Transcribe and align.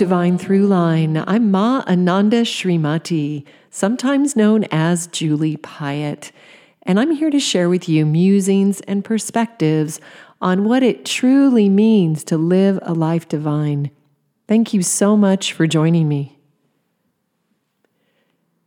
Divine 0.00 0.38
Throughline. 0.38 1.22
I'm 1.26 1.50
Ma 1.50 1.84
Ananda 1.86 2.40
Srimati, 2.40 3.44
sometimes 3.68 4.34
known 4.34 4.64
as 4.70 5.08
Julie 5.08 5.58
Piatt, 5.58 6.32
and 6.84 6.98
I'm 6.98 7.10
here 7.10 7.28
to 7.28 7.38
share 7.38 7.68
with 7.68 7.86
you 7.86 8.06
musings 8.06 8.80
and 8.88 9.04
perspectives 9.04 10.00
on 10.40 10.64
what 10.64 10.82
it 10.82 11.04
truly 11.04 11.68
means 11.68 12.24
to 12.24 12.38
live 12.38 12.78
a 12.80 12.94
life 12.94 13.28
divine. 13.28 13.90
Thank 14.48 14.72
you 14.72 14.82
so 14.82 15.18
much 15.18 15.52
for 15.52 15.66
joining 15.66 16.08
me. 16.08 16.39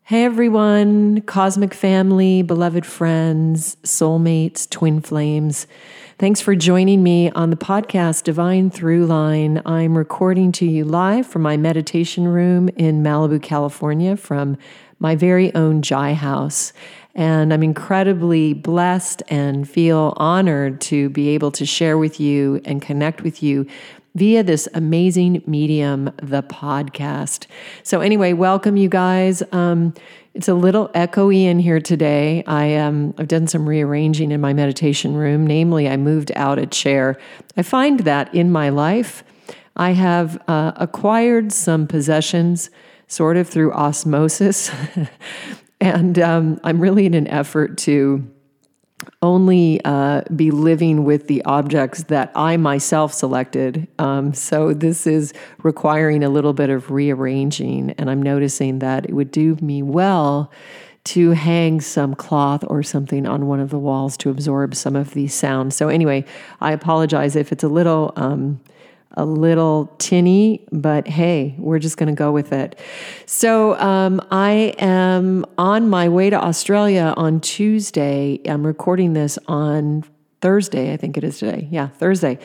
Hey 0.06 0.26
everyone, 0.26 1.22
cosmic 1.22 1.74
family, 1.74 2.42
beloved 2.42 2.86
friends, 2.86 3.78
soulmates, 3.84 4.70
twin 4.70 5.00
flames. 5.00 5.66
Thanks 6.18 6.42
for 6.42 6.58
joining 6.58 7.04
me 7.04 7.32
on 7.32 7.52
the 7.52 7.56
podcast 7.56 8.26
Divine 8.26 8.70
Throughline. 8.70 9.62
I'm 9.66 9.98
recording 9.98 10.52
to 10.54 10.66
you 10.66 10.84
live 10.84 11.26
from 11.26 11.42
my 11.42 11.56
meditation 11.56 12.28
room 12.28 12.68
in 12.76 13.02
Malibu, 13.02 13.42
California, 13.42 14.18
from 14.18 14.58
my 15.00 15.16
very 15.16 15.56
own 15.56 15.82
Jai 15.82 16.12
house. 16.12 16.74
And 17.16 17.54
I'm 17.54 17.64
incredibly 17.64 18.54
blessed 18.54 19.24
and 19.30 19.70
feel 19.70 20.16
honored 20.18 20.82
to 20.82 21.12
be 21.12 21.30
able 21.30 21.52
to 21.52 21.66
share 21.66 21.98
with 21.98 22.20
you 22.20 22.60
and 22.66 22.82
connect 22.82 23.22
with 23.22 23.42
you 23.42 23.68
via 24.16 24.44
this 24.44 24.68
amazing 24.74 25.42
medium, 25.46 26.12
the 26.22 26.44
podcast. 26.44 27.48
So, 27.84 28.02
anyway, 28.02 28.34
welcome 28.34 28.78
you 28.78 28.90
guys. 28.90 29.42
Um, 29.52 29.94
it's 30.34 30.48
a 30.48 30.54
little 30.54 30.90
echoey 30.90 31.44
in 31.44 31.60
here 31.60 31.80
today. 31.80 32.44
I 32.48 32.76
um, 32.76 33.14
I've 33.18 33.28
done 33.28 33.48
some 33.48 33.68
rearranging 33.68 34.32
in 34.32 34.42
my 34.42 34.54
meditation 34.54 35.16
room. 35.16 35.46
Namely, 35.46 35.88
I 35.88 35.98
moved 35.98 36.32
out 36.36 36.60
a 36.60 36.66
chair. 36.66 37.18
I 37.56 37.62
find 37.62 38.02
that 38.02 38.34
in 38.34 38.52
my 38.52 38.70
life, 38.70 39.24
I 39.76 39.92
have 39.92 40.42
uh, 40.48 40.74
acquired 40.76 41.52
some 41.52 41.88
possessions 41.88 42.70
sort 43.08 43.38
of 43.38 43.48
through 43.48 43.74
osmosis, 43.74 44.72
and 45.82 46.18
um, 46.20 46.60
I'm 46.64 46.80
really 46.80 47.06
in 47.06 47.14
an 47.14 47.28
effort 47.28 47.78
to 47.80 48.28
only 49.22 49.80
uh, 49.86 50.22
be 50.36 50.52
living 50.52 51.04
with 51.04 51.28
the 51.28 51.44
objects 51.46 52.04
that 52.04 52.32
I 52.36 52.58
myself 52.58 53.14
selected. 53.14 53.88
Um, 54.00 54.34
so 54.34 54.74
this 54.74 55.08
is 55.08 55.34
requiring 55.64 56.24
a 56.24 56.30
little 56.30 56.54
bit 56.54 56.70
of 56.70 56.92
rearranging, 56.92 57.92
and 57.92 58.10
I'm 58.10 58.22
noticing 58.22 58.80
that 58.80 59.06
it 59.06 59.14
would 59.14 59.32
do 59.32 59.56
me 59.62 59.82
well 59.82 60.52
to 61.06 61.32
hang 61.32 61.82
some 61.82 62.16
cloth 62.16 62.64
or 62.68 62.82
something 62.82 63.26
on 63.26 63.48
one 63.48 63.60
of 63.60 63.70
the 63.70 63.80
walls 63.80 64.16
to 64.18 64.30
absorb 64.30 64.74
some 64.74 64.96
of 64.96 65.14
these 65.14 65.34
sounds. 65.34 65.76
So 65.76 65.90
anyway, 65.90 66.24
I 66.62 66.72
apologize 66.72 67.36
if 67.36 67.52
it's 67.52 67.64
a 67.64 67.68
little. 67.68 68.14
Um, 68.16 68.62
a 69.16 69.26
little 69.26 69.94
tinny, 69.98 70.66
but 70.72 71.08
hey, 71.08 71.56
we're 71.58 71.80
just 71.80 71.98
going 71.98 72.08
to 72.08 72.18
go 72.18 72.32
with 72.32 72.52
it. 72.52 72.80
So, 73.26 73.78
um, 73.80 74.22
I 74.32 74.74
am 74.80 75.46
on 75.58 75.90
my 75.90 76.10
way 76.10 76.30
to 76.30 76.36
Australia 76.36 77.14
on 77.18 77.40
Tuesday. 77.40 78.40
I'm 78.46 78.66
recording 78.66 79.14
this 79.14 79.38
on 79.48 80.04
Thursday, 80.42 80.94
I 80.94 80.98
think 80.98 81.18
it 81.18 81.24
is 81.24 81.40
today. 81.40 81.68
Yeah, 81.72 81.88
Thursday. 81.88 82.40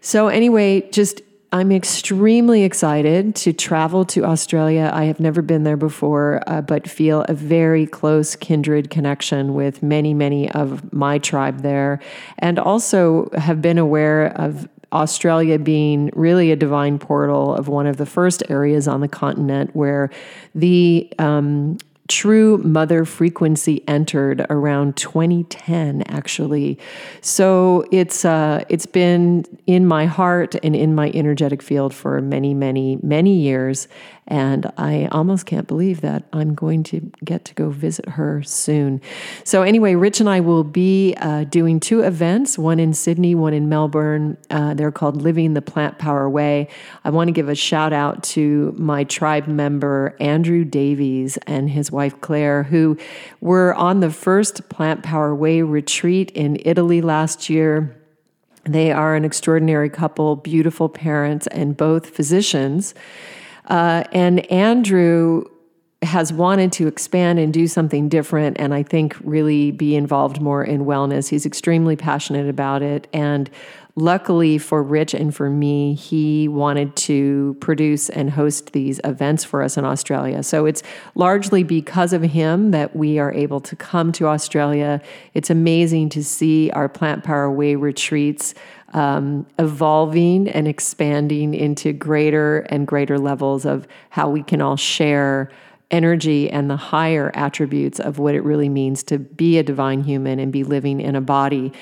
So, 0.00 0.28
anyway, 0.28 0.88
just 0.90 1.22
I'm 1.50 1.72
extremely 1.72 2.62
excited 2.62 3.34
to 3.36 3.54
travel 3.54 4.04
to 4.06 4.24
Australia. 4.24 4.90
I 4.92 5.04
have 5.04 5.18
never 5.18 5.40
been 5.40 5.62
there 5.62 5.78
before, 5.78 6.42
uh, 6.46 6.60
but 6.60 6.86
feel 6.86 7.24
a 7.26 7.32
very 7.32 7.86
close 7.86 8.36
kindred 8.36 8.90
connection 8.90 9.54
with 9.54 9.82
many, 9.82 10.12
many 10.12 10.50
of 10.50 10.92
my 10.92 11.16
tribe 11.16 11.62
there, 11.62 12.00
and 12.38 12.58
also 12.58 13.30
have 13.34 13.62
been 13.62 13.78
aware 13.78 14.26
of 14.38 14.68
Australia 14.92 15.58
being 15.58 16.10
really 16.14 16.50
a 16.50 16.56
divine 16.56 16.98
portal 16.98 17.54
of 17.54 17.68
one 17.68 17.86
of 17.86 17.96
the 17.96 18.06
first 18.06 18.42
areas 18.48 18.88
on 18.88 19.00
the 19.00 19.08
continent 19.08 19.74
where 19.74 20.10
the 20.54 21.12
um, 21.18 21.76
true 22.08 22.56
mother 22.58 23.04
frequency 23.04 23.86
entered 23.86 24.44
around 24.48 24.96
2010 24.96 26.02
actually. 26.02 26.78
So 27.20 27.84
it's 27.92 28.24
uh, 28.24 28.64
it's 28.68 28.86
been 28.86 29.44
in 29.66 29.86
my 29.86 30.06
heart 30.06 30.56
and 30.62 30.74
in 30.74 30.94
my 30.94 31.10
energetic 31.14 31.62
field 31.62 31.94
for 31.94 32.20
many 32.22 32.54
many 32.54 32.98
many 33.02 33.34
years 33.34 33.88
and 34.28 34.70
I 34.76 35.08
almost 35.10 35.46
can't 35.46 35.66
believe 35.66 36.02
that 36.02 36.24
I'm 36.32 36.54
going 36.54 36.82
to 36.84 37.00
get 37.24 37.46
to 37.46 37.54
go 37.54 37.70
visit 37.70 38.10
her 38.10 38.42
soon. 38.42 39.00
So, 39.42 39.62
anyway, 39.62 39.94
Rich 39.94 40.20
and 40.20 40.28
I 40.28 40.40
will 40.40 40.64
be 40.64 41.14
uh, 41.16 41.44
doing 41.44 41.80
two 41.80 42.02
events 42.02 42.58
one 42.58 42.78
in 42.78 42.92
Sydney, 42.92 43.34
one 43.34 43.54
in 43.54 43.68
Melbourne. 43.68 44.36
Uh, 44.50 44.74
they're 44.74 44.92
called 44.92 45.22
Living 45.22 45.54
the 45.54 45.62
Plant 45.62 45.98
Power 45.98 46.28
Way. 46.28 46.68
I 47.04 47.10
want 47.10 47.28
to 47.28 47.32
give 47.32 47.48
a 47.48 47.54
shout 47.54 47.94
out 47.94 48.22
to 48.24 48.74
my 48.76 49.04
tribe 49.04 49.46
member, 49.46 50.14
Andrew 50.20 50.64
Davies, 50.64 51.38
and 51.46 51.70
his 51.70 51.90
wife, 51.90 52.20
Claire, 52.20 52.64
who 52.64 52.98
were 53.40 53.74
on 53.74 54.00
the 54.00 54.10
first 54.10 54.68
Plant 54.68 55.02
Power 55.02 55.34
Way 55.34 55.62
retreat 55.62 56.30
in 56.32 56.58
Italy 56.66 57.00
last 57.00 57.48
year. 57.48 57.94
They 58.64 58.92
are 58.92 59.14
an 59.14 59.24
extraordinary 59.24 59.88
couple, 59.88 60.36
beautiful 60.36 60.90
parents, 60.90 61.46
and 61.46 61.74
both 61.74 62.10
physicians. 62.10 62.92
Uh, 63.68 64.04
and 64.12 64.50
Andrew 64.50 65.44
has 66.02 66.32
wanted 66.32 66.70
to 66.72 66.86
expand 66.86 67.38
and 67.38 67.52
do 67.52 67.66
something 67.66 68.08
different 68.08 68.56
and 68.60 68.72
I 68.72 68.82
think 68.82 69.16
really 69.20 69.72
be 69.72 69.96
involved 69.96 70.40
more 70.40 70.62
in 70.62 70.84
wellness. 70.84 71.28
He's 71.28 71.44
extremely 71.44 71.96
passionate 71.96 72.48
about 72.48 72.82
it. 72.82 73.08
And 73.12 73.50
luckily 73.96 74.58
for 74.58 74.80
Rich 74.80 75.12
and 75.12 75.34
for 75.34 75.50
me, 75.50 75.94
he 75.94 76.46
wanted 76.46 76.94
to 76.96 77.56
produce 77.60 78.08
and 78.10 78.30
host 78.30 78.72
these 78.72 79.00
events 79.02 79.42
for 79.42 79.60
us 79.60 79.76
in 79.76 79.84
Australia. 79.84 80.44
So 80.44 80.66
it's 80.66 80.84
largely 81.16 81.64
because 81.64 82.12
of 82.12 82.22
him 82.22 82.70
that 82.70 82.94
we 82.94 83.18
are 83.18 83.32
able 83.32 83.60
to 83.62 83.74
come 83.74 84.12
to 84.12 84.28
Australia. 84.28 85.02
It's 85.34 85.50
amazing 85.50 86.10
to 86.10 86.22
see 86.22 86.70
our 86.70 86.88
Plant 86.88 87.24
Power 87.24 87.50
Way 87.50 87.74
retreats 87.74 88.54
um, 88.94 89.46
evolving 89.58 90.48
and 90.48 90.66
expanding 90.66 91.54
into 91.54 91.92
greater 91.92 92.60
and 92.70 92.86
greater 92.86 93.18
levels 93.18 93.64
of 93.64 93.86
how 94.10 94.28
we 94.28 94.42
can 94.42 94.60
all 94.60 94.76
share 94.76 95.50
energy 95.90 96.50
and 96.50 96.70
the 96.70 96.76
higher 96.76 97.30
attributes 97.34 97.98
of 97.98 98.18
what 98.18 98.34
it 98.34 98.42
really 98.42 98.68
means 98.68 99.02
to 99.02 99.18
be 99.18 99.58
a 99.58 99.62
divine 99.62 100.02
human 100.02 100.38
and 100.38 100.52
be 100.52 100.64
living 100.64 101.00
in 101.00 101.16
a 101.16 101.20
body. 101.20 101.72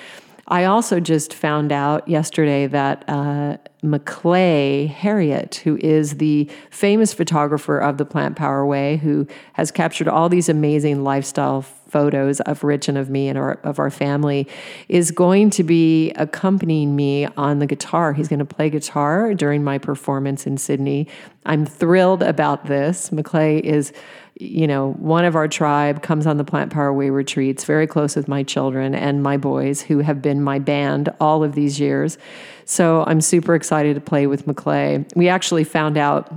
I 0.49 0.65
also 0.65 1.01
just 1.01 1.35
found 1.35 1.73
out 1.73 2.07
yesterday 2.07 2.69
that 2.69 3.05
uh, 3.09 3.57
Maclay 3.83 4.87
Heriot, 4.87 5.57
who 5.57 5.77
is 5.79 6.19
the 6.19 6.49
famous 6.71 7.13
photographer 7.13 7.79
of 7.79 7.99
the 7.99 8.05
Plant 8.05 8.37
Power 8.37 8.65
Way, 8.65 8.99
who 8.99 9.27
has 9.55 9.73
captured 9.73 10.07
all 10.07 10.29
these 10.29 10.49
amazing 10.49 11.03
lifestyle 11.03 11.63
photos 11.89 12.41
of 12.41 12.65
Rich 12.65 12.89
and 12.89 12.99
of 12.99 13.11
me 13.11 13.29
and 13.29 13.39
our, 13.39 13.55
of 13.63 13.79
our 13.79 13.91
family, 13.91 14.49
is 14.89 15.11
going 15.11 15.51
to 15.51 15.65
be 15.65 16.11
accompanying 16.13 16.97
me 16.97 17.27
on 17.37 17.59
the 17.59 17.67
guitar. 17.67 18.13
He's 18.13 18.29
going 18.29 18.39
to 18.39 18.45
play 18.45 18.71
guitar 18.71 19.35
during 19.35 19.65
my 19.65 19.79
performance 19.79 20.47
in 20.47 20.59
Sydney. 20.59 21.09
I'm 21.45 21.65
thrilled 21.65 22.23
about 22.23 22.67
this. 22.67 23.13
Maclay 23.13 23.59
is 23.59 23.93
you 24.39 24.67
know, 24.67 24.93
one 24.99 25.25
of 25.25 25.35
our 25.35 25.49
tribe 25.49 26.03
comes 26.03 26.27
on 26.27 26.37
the 26.37 26.45
Plant 26.45 26.71
Power 26.71 26.93
Way 26.93 27.09
retreats, 27.09 27.65
very 27.65 27.87
close 27.87 28.17
with 28.17 28.29
my 28.29 28.43
children 28.43 28.95
and 28.95 29.23
my 29.23 29.39
boys 29.39 29.81
who 29.81 30.01
have 30.01 30.21
been 30.21 30.43
my 30.43 30.59
band 30.59 31.09
all 31.21 31.43
of 31.43 31.55
these 31.55 31.81
years. 31.81 32.19
So 32.67 33.05
I'm 33.07 33.23
super 33.23 33.55
excited 33.55 33.95
to 33.95 34.01
play 34.01 34.27
with 34.27 34.47
Maclay. 34.47 35.07
We 35.15 35.29
actually 35.29 35.65
found 35.65 35.97
out 35.97 36.31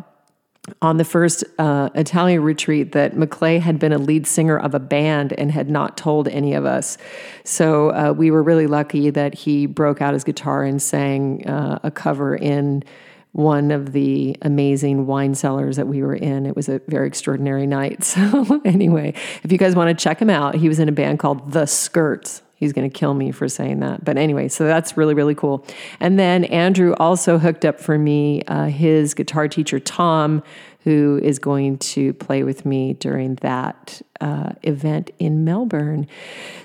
on 0.82 0.98
the 0.98 1.04
first 1.04 1.44
uh, 1.58 1.90
Italian 1.96 2.44
retreat 2.44 2.92
that 2.94 3.16
Maclay 3.16 3.60
had 3.60 3.80
been 3.80 3.94
a 3.94 3.98
lead 3.98 4.28
singer 4.28 4.58
of 4.58 4.74
a 4.74 4.80
band 4.80 5.34
and 5.34 5.52
had 5.52 5.70
not 5.70 5.98
told 5.98 6.28
any 6.28 6.54
of 6.54 6.66
us. 6.66 6.98
So 7.44 7.90
uh, 7.90 8.14
we 8.16 8.32
were 8.32 8.44
really 8.44 8.68
lucky 8.68 9.10
that 9.10 9.34
he 9.34 9.66
broke 9.66 10.02
out 10.02 10.14
his 10.14 10.24
guitar 10.24 10.64
and 10.64 10.82
sang 10.82 11.48
uh, 11.48 11.80
a 11.84 11.92
cover 11.92 12.36
in 12.36 12.84
one 13.32 13.72
of 13.72 13.92
the 13.92 14.36
amazing 14.42 15.06
wine 15.06 15.36
cellars 15.36 15.76
that 15.76 15.88
we 15.88 16.02
were 16.02 16.16
in. 16.16 16.46
It 16.46 16.56
was 16.56 16.68
a 16.68 16.80
very 16.88 17.08
extraordinary 17.08 17.68
night. 17.68 18.04
So, 18.20 18.62
anyway, 18.66 19.14
if 19.44 19.52
you 19.52 19.58
guys 19.58 19.76
want 19.76 19.98
to 19.98 20.04
check 20.04 20.22
him 20.22 20.30
out, 20.30 20.56
he 20.56 20.68
was 20.68 20.80
in 20.80 20.90
a 20.90 20.92
band 20.92 21.20
called 21.20 21.52
The 21.52 21.66
Skirts. 21.66 22.42
He's 22.60 22.74
going 22.74 22.90
to 22.90 22.94
kill 22.94 23.14
me 23.14 23.32
for 23.32 23.48
saying 23.48 23.80
that. 23.80 24.04
But 24.04 24.18
anyway, 24.18 24.50
so 24.50 24.66
that's 24.66 24.98
really, 24.98 25.14
really 25.14 25.34
cool. 25.34 25.66
And 26.02 26.20
then 26.20 26.44
Andrew 26.44 26.94
also 27.00 27.38
hooked 27.38 27.64
up 27.64 27.80
for 27.80 27.98
me 27.98 28.42
uh, 28.48 28.66
his 28.66 29.14
guitar 29.14 29.48
teacher, 29.48 29.80
Tom, 29.80 30.44
who 30.84 31.22
is 31.24 31.40
going 31.40 31.78
to 31.78 32.14
play 32.16 32.44
with 32.44 32.66
me 32.66 32.94
during 32.96 33.36
that 33.36 34.02
uh, 34.20 34.52
event 34.64 35.12
in 35.20 35.46
Melbourne. 35.46 36.06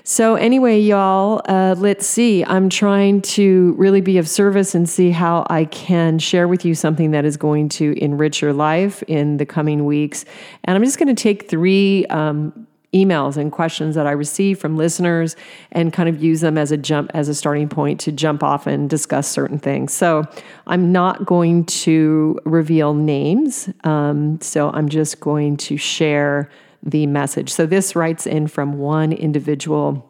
So, 0.03 0.35
anyway, 0.35 0.79
y'all, 0.81 1.41
uh, 1.47 1.75
let's 1.77 2.05
see. 2.05 2.43
I'm 2.43 2.67
trying 2.67 3.21
to 3.21 3.73
really 3.77 4.01
be 4.01 4.17
of 4.17 4.27
service 4.27 4.75
and 4.75 4.89
see 4.89 5.11
how 5.11 5.45
I 5.49 5.63
can 5.63 6.19
share 6.19 6.47
with 6.47 6.65
you 6.65 6.75
something 6.75 7.11
that 7.11 7.23
is 7.23 7.37
going 7.37 7.69
to 7.69 7.93
enrich 8.03 8.41
your 8.41 8.53
life 8.53 9.01
in 9.03 9.37
the 9.37 9.45
coming 9.45 9.85
weeks. 9.85 10.25
And 10.65 10.75
I'm 10.75 10.83
just 10.83 10.97
going 10.97 11.13
to 11.13 11.21
take 11.21 11.49
three. 11.49 12.05
Um, 12.07 12.67
emails 12.95 13.35
and 13.35 13.51
questions 13.51 13.93
that 13.95 14.07
I 14.07 14.11
receive 14.11 14.57
from 14.57 14.77
listeners 14.77 15.35
and 15.71 15.91
kind 15.91 16.07
of 16.07 16.23
use 16.23 16.39
them 16.39 16.57
as 16.57 16.71
a 16.71 16.77
jump 16.77 17.11
as 17.13 17.27
a 17.27 17.35
starting 17.35 17.67
point 17.67 17.99
to 18.01 18.11
jump 18.11 18.41
off 18.41 18.65
and 18.65 18.89
discuss 18.89 19.27
certain 19.27 19.59
things. 19.59 19.93
So 19.93 20.23
I'm 20.65 20.91
not 20.91 21.25
going 21.25 21.65
to 21.65 22.39
reveal 22.45 22.93
names. 22.93 23.69
Um, 23.83 24.39
so 24.41 24.71
I'm 24.71 24.87
just 24.87 25.19
going 25.19 25.57
to 25.57 25.77
share 25.77 26.49
the 26.81 27.05
message. 27.05 27.51
So 27.51 27.65
this 27.65 27.95
writes 27.95 28.25
in 28.25 28.47
from 28.47 28.77
one 28.77 29.11
individual. 29.11 30.09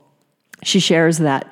She 0.64 0.80
shares 0.80 1.18
that 1.20 1.52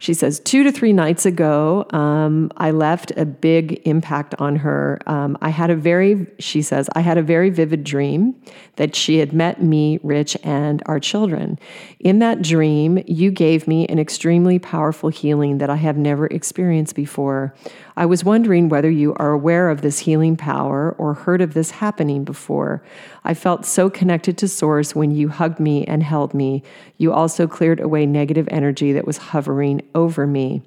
she 0.00 0.14
says, 0.14 0.40
two 0.40 0.64
to 0.64 0.72
three 0.72 0.94
nights 0.94 1.26
ago, 1.26 1.86
um, 1.90 2.50
I 2.56 2.70
left 2.70 3.12
a 3.18 3.26
big 3.26 3.82
impact 3.86 4.34
on 4.38 4.56
her. 4.56 4.98
Um, 5.06 5.36
I 5.42 5.50
had 5.50 5.68
a 5.68 5.76
very, 5.76 6.26
she 6.38 6.62
says, 6.62 6.88
I 6.94 7.00
had 7.00 7.18
a 7.18 7.22
very 7.22 7.50
vivid 7.50 7.84
dream 7.84 8.34
that 8.76 8.96
she 8.96 9.18
had 9.18 9.34
met 9.34 9.62
me, 9.62 10.00
Rich, 10.02 10.38
and 10.42 10.82
our 10.86 11.00
children. 11.00 11.58
In 11.98 12.18
that 12.20 12.40
dream, 12.40 13.04
you 13.06 13.30
gave 13.30 13.68
me 13.68 13.86
an 13.88 13.98
extremely 13.98 14.58
powerful 14.58 15.10
healing 15.10 15.58
that 15.58 15.68
I 15.68 15.76
have 15.76 15.98
never 15.98 16.26
experienced 16.28 16.94
before. 16.94 17.54
I 17.96 18.06
was 18.06 18.24
wondering 18.24 18.68
whether 18.68 18.90
you 18.90 19.14
are 19.14 19.30
aware 19.30 19.68
of 19.68 19.82
this 19.82 20.00
healing 20.00 20.36
power 20.36 20.94
or 20.98 21.14
heard 21.14 21.40
of 21.40 21.54
this 21.54 21.72
happening 21.72 22.24
before. 22.24 22.82
I 23.24 23.34
felt 23.34 23.66
so 23.66 23.90
connected 23.90 24.38
to 24.38 24.48
Source 24.48 24.94
when 24.94 25.10
you 25.10 25.28
hugged 25.28 25.60
me 25.60 25.84
and 25.84 26.02
held 26.02 26.32
me. 26.32 26.62
You 26.98 27.12
also 27.12 27.46
cleared 27.46 27.80
away 27.80 28.06
negative 28.06 28.48
energy 28.50 28.92
that 28.92 29.06
was 29.06 29.16
hovering 29.18 29.82
over 29.94 30.26
me. 30.26 30.62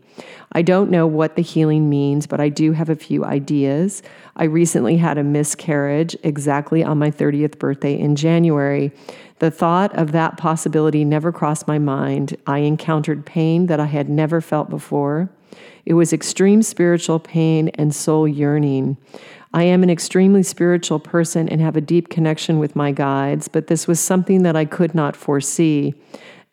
I 0.51 0.61
don't 0.61 0.91
know 0.91 1.07
what 1.07 1.35
the 1.35 1.41
healing 1.41 1.89
means, 1.89 2.27
but 2.27 2.39
I 2.39 2.49
do 2.49 2.73
have 2.73 2.89
a 2.89 2.95
few 2.95 3.25
ideas. 3.25 4.03
I 4.35 4.43
recently 4.43 4.97
had 4.97 5.17
a 5.17 5.23
miscarriage 5.23 6.15
exactly 6.23 6.83
on 6.83 6.99
my 6.99 7.09
30th 7.09 7.57
birthday 7.57 7.97
in 7.97 8.15
January. 8.15 8.91
The 9.39 9.49
thought 9.49 9.95
of 9.97 10.11
that 10.11 10.37
possibility 10.37 11.03
never 11.03 11.31
crossed 11.31 11.67
my 11.67 11.79
mind. 11.79 12.37
I 12.45 12.59
encountered 12.59 13.25
pain 13.25 13.65
that 13.65 13.79
I 13.79 13.85
had 13.85 14.09
never 14.09 14.41
felt 14.41 14.69
before. 14.69 15.29
It 15.85 15.93
was 15.93 16.13
extreme 16.13 16.61
spiritual 16.61 17.19
pain 17.19 17.69
and 17.69 17.93
soul 17.93 18.27
yearning. 18.27 18.97
I 19.53 19.63
am 19.63 19.83
an 19.83 19.89
extremely 19.89 20.43
spiritual 20.43 20.99
person 20.99 21.47
and 21.47 21.61
have 21.61 21.75
a 21.75 21.81
deep 21.81 22.09
connection 22.09 22.57
with 22.57 22.75
my 22.75 22.91
guides, 22.91 23.47
but 23.47 23.67
this 23.67 23.87
was 23.87 23.99
something 23.99 24.43
that 24.43 24.55
I 24.55 24.65
could 24.65 24.95
not 24.95 25.15
foresee, 25.15 25.93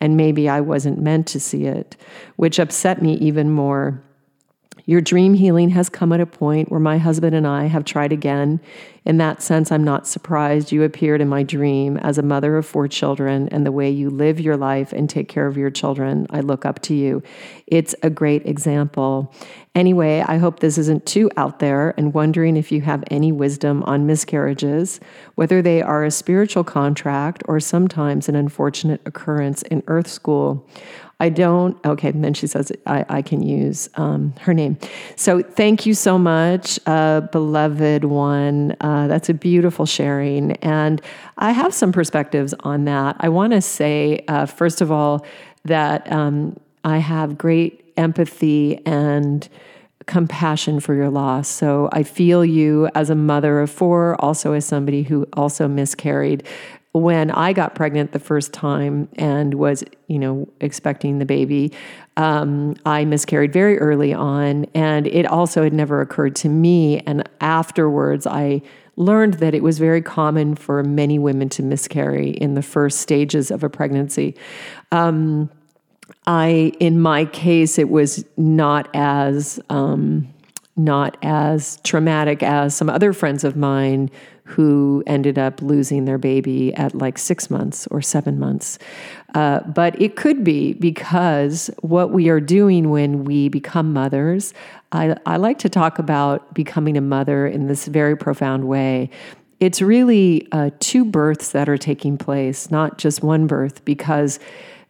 and 0.00 0.16
maybe 0.16 0.48
I 0.48 0.60
wasn't 0.60 1.00
meant 1.00 1.26
to 1.28 1.40
see 1.40 1.64
it, 1.64 1.96
which 2.36 2.58
upset 2.58 3.00
me 3.00 3.14
even 3.14 3.50
more. 3.50 4.02
Your 4.86 5.00
dream 5.00 5.34
healing 5.34 5.70
has 5.70 5.88
come 5.88 6.12
at 6.12 6.20
a 6.20 6.26
point 6.26 6.70
where 6.70 6.80
my 6.80 6.98
husband 6.98 7.34
and 7.34 7.46
I 7.46 7.66
have 7.66 7.84
tried 7.84 8.12
again. 8.12 8.60
In 9.04 9.16
that 9.18 9.42
sense, 9.42 9.72
I'm 9.72 9.84
not 9.84 10.06
surprised 10.06 10.72
you 10.72 10.82
appeared 10.82 11.20
in 11.20 11.28
my 11.28 11.42
dream 11.42 11.96
as 11.96 12.18
a 12.18 12.22
mother 12.22 12.56
of 12.56 12.66
four 12.66 12.86
children 12.86 13.48
and 13.48 13.64
the 13.64 13.72
way 13.72 13.90
you 13.90 14.10
live 14.10 14.38
your 14.40 14.56
life 14.56 14.92
and 14.92 15.08
take 15.08 15.28
care 15.28 15.46
of 15.46 15.56
your 15.56 15.70
children. 15.70 16.26
I 16.30 16.40
look 16.40 16.66
up 16.66 16.80
to 16.82 16.94
you. 16.94 17.22
It's 17.66 17.94
a 18.02 18.10
great 18.10 18.46
example. 18.46 19.32
Anyway, 19.74 20.22
I 20.26 20.38
hope 20.38 20.60
this 20.60 20.78
isn't 20.78 21.06
too 21.06 21.30
out 21.36 21.60
there 21.60 21.94
and 21.96 22.12
wondering 22.12 22.56
if 22.56 22.72
you 22.72 22.80
have 22.80 23.04
any 23.10 23.30
wisdom 23.30 23.82
on 23.84 24.06
miscarriages, 24.06 25.00
whether 25.36 25.62
they 25.62 25.80
are 25.80 26.04
a 26.04 26.10
spiritual 26.10 26.64
contract 26.64 27.42
or 27.46 27.60
sometimes 27.60 28.28
an 28.28 28.34
unfortunate 28.34 29.00
occurrence 29.06 29.62
in 29.62 29.82
Earth 29.86 30.08
School. 30.08 30.68
I 31.20 31.28
don't. 31.28 31.76
Okay, 31.84 32.08
and 32.08 32.24
then 32.24 32.34
she 32.34 32.46
says 32.46 32.72
I, 32.86 33.04
I 33.08 33.22
can 33.22 33.42
use 33.42 33.88
um, 33.94 34.34
her 34.40 34.54
name. 34.54 34.78
So 35.16 35.42
thank 35.42 35.86
you 35.86 35.94
so 35.94 36.18
much, 36.18 36.80
uh, 36.86 37.20
beloved 37.20 38.04
one. 38.04 38.74
Uh, 38.80 39.06
that's 39.06 39.28
a 39.28 39.34
beautiful 39.34 39.86
sharing, 39.86 40.52
and 40.56 41.00
I 41.38 41.52
have 41.52 41.74
some 41.74 41.92
perspectives 41.92 42.54
on 42.60 42.86
that. 42.86 43.16
I 43.20 43.28
want 43.28 43.52
to 43.52 43.60
say 43.60 44.24
uh, 44.28 44.46
first 44.46 44.80
of 44.80 44.90
all 44.90 45.24
that 45.64 46.10
um, 46.10 46.58
I 46.84 46.98
have 46.98 47.36
great 47.36 47.92
empathy 47.96 48.84
and 48.86 49.46
compassion 50.06 50.80
for 50.80 50.94
your 50.94 51.10
loss. 51.10 51.48
So 51.48 51.88
I 51.92 52.02
feel 52.02 52.44
you 52.44 52.88
as 52.94 53.10
a 53.10 53.14
mother 53.14 53.60
of 53.60 53.70
four, 53.70 54.16
also 54.20 54.54
as 54.54 54.64
somebody 54.64 55.02
who 55.02 55.26
also 55.34 55.68
miscarried 55.68 56.42
when 56.92 57.30
I 57.30 57.52
got 57.52 57.74
pregnant 57.74 58.12
the 58.12 58.18
first 58.18 58.52
time 58.52 59.08
and 59.16 59.54
was, 59.54 59.84
you 60.08 60.18
know, 60.18 60.48
expecting 60.60 61.18
the 61.18 61.24
baby, 61.24 61.72
um, 62.16 62.74
I 62.84 63.04
miscarried 63.04 63.52
very 63.52 63.78
early 63.78 64.12
on. 64.12 64.66
And 64.74 65.06
it 65.06 65.24
also 65.26 65.62
had 65.62 65.72
never 65.72 66.00
occurred 66.00 66.34
to 66.36 66.48
me. 66.48 66.98
And 67.00 67.28
afterwards, 67.40 68.26
I 68.26 68.62
learned 68.96 69.34
that 69.34 69.54
it 69.54 69.62
was 69.62 69.78
very 69.78 70.02
common 70.02 70.56
for 70.56 70.82
many 70.82 71.18
women 71.18 71.48
to 71.50 71.62
miscarry 71.62 72.30
in 72.30 72.54
the 72.54 72.62
first 72.62 72.98
stages 72.98 73.50
of 73.50 73.62
a 73.62 73.70
pregnancy. 73.70 74.34
Um, 74.90 75.48
I, 76.26 76.72
in 76.80 77.00
my 77.00 77.24
case, 77.24 77.78
it 77.78 77.88
was 77.88 78.24
not 78.36 78.88
as 78.94 79.60
um, 79.70 80.28
not 80.76 81.16
as 81.22 81.78
traumatic 81.84 82.42
as 82.42 82.74
some 82.74 82.88
other 82.88 83.12
friends 83.12 83.44
of 83.44 83.56
mine 83.56 84.10
who 84.44 85.02
ended 85.06 85.38
up 85.38 85.62
losing 85.62 86.06
their 86.06 86.18
baby 86.18 86.74
at 86.74 86.92
like 86.94 87.18
six 87.18 87.50
months 87.50 87.86
or 87.88 88.02
seven 88.02 88.38
months. 88.38 88.78
Uh, 89.34 89.60
but 89.60 90.00
it 90.00 90.16
could 90.16 90.42
be 90.42 90.72
because 90.74 91.70
what 91.82 92.10
we 92.10 92.28
are 92.28 92.40
doing 92.40 92.90
when 92.90 93.22
we 93.24 93.48
become 93.48 93.92
mothers, 93.92 94.52
I, 94.90 95.14
I 95.24 95.36
like 95.36 95.58
to 95.60 95.68
talk 95.68 96.00
about 96.00 96.52
becoming 96.52 96.96
a 96.96 97.00
mother 97.00 97.46
in 97.46 97.68
this 97.68 97.86
very 97.86 98.16
profound 98.16 98.66
way. 98.66 99.10
It's 99.60 99.80
really 99.80 100.48
uh, 100.50 100.70
two 100.80 101.04
births 101.04 101.52
that 101.52 101.68
are 101.68 101.78
taking 101.78 102.18
place, 102.18 102.72
not 102.72 102.98
just 102.98 103.22
one 103.22 103.46
birth, 103.46 103.84
because 103.84 104.40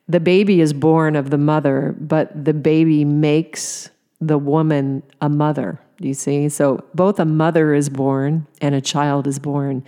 the 0.09 0.21
baby 0.21 0.63
is 0.63 0.73
born 0.73 1.17
of 1.17 1.29
the 1.29 1.39
mother, 1.39 1.95
but 2.01 2.45
the 2.45 2.55
baby 2.55 3.05
makes 3.05 3.91
the 4.21 4.39
woman 4.39 5.03
a 5.21 5.29
mother 5.29 5.81
you 6.01 6.15
see? 6.15 6.49
So 6.49 6.83
both 6.95 7.21
a 7.21 7.25
mother 7.25 7.75
is 7.75 7.89
born 7.89 8.47
and 8.61 8.75
a 8.75 8.81
child 8.81 9.27
is 9.27 9.39
born. 9.39 9.85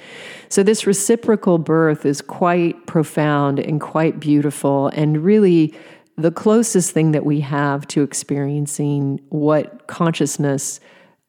So 0.49 0.63
this 0.63 0.87
reciprocal 0.87 1.59
birth 1.59 2.05
is 2.05 2.21
quite 2.21 2.87
profound 2.87 3.59
and 3.59 3.81
quite 3.81 4.21
beautiful, 4.21 4.89
and 4.89 5.25
really 5.25 5.75
the 6.19 6.31
closest 6.31 6.93
thing 6.93 7.13
that 7.13 7.25
we 7.25 7.41
have 7.41 7.87
to 7.89 8.03
experiencing 8.03 9.21
what 9.31 9.87
consciousness 9.87 10.79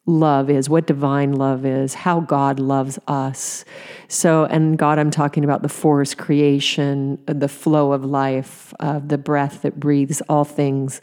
love 0.06 0.50
is, 0.50 0.70
what 0.70 0.86
divine 0.86 1.32
love 1.32 1.66
is, 1.66 1.94
how 1.94 2.20
God 2.20 2.60
loves 2.60 3.00
us. 3.08 3.64
So, 4.10 4.44
and 4.44 4.78
God, 4.78 5.00
I'm 5.00 5.12
talking 5.12 5.46
about 5.46 5.62
the 5.62 5.70
force, 5.70 6.14
creation, 6.14 7.18
the 7.26 7.48
flow 7.48 7.94
of 7.94 8.04
life, 8.04 8.74
uh, 8.82 9.00
the 9.00 9.18
breath 9.18 9.62
that 9.62 9.80
breathes 9.80 10.22
all 10.28 10.44
things, 10.44 11.00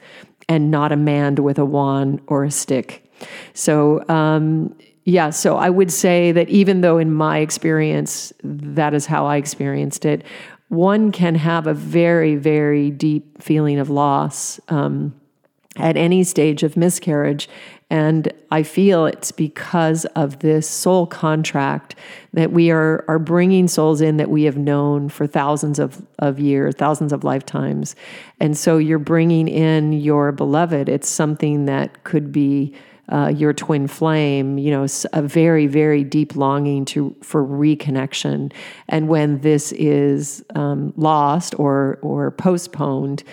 and 0.51 0.69
not 0.69 0.91
a 0.91 0.97
man 0.97 1.37
with 1.37 1.61
a 1.61 1.65
wand 1.65 2.21
or 2.27 2.43
a 2.43 2.51
stick. 2.51 3.09
So, 3.55 4.05
um, 4.09 4.77
yeah, 5.05 5.31
so 5.31 5.57
I 5.57 5.71
would 5.71 5.93
say 5.93 6.33
that 6.33 6.49
even 6.49 6.81
though 6.81 6.99
in 6.99 7.15
my 7.15 7.39
experience, 7.39 8.33
that 8.43 8.93
is 8.93 9.07
how 9.07 9.27
I 9.27 9.37
experienced 9.37 10.05
it, 10.05 10.25
one 10.69 11.13
can 11.13 11.37
have 11.37 11.69
a 11.69 11.75
very, 11.75 12.35
very 12.35 12.91
deep 12.91 13.41
feeling 13.41 13.79
of 13.79 13.91
loss 13.91 14.59
um, 14.69 15.15
at 15.77 15.97
any 15.97 16.25
stage 16.25 16.65
of 16.65 16.77
miscarriage. 16.77 17.49
And 17.91 18.33
I 18.53 18.63
feel 18.63 19.05
it's 19.07 19.33
because 19.33 20.05
of 20.15 20.39
this 20.39 20.69
soul 20.69 21.07
contract 21.07 21.97
that 22.33 22.53
we 22.53 22.71
are, 22.71 23.05
are 23.09 23.19
bringing 23.19 23.67
souls 23.67 24.01
in 24.01 24.17
that 24.19 24.31
we 24.31 24.45
have 24.45 24.57
known 24.57 25.09
for 25.09 25.27
thousands 25.27 25.81
of, 25.81 26.01
of 26.21 26.39
years, 26.39 26.77
thousands 26.77 27.13
of 27.13 27.25
lifetimes. 27.25 27.97
And 28.39 28.57
so 28.57 28.79
you're 28.79 29.01
bringing 29.01 29.49
in 29.49 29.93
your 29.93 30.31
beloved. 30.31 30.89
It's 30.89 31.09
something 31.09 31.65
that 31.67 32.05
could 32.05 32.31
be 32.31 32.75
uh, 33.11 33.27
your 33.27 33.53
twin 33.53 33.89
flame, 33.89 34.57
you 34.57 34.71
know, 34.71 34.87
a 35.13 35.23
very, 35.23 35.67
very 35.67 36.05
deep 36.05 36.37
longing 36.37 36.85
to 36.85 37.15
for 37.23 37.45
reconnection. 37.45 38.53
And 38.89 39.09
when 39.09 39.41
this 39.41 39.73
is 39.73 40.45
um, 40.55 40.93
lost 40.97 41.59
or 41.59 41.99
or 42.03 42.31
postponed, 42.31 43.25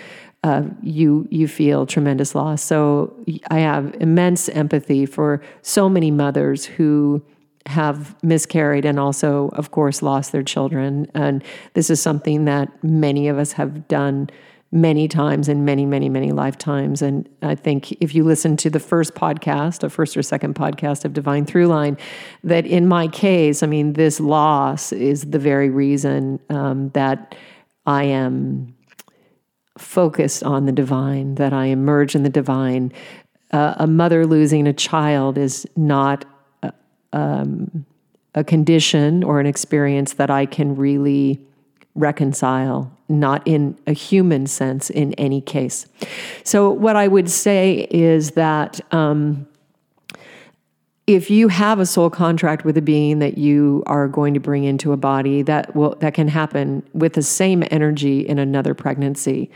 uh, 0.44 0.62
you 0.82 1.26
you 1.30 1.48
feel 1.48 1.86
tremendous 1.86 2.34
loss. 2.34 2.62
So 2.62 3.14
I 3.50 3.58
have 3.58 3.94
immense 4.00 4.48
empathy 4.48 5.04
for 5.04 5.42
so 5.62 5.88
many 5.88 6.10
mothers 6.10 6.64
who 6.64 7.22
have 7.66 8.16
miscarried 8.22 8.84
and 8.84 8.98
also, 8.98 9.50
of 9.52 9.72
course, 9.72 10.00
lost 10.00 10.32
their 10.32 10.42
children. 10.42 11.06
And 11.14 11.44
this 11.74 11.90
is 11.90 12.00
something 12.00 12.46
that 12.46 12.82
many 12.82 13.28
of 13.28 13.38
us 13.38 13.52
have 13.52 13.88
done 13.88 14.30
many 14.70 15.08
times 15.08 15.48
in 15.48 15.64
many, 15.64 15.86
many, 15.86 16.08
many 16.08 16.30
lifetimes. 16.30 17.02
And 17.02 17.28
I 17.42 17.54
think 17.54 17.92
if 17.92 18.14
you 18.14 18.22
listen 18.24 18.56
to 18.58 18.70
the 18.70 18.80
first 18.80 19.14
podcast, 19.14 19.82
a 19.82 19.90
first 19.90 20.16
or 20.16 20.22
second 20.22 20.54
podcast 20.54 21.04
of 21.04 21.12
Divine 21.14 21.46
Throughline, 21.46 21.98
that 22.44 22.66
in 22.66 22.86
my 22.86 23.08
case, 23.08 23.62
I 23.62 23.66
mean, 23.66 23.94
this 23.94 24.20
loss 24.20 24.92
is 24.92 25.24
the 25.24 25.38
very 25.38 25.70
reason 25.70 26.38
um, 26.50 26.90
that 26.90 27.34
I 27.86 28.04
am 28.04 28.74
focused 29.78 30.42
on 30.42 30.66
the 30.66 30.72
divine, 30.72 31.36
that 31.36 31.52
I 31.52 31.66
emerge 31.66 32.14
in 32.14 32.22
the 32.22 32.28
divine. 32.28 32.92
Uh, 33.52 33.74
a 33.78 33.86
mother 33.86 34.26
losing 34.26 34.66
a 34.66 34.72
child 34.72 35.38
is 35.38 35.66
not 35.76 36.24
a, 36.62 36.72
um, 37.12 37.86
a 38.34 38.44
condition 38.44 39.24
or 39.24 39.40
an 39.40 39.46
experience 39.46 40.14
that 40.14 40.30
I 40.30 40.46
can 40.46 40.76
really 40.76 41.40
reconcile 41.94 42.92
not 43.08 43.46
in 43.46 43.76
a 43.86 43.92
human 43.92 44.46
sense 44.46 44.90
in 44.90 45.14
any 45.14 45.40
case. 45.40 45.86
So, 46.44 46.70
what 46.70 46.96
I 46.96 47.08
would 47.08 47.30
say 47.30 47.86
is 47.90 48.32
that 48.32 48.80
um, 48.92 49.46
if 51.08 51.30
you 51.30 51.48
have 51.48 51.80
a 51.80 51.86
soul 51.86 52.10
contract 52.10 52.66
with 52.66 52.76
a 52.76 52.82
being 52.82 53.18
that 53.20 53.38
you 53.38 53.82
are 53.86 54.06
going 54.08 54.34
to 54.34 54.40
bring 54.40 54.64
into 54.64 54.92
a 54.92 54.96
body, 54.98 55.40
that 55.40 55.74
will 55.74 55.96
that 56.00 56.12
can 56.12 56.28
happen 56.28 56.86
with 56.92 57.14
the 57.14 57.22
same 57.22 57.64
energy 57.70 58.20
in 58.20 58.38
another 58.38 58.74
pregnancy. 58.74 59.50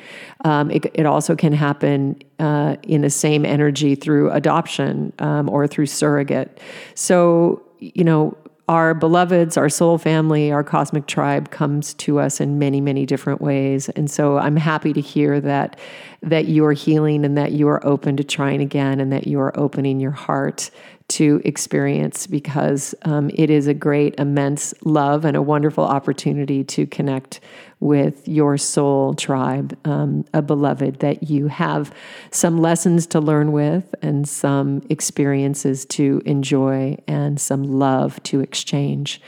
Um, 0.46 0.70
it, 0.70 0.86
it, 0.94 1.04
also 1.04 1.36
can 1.36 1.52
happen 1.52 2.18
uh, 2.38 2.76
in 2.84 3.02
the 3.02 3.10
same 3.10 3.44
energy 3.44 3.94
through 3.94 4.30
adoption 4.30 5.12
um, 5.18 5.50
or 5.50 5.66
through 5.66 5.86
surrogate. 5.86 6.58
So 6.94 7.62
you 7.80 8.02
know 8.02 8.34
our 8.68 8.94
beloveds, 8.94 9.58
our 9.58 9.68
soul 9.68 9.98
family, 9.98 10.50
our 10.50 10.64
cosmic 10.64 11.06
tribe 11.06 11.50
comes 11.50 11.92
to 11.94 12.18
us 12.18 12.40
in 12.40 12.58
many, 12.58 12.80
many 12.80 13.04
different 13.04 13.42
ways. 13.42 13.90
And 13.90 14.10
so 14.10 14.38
I'm 14.38 14.56
happy 14.56 14.94
to 14.94 15.00
hear 15.02 15.38
that 15.40 15.78
that 16.22 16.46
you 16.46 16.64
are 16.64 16.72
healing 16.72 17.24
and 17.26 17.36
that 17.36 17.52
you 17.52 17.68
are 17.68 17.84
open 17.84 18.16
to 18.16 18.24
trying 18.24 18.62
again 18.62 19.00
and 19.00 19.12
that 19.12 19.26
you 19.26 19.40
are 19.40 19.58
opening 19.58 20.00
your 20.00 20.12
heart 20.12 20.70
to 21.12 21.42
experience 21.44 22.26
because 22.26 22.94
um, 23.02 23.30
it 23.34 23.50
is 23.50 23.66
a 23.66 23.74
great, 23.74 24.14
immense 24.18 24.72
love 24.82 25.24
and 25.26 25.36
a 25.36 25.42
wonderful 25.42 25.84
opportunity 25.84 26.64
to 26.64 26.86
connect 26.86 27.40
with 27.80 28.26
your 28.26 28.56
soul 28.56 29.12
tribe, 29.12 29.76
um, 29.84 30.24
a 30.32 30.40
beloved 30.40 31.00
that 31.00 31.24
you 31.24 31.48
have 31.48 31.92
some 32.30 32.58
lessons 32.58 33.06
to 33.08 33.20
learn 33.20 33.52
with 33.52 33.94
and 34.00 34.26
some 34.26 34.82
experiences 34.88 35.84
to 35.84 36.22
enjoy 36.24 36.96
and 37.06 37.38
some 37.40 37.64
love 37.64 38.22
to 38.22 38.40
exchange. 38.40 39.20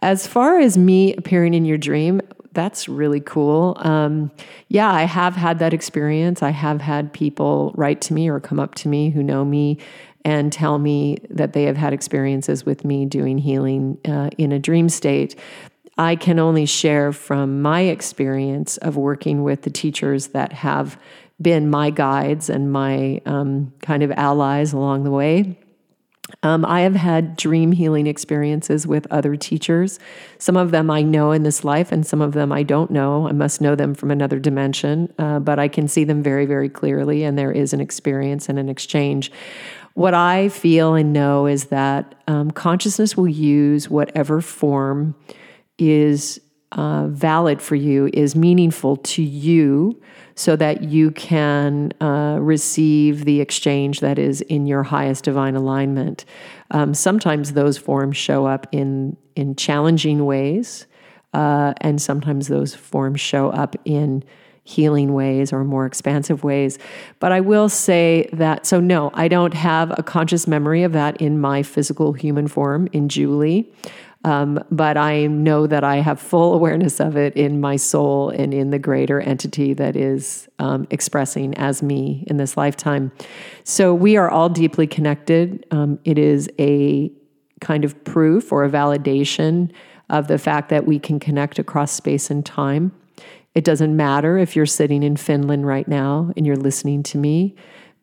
As 0.00 0.26
far 0.26 0.58
as 0.58 0.76
me 0.76 1.14
appearing 1.14 1.54
in 1.54 1.64
your 1.64 1.78
dream, 1.78 2.20
that's 2.54 2.88
really 2.88 3.20
cool. 3.20 3.76
Um, 3.80 4.30
yeah, 4.68 4.90
I 4.90 5.04
have 5.04 5.36
had 5.36 5.58
that 5.60 5.72
experience. 5.72 6.42
I 6.42 6.50
have 6.50 6.80
had 6.80 7.12
people 7.12 7.72
write 7.76 8.00
to 8.02 8.14
me 8.14 8.28
or 8.28 8.40
come 8.40 8.58
up 8.60 8.74
to 8.76 8.88
me 8.88 9.10
who 9.10 9.22
know 9.22 9.44
me 9.44 9.78
and 10.24 10.52
tell 10.52 10.78
me 10.78 11.18
that 11.30 11.52
they 11.52 11.64
have 11.64 11.76
had 11.76 11.92
experiences 11.92 12.64
with 12.64 12.84
me 12.84 13.06
doing 13.06 13.38
healing 13.38 13.98
uh, 14.06 14.30
in 14.38 14.52
a 14.52 14.58
dream 14.58 14.88
state. 14.88 15.34
I 15.98 16.16
can 16.16 16.38
only 16.38 16.66
share 16.66 17.12
from 17.12 17.60
my 17.60 17.82
experience 17.82 18.76
of 18.78 18.96
working 18.96 19.42
with 19.42 19.62
the 19.62 19.70
teachers 19.70 20.28
that 20.28 20.52
have 20.52 20.98
been 21.40 21.68
my 21.68 21.90
guides 21.90 22.48
and 22.48 22.72
my 22.72 23.20
um, 23.26 23.72
kind 23.82 24.02
of 24.02 24.10
allies 24.12 24.72
along 24.72 25.04
the 25.04 25.10
way. 25.10 25.58
Um, 26.42 26.64
I 26.64 26.80
have 26.80 26.94
had 26.94 27.36
dream 27.36 27.72
healing 27.72 28.06
experiences 28.06 28.86
with 28.86 29.06
other 29.10 29.36
teachers. 29.36 29.98
Some 30.38 30.56
of 30.56 30.70
them 30.70 30.90
I 30.90 31.02
know 31.02 31.32
in 31.32 31.42
this 31.42 31.62
life, 31.62 31.92
and 31.92 32.06
some 32.06 32.20
of 32.20 32.32
them 32.32 32.52
I 32.52 32.62
don't 32.62 32.90
know. 32.90 33.28
I 33.28 33.32
must 33.32 33.60
know 33.60 33.74
them 33.74 33.94
from 33.94 34.10
another 34.10 34.38
dimension, 34.38 35.12
uh, 35.18 35.40
but 35.40 35.58
I 35.58 35.68
can 35.68 35.88
see 35.88 36.04
them 36.04 36.22
very, 36.22 36.46
very 36.46 36.68
clearly, 36.68 37.22
and 37.22 37.38
there 37.38 37.52
is 37.52 37.72
an 37.72 37.80
experience 37.80 38.48
and 38.48 38.58
an 38.58 38.68
exchange. 38.68 39.30
What 39.94 40.14
I 40.14 40.48
feel 40.48 40.94
and 40.94 41.12
know 41.12 41.46
is 41.46 41.66
that 41.66 42.14
um, 42.26 42.50
consciousness 42.50 43.16
will 43.16 43.28
use 43.28 43.90
whatever 43.90 44.40
form 44.40 45.14
is 45.78 46.40
uh, 46.72 47.06
valid 47.08 47.60
for 47.60 47.74
you, 47.74 48.08
is 48.14 48.34
meaningful 48.34 48.96
to 48.96 49.22
you, 49.22 50.00
so 50.34 50.56
that 50.56 50.84
you 50.84 51.10
can 51.10 51.92
uh, 52.00 52.38
receive 52.40 53.26
the 53.26 53.40
exchange 53.42 54.00
that 54.00 54.18
is 54.18 54.40
in 54.42 54.66
your 54.66 54.82
highest 54.82 55.24
divine 55.24 55.54
alignment. 55.54 56.24
Um, 56.70 56.94
sometimes 56.94 57.52
those 57.52 57.76
forms 57.76 58.16
show 58.16 58.46
up 58.46 58.66
in 58.72 59.16
in 59.36 59.56
challenging 59.56 60.24
ways, 60.24 60.86
uh, 61.34 61.74
and 61.82 62.00
sometimes 62.00 62.48
those 62.48 62.74
forms 62.74 63.20
show 63.20 63.50
up 63.50 63.76
in 63.84 64.24
healing 64.64 65.12
ways 65.12 65.52
or 65.52 65.64
more 65.64 65.86
expansive 65.86 66.44
ways. 66.44 66.78
But 67.18 67.32
I 67.32 67.40
will 67.40 67.68
say 67.68 68.28
that, 68.32 68.64
so 68.64 68.80
no, 68.80 69.10
I 69.14 69.28
don't 69.28 69.54
have 69.54 69.92
a 69.98 70.02
conscious 70.02 70.46
memory 70.46 70.84
of 70.84 70.92
that 70.92 71.20
in 71.20 71.40
my 71.40 71.62
physical 71.62 72.12
human 72.12 72.46
form 72.46 72.88
in 72.92 73.08
Julie. 73.08 73.72
Um, 74.24 74.62
but 74.70 74.96
I 74.96 75.26
know 75.26 75.66
that 75.66 75.82
I 75.82 75.96
have 75.96 76.20
full 76.20 76.54
awareness 76.54 77.00
of 77.00 77.16
it 77.16 77.34
in 77.34 77.60
my 77.60 77.74
soul 77.74 78.30
and 78.30 78.54
in 78.54 78.70
the 78.70 78.78
greater 78.78 79.20
entity 79.20 79.74
that 79.74 79.96
is 79.96 80.48
um, 80.60 80.86
expressing 80.90 81.56
as 81.56 81.82
me 81.82 82.22
in 82.28 82.36
this 82.36 82.56
lifetime. 82.56 83.10
So 83.64 83.92
we 83.92 84.16
are 84.16 84.30
all 84.30 84.48
deeply 84.48 84.86
connected. 84.86 85.66
Um, 85.72 85.98
it 86.04 86.18
is 86.18 86.48
a 86.60 87.10
kind 87.60 87.84
of 87.84 88.04
proof 88.04 88.52
or 88.52 88.64
a 88.64 88.70
validation 88.70 89.72
of 90.08 90.28
the 90.28 90.38
fact 90.38 90.68
that 90.68 90.86
we 90.86 91.00
can 91.00 91.18
connect 91.18 91.58
across 91.58 91.90
space 91.90 92.30
and 92.30 92.46
time. 92.46 92.92
It 93.54 93.64
doesn't 93.64 93.94
matter 93.96 94.38
if 94.38 94.56
you're 94.56 94.66
sitting 94.66 95.02
in 95.02 95.16
Finland 95.16 95.66
right 95.66 95.86
now 95.86 96.32
and 96.36 96.46
you're 96.46 96.56
listening 96.56 97.02
to 97.04 97.18
me 97.18 97.54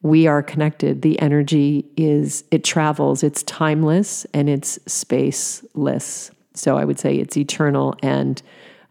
we 0.01 0.27
are 0.27 0.41
connected. 0.41 1.01
The 1.01 1.20
energy 1.20 1.86
is, 1.98 2.44
it 2.51 2.63
travels, 2.63 3.24
it's 3.24 3.44
timeless 3.44 4.25
and 4.34 4.50
it's 4.50 4.77
spaceless. 4.79 6.32
So 6.53 6.77
I 6.77 6.86
would 6.86 7.00
say 7.00 7.15
it's 7.15 7.36
eternal 7.36 7.96
and 8.01 8.41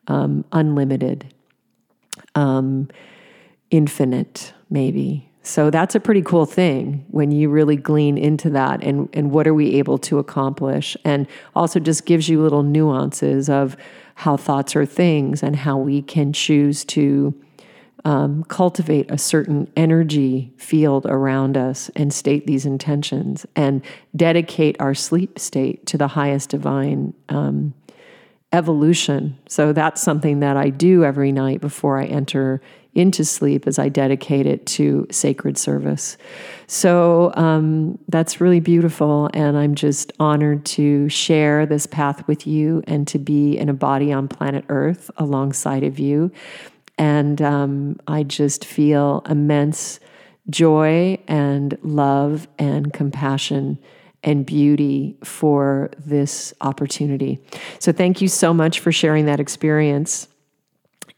um, 0.06 0.44
unlimited, 0.52 1.32
um, 2.34 2.88
infinite, 3.70 4.52
maybe. 4.70 5.30
So 5.42 5.70
that's 5.70 5.94
a 5.94 6.00
pretty 6.00 6.20
cool 6.20 6.44
thing 6.44 7.06
when 7.08 7.30
you 7.30 7.48
really 7.48 7.76
glean 7.76 8.18
into 8.18 8.50
that 8.50 8.84
and, 8.84 9.08
and 9.14 9.30
what 9.30 9.46
are 9.46 9.54
we 9.54 9.76
able 9.76 9.96
to 9.98 10.18
accomplish? 10.18 10.94
And 11.06 11.26
also 11.56 11.80
just 11.80 12.04
gives 12.04 12.28
you 12.28 12.42
little 12.42 12.62
nuances 12.62 13.48
of 13.48 13.78
how 14.18 14.36
thoughts 14.36 14.74
are 14.74 14.84
things 14.84 15.44
and 15.44 15.54
how 15.54 15.78
we 15.78 16.02
can 16.02 16.32
choose 16.32 16.84
to 16.84 17.32
um, 18.04 18.42
cultivate 18.48 19.08
a 19.12 19.16
certain 19.16 19.70
energy 19.76 20.52
field 20.56 21.06
around 21.06 21.56
us 21.56 21.88
and 21.94 22.12
state 22.12 22.44
these 22.44 22.66
intentions 22.66 23.46
and 23.54 23.80
dedicate 24.16 24.74
our 24.80 24.92
sleep 24.92 25.38
state 25.38 25.86
to 25.86 25.96
the 25.96 26.08
highest 26.08 26.48
divine 26.48 27.14
um, 27.28 27.72
evolution. 28.52 29.38
So 29.48 29.72
that's 29.72 30.02
something 30.02 30.40
that 30.40 30.56
I 30.56 30.70
do 30.70 31.04
every 31.04 31.30
night 31.30 31.60
before 31.60 32.00
I 32.00 32.06
enter 32.06 32.60
into 32.98 33.24
sleep 33.24 33.66
as 33.66 33.78
I 33.78 33.88
dedicate 33.88 34.44
it 34.44 34.66
to 34.66 35.06
sacred 35.10 35.56
service. 35.56 36.18
So 36.66 37.32
um, 37.34 37.98
that's 38.08 38.40
really 38.40 38.60
beautiful. 38.60 39.30
And 39.32 39.56
I'm 39.56 39.74
just 39.76 40.12
honored 40.18 40.66
to 40.66 41.08
share 41.08 41.64
this 41.64 41.86
path 41.86 42.26
with 42.26 42.46
you 42.46 42.82
and 42.86 43.06
to 43.08 43.18
be 43.18 43.56
in 43.56 43.68
a 43.68 43.74
body 43.74 44.12
on 44.12 44.26
planet 44.26 44.64
Earth 44.68 45.10
alongside 45.16 45.84
of 45.84 45.98
you. 45.98 46.32
And 46.98 47.40
um, 47.40 48.00
I 48.08 48.24
just 48.24 48.64
feel 48.64 49.22
immense 49.28 50.00
joy 50.50 51.18
and 51.28 51.78
love 51.82 52.48
and 52.58 52.92
compassion 52.92 53.78
and 54.24 54.44
beauty 54.44 55.16
for 55.22 55.90
this 55.98 56.52
opportunity. 56.60 57.38
So, 57.78 57.92
thank 57.92 58.20
you 58.20 58.26
so 58.26 58.52
much 58.52 58.80
for 58.80 58.90
sharing 58.90 59.26
that 59.26 59.38
experience. 59.38 60.26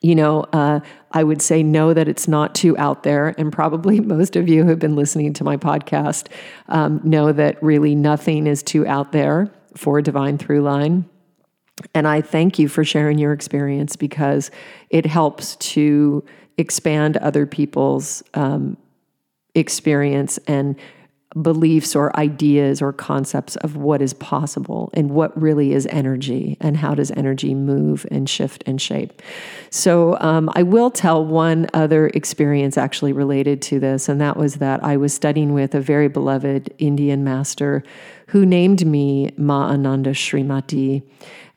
You 0.00 0.14
know, 0.14 0.44
uh, 0.52 0.80
I 1.12 1.24
would 1.24 1.42
say 1.42 1.62
know 1.62 1.92
that 1.92 2.08
it's 2.08 2.26
not 2.26 2.54
too 2.54 2.76
out 2.78 3.02
there. 3.02 3.34
And 3.38 3.52
probably 3.52 4.00
most 4.16 4.36
of 4.36 4.48
you 4.48 4.62
who 4.62 4.70
have 4.70 4.78
been 4.78 4.96
listening 4.96 5.32
to 5.34 5.44
my 5.44 5.56
podcast 5.56 6.28
um, 6.68 7.00
know 7.04 7.32
that 7.32 7.62
really 7.62 7.94
nothing 7.94 8.46
is 8.46 8.62
too 8.62 8.86
out 8.86 9.12
there 9.12 9.52
for 9.76 10.00
Divine 10.00 10.38
Throughline. 10.38 11.04
And 11.94 12.06
I 12.06 12.20
thank 12.20 12.58
you 12.58 12.68
for 12.68 12.84
sharing 12.84 13.18
your 13.18 13.32
experience 13.32 13.96
because 13.96 14.50
it 14.90 15.06
helps 15.06 15.56
to 15.56 16.24
expand 16.58 17.16
other 17.18 17.46
people's 17.46 18.22
um, 18.34 18.76
experience 19.54 20.38
and 20.46 20.76
beliefs 21.40 21.94
or 21.94 22.16
ideas 22.16 22.82
or 22.82 22.92
concepts 22.92 23.54
of 23.56 23.76
what 23.76 24.02
is 24.02 24.12
possible 24.14 24.90
and 24.94 25.10
what 25.10 25.40
really 25.40 25.72
is 25.72 25.86
energy 25.86 26.56
and 26.60 26.76
how 26.76 26.92
does 26.92 27.12
energy 27.12 27.54
move 27.54 28.04
and 28.10 28.28
shift 28.28 28.64
and 28.66 28.82
shape. 28.82 29.22
So, 29.70 30.18
um, 30.20 30.50
I 30.54 30.64
will 30.64 30.90
tell 30.90 31.24
one 31.24 31.68
other 31.72 32.08
experience 32.08 32.76
actually 32.76 33.12
related 33.12 33.62
to 33.62 33.78
this, 33.78 34.08
and 34.08 34.20
that 34.20 34.36
was 34.36 34.56
that 34.56 34.82
I 34.82 34.96
was 34.96 35.14
studying 35.14 35.52
with 35.52 35.74
a 35.74 35.80
very 35.80 36.08
beloved 36.08 36.74
Indian 36.78 37.22
master 37.22 37.84
who 38.28 38.44
named 38.44 38.84
me 38.84 39.30
Ma 39.36 39.68
Ananda 39.68 40.10
Srimati. 40.10 41.02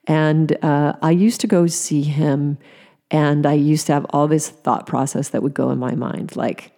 And 0.06 0.58
uh, 0.64 0.94
I 1.02 1.12
used 1.12 1.42
to 1.42 1.48
go 1.48 1.66
see 1.66 2.04
him, 2.04 2.58
and 3.10 3.46
I 3.46 3.54
used 3.54 3.88
to 3.88 3.94
have 3.94 4.06
all 4.12 4.28
this 4.28 4.50
thought 4.50 4.86
process 4.86 5.30
that 5.30 5.42
would 5.42 5.54
go 5.54 5.72
in 5.72 5.80
my 5.80 5.96
mind, 5.96 6.36
like, 6.36 6.74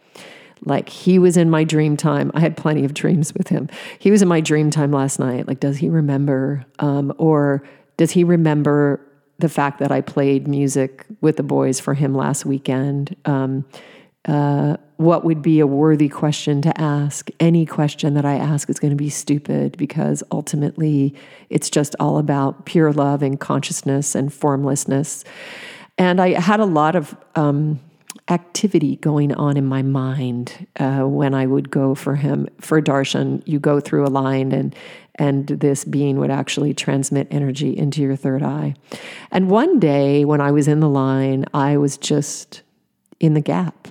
like 0.63 0.89
he 0.89 1.19
was 1.19 1.37
in 1.37 1.49
my 1.49 1.63
dream 1.63 1.97
time. 1.97 2.31
I 2.33 2.39
had 2.39 2.57
plenty 2.57 2.85
of 2.85 2.93
dreams 2.93 3.33
with 3.33 3.47
him. 3.49 3.69
He 3.99 4.11
was 4.11 4.21
in 4.21 4.27
my 4.27 4.41
dream 4.41 4.71
time 4.71 4.91
last 4.91 5.19
night. 5.19 5.47
Like, 5.47 5.59
does 5.59 5.77
he 5.77 5.89
remember? 5.89 6.65
Um, 6.79 7.13
or 7.17 7.63
does 7.97 8.11
he 8.11 8.23
remember 8.23 8.99
the 9.39 9.49
fact 9.49 9.79
that 9.79 9.91
I 9.91 10.01
played 10.01 10.47
music 10.47 11.05
with 11.21 11.37
the 11.37 11.43
boys 11.43 11.79
for 11.79 11.93
him 11.93 12.15
last 12.15 12.45
weekend? 12.45 13.15
Um, 13.25 13.65
uh, 14.27 14.77
what 14.97 15.23
would 15.23 15.41
be 15.41 15.59
a 15.59 15.67
worthy 15.67 16.09
question 16.09 16.61
to 16.61 16.81
ask? 16.81 17.29
Any 17.39 17.65
question 17.65 18.13
that 18.15 18.25
I 18.25 18.35
ask 18.35 18.69
is 18.69 18.79
going 18.79 18.91
to 18.91 18.97
be 18.97 19.09
stupid 19.09 19.77
because 19.77 20.23
ultimately 20.31 21.13
it's 21.49 21.69
just 21.69 21.95
all 21.99 22.17
about 22.17 22.65
pure 22.65 22.91
love 22.91 23.21
and 23.21 23.39
consciousness 23.39 24.15
and 24.15 24.33
formlessness. 24.33 25.23
And 25.97 26.19
I 26.21 26.39
had 26.39 26.59
a 26.59 26.65
lot 26.65 26.95
of 26.95 27.15
um, 27.35 27.79
activity 28.27 28.95
going 28.97 29.33
on 29.35 29.55
in 29.55 29.65
my 29.65 29.83
mind 29.83 30.67
uh, 30.79 31.01
when 31.01 31.33
I 31.33 31.45
would 31.45 31.69
go 31.69 31.93
for 31.93 32.15
him. 32.15 32.47
For 32.59 32.81
darshan, 32.81 33.43
you 33.45 33.59
go 33.59 33.79
through 33.79 34.05
a 34.05 34.09
line 34.09 34.51
and 34.51 34.75
and 35.17 35.47
this 35.47 35.85
being 35.85 36.19
would 36.19 36.31
actually 36.31 36.73
transmit 36.73 37.27
energy 37.31 37.77
into 37.77 38.01
your 38.01 38.17
third 38.17 38.43
eye. 38.43 38.73
And 39.31 39.49
one 39.49 39.79
day 39.79 40.25
when 40.25 40.41
I 40.41 40.51
was 40.51 40.67
in 40.67 40.81
the 40.81 40.89
line, 40.89 41.45
I 41.53 41.77
was 41.77 41.97
just 41.97 42.63
in 43.21 43.33
the 43.33 43.39
gap. 43.39 43.87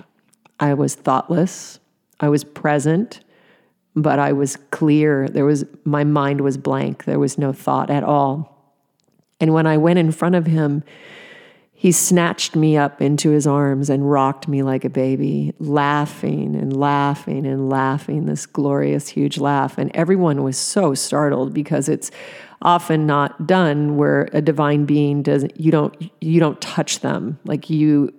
I 0.59 0.75
was 0.75 0.93
thoughtless. 0.93 1.79
I 2.19 2.29
was 2.29 2.43
present, 2.43 3.21
but 3.95 4.19
I 4.19 4.33
was 4.33 4.57
clear. 4.69 5.27
There 5.27 5.45
was 5.45 5.65
my 5.83 6.03
mind 6.03 6.41
was 6.41 6.57
blank. 6.57 7.05
There 7.05 7.19
was 7.19 7.37
no 7.37 7.51
thought 7.51 7.89
at 7.89 8.03
all. 8.03 8.73
And 9.39 9.53
when 9.53 9.65
I 9.65 9.77
went 9.77 9.99
in 9.99 10.11
front 10.11 10.35
of 10.35 10.45
him, 10.45 10.83
he 11.77 11.91
snatched 11.91 12.55
me 12.55 12.77
up 12.77 13.01
into 13.01 13.31
his 13.31 13.45
arms 13.45 13.89
and 13.89 14.09
rocked 14.09 14.47
me 14.47 14.63
like 14.63 14.85
a 14.85 14.89
baby, 14.89 15.53
laughing 15.59 16.55
and 16.55 16.75
laughing 16.75 17.45
and 17.45 17.69
laughing, 17.69 18.25
this 18.25 18.45
glorious, 18.45 19.09
huge 19.09 19.37
laugh. 19.37 19.77
And 19.77 19.93
everyone 19.93 20.41
was 20.41 20.57
so 20.57 20.93
startled 20.93 21.53
because 21.53 21.89
it's 21.89 22.11
often 22.61 23.05
not 23.05 23.45
done 23.45 23.97
where 23.97 24.29
a 24.31 24.41
divine 24.41 24.85
being 24.85 25.21
doesn't 25.21 25.59
you 25.59 25.69
don't 25.69 26.09
you 26.21 26.39
don't 26.39 26.59
touch 26.61 27.01
them. 27.01 27.37
Like 27.43 27.69
you 27.69 28.13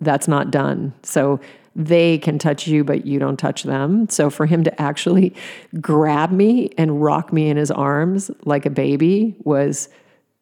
that's 0.00 0.28
not 0.28 0.52
done. 0.52 0.94
So 1.02 1.40
they 1.74 2.18
can 2.18 2.38
touch 2.38 2.68
you 2.68 2.84
but 2.84 3.06
you 3.06 3.18
don't 3.18 3.38
touch 3.38 3.64
them. 3.64 4.08
So 4.08 4.30
for 4.30 4.46
him 4.46 4.62
to 4.62 4.80
actually 4.80 5.34
grab 5.80 6.30
me 6.30 6.70
and 6.78 7.02
rock 7.02 7.32
me 7.32 7.48
in 7.48 7.56
his 7.56 7.72
arms 7.72 8.30
like 8.44 8.66
a 8.66 8.70
baby 8.70 9.34
was 9.42 9.88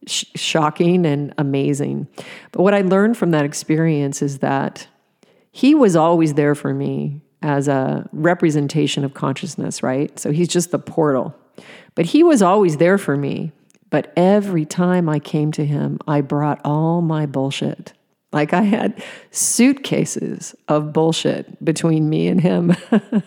sh- 0.06 0.24
shocking 0.34 1.06
and 1.06 1.34
amazing. 1.38 2.08
But 2.52 2.62
what 2.62 2.74
I 2.74 2.82
learned 2.82 3.16
from 3.16 3.30
that 3.32 3.44
experience 3.44 4.22
is 4.22 4.38
that 4.38 4.86
he 5.50 5.74
was 5.74 5.96
always 5.96 6.34
there 6.34 6.54
for 6.54 6.72
me 6.72 7.20
as 7.42 7.68
a 7.68 8.08
representation 8.12 9.04
of 9.04 9.14
consciousness, 9.14 9.82
right? 9.82 10.18
So 10.18 10.32
he's 10.32 10.48
just 10.48 10.70
the 10.70 10.78
portal. 10.78 11.34
But 11.94 12.06
he 12.06 12.22
was 12.22 12.42
always 12.42 12.76
there 12.76 12.98
for 12.98 13.16
me. 13.16 13.52
But 13.90 14.12
every 14.16 14.64
time 14.64 15.08
I 15.08 15.18
came 15.18 15.50
to 15.52 15.64
him, 15.64 15.98
I 16.06 16.20
brought 16.20 16.60
all 16.64 17.00
my 17.00 17.26
bullshit. 17.26 17.92
Like 18.32 18.52
I 18.52 18.62
had 18.62 19.02
suitcases 19.30 20.54
of 20.68 20.92
bullshit 20.92 21.64
between 21.64 22.10
me 22.10 22.28
and 22.28 22.40
him. 22.40 22.76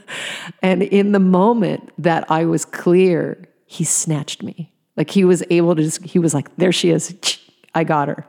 and 0.62 0.84
in 0.84 1.12
the 1.12 1.20
moment 1.20 1.92
that 1.98 2.30
I 2.30 2.46
was 2.46 2.66
clear, 2.66 3.44
he 3.66 3.84
snatched 3.84 4.44
me. 4.44 4.71
Like 5.02 5.10
he 5.10 5.26
was 5.26 5.44
able 5.50 5.76
to 5.76 5.82
just, 5.82 6.04
he 6.04 6.20
was 6.20 6.36
like, 6.36 6.56
there 6.58 6.72
she 6.72 6.92
is. 6.92 7.18
I 7.74 7.84
got 7.84 8.08
her. 8.08 8.24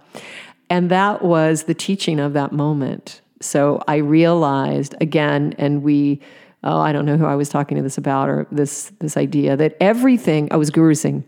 And 0.70 0.90
that 0.90 1.22
was 1.22 1.64
the 1.64 1.74
teaching 1.74 2.18
of 2.18 2.32
that 2.32 2.50
moment. 2.50 3.20
So 3.42 3.82
I 3.86 3.96
realized 3.96 4.94
again, 4.98 5.54
and 5.58 5.82
we, 5.82 6.22
oh, 6.64 6.80
I 6.80 6.92
don't 6.92 7.04
know 7.04 7.18
who 7.18 7.26
I 7.26 7.34
was 7.34 7.50
talking 7.50 7.76
to 7.76 7.82
this 7.82 7.98
about 7.98 8.30
or 8.30 8.46
this 8.50 8.90
this 9.00 9.18
idea 9.18 9.54
that 9.54 9.76
everything, 9.82 10.48
I 10.50 10.56
was 10.56 10.70
gurusing, 10.70 11.24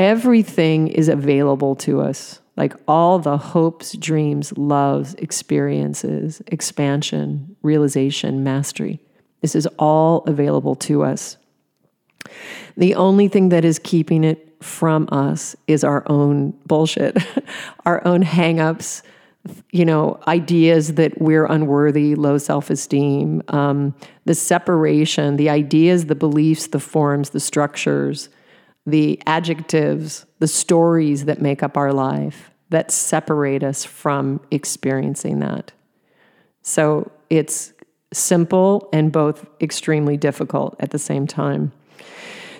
everything 0.00 0.88
is 0.88 1.08
available 1.08 1.76
to 1.76 2.00
us. 2.00 2.40
Like 2.56 2.74
all 2.88 3.20
the 3.20 3.36
hopes, 3.36 3.92
dreams, 3.92 4.52
loves, 4.58 5.14
experiences, 5.14 6.42
expansion, 6.48 7.54
realization, 7.62 8.42
mastery. 8.42 8.98
This 9.40 9.54
is 9.54 9.68
all 9.78 10.24
available 10.26 10.74
to 10.74 11.04
us. 11.04 11.36
The 12.76 12.94
only 12.94 13.28
thing 13.28 13.50
that 13.50 13.64
is 13.64 13.78
keeping 13.78 14.24
it 14.24 14.46
from 14.62 15.08
us 15.10 15.56
is 15.66 15.84
our 15.84 16.02
own 16.06 16.50
bullshit, 16.66 17.16
our 17.86 18.06
own 18.06 18.22
hangups, 18.22 19.02
you 19.72 19.84
know, 19.84 20.20
ideas 20.26 20.94
that 20.94 21.20
we're 21.20 21.46
unworthy, 21.46 22.14
low 22.14 22.36
self 22.36 22.68
esteem, 22.68 23.42
um, 23.48 23.94
the 24.26 24.34
separation, 24.34 25.36
the 25.36 25.48
ideas, 25.48 26.06
the 26.06 26.14
beliefs, 26.14 26.66
the 26.68 26.80
forms, 26.80 27.30
the 27.30 27.40
structures, 27.40 28.28
the 28.86 29.20
adjectives, 29.26 30.26
the 30.40 30.48
stories 30.48 31.24
that 31.24 31.40
make 31.40 31.62
up 31.62 31.76
our 31.76 31.92
life 31.92 32.50
that 32.70 32.90
separate 32.90 33.62
us 33.62 33.84
from 33.84 34.40
experiencing 34.50 35.40
that. 35.40 35.72
So 36.62 37.10
it's 37.28 37.72
simple 38.12 38.88
and 38.92 39.12
both 39.12 39.46
extremely 39.60 40.16
difficult 40.16 40.76
at 40.80 40.90
the 40.90 40.98
same 40.98 41.26
time. 41.26 41.72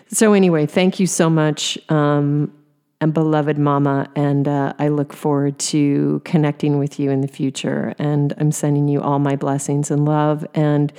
So, 0.09 0.33
anyway, 0.33 0.67
thank 0.67 0.99
you 0.99 1.07
so 1.07 1.31
much, 1.31 1.79
um, 1.89 2.53
and 3.01 3.15
beloved 3.15 3.59
mama. 3.59 4.11
And 4.17 4.49
uh, 4.49 4.73
I 4.79 4.89
look 4.89 5.13
forward 5.13 5.59
to 5.61 6.21
connecting 6.25 6.79
with 6.79 6.99
you 6.99 7.11
in 7.11 7.21
the 7.21 7.29
future. 7.29 7.95
And 7.99 8.35
I'm 8.39 8.53
sending 8.53 8.89
you 8.89 9.01
all 9.01 9.19
my 9.19 9.37
blessings 9.37 9.91
and 9.91 10.05
love 10.05 10.45
and 10.55 10.93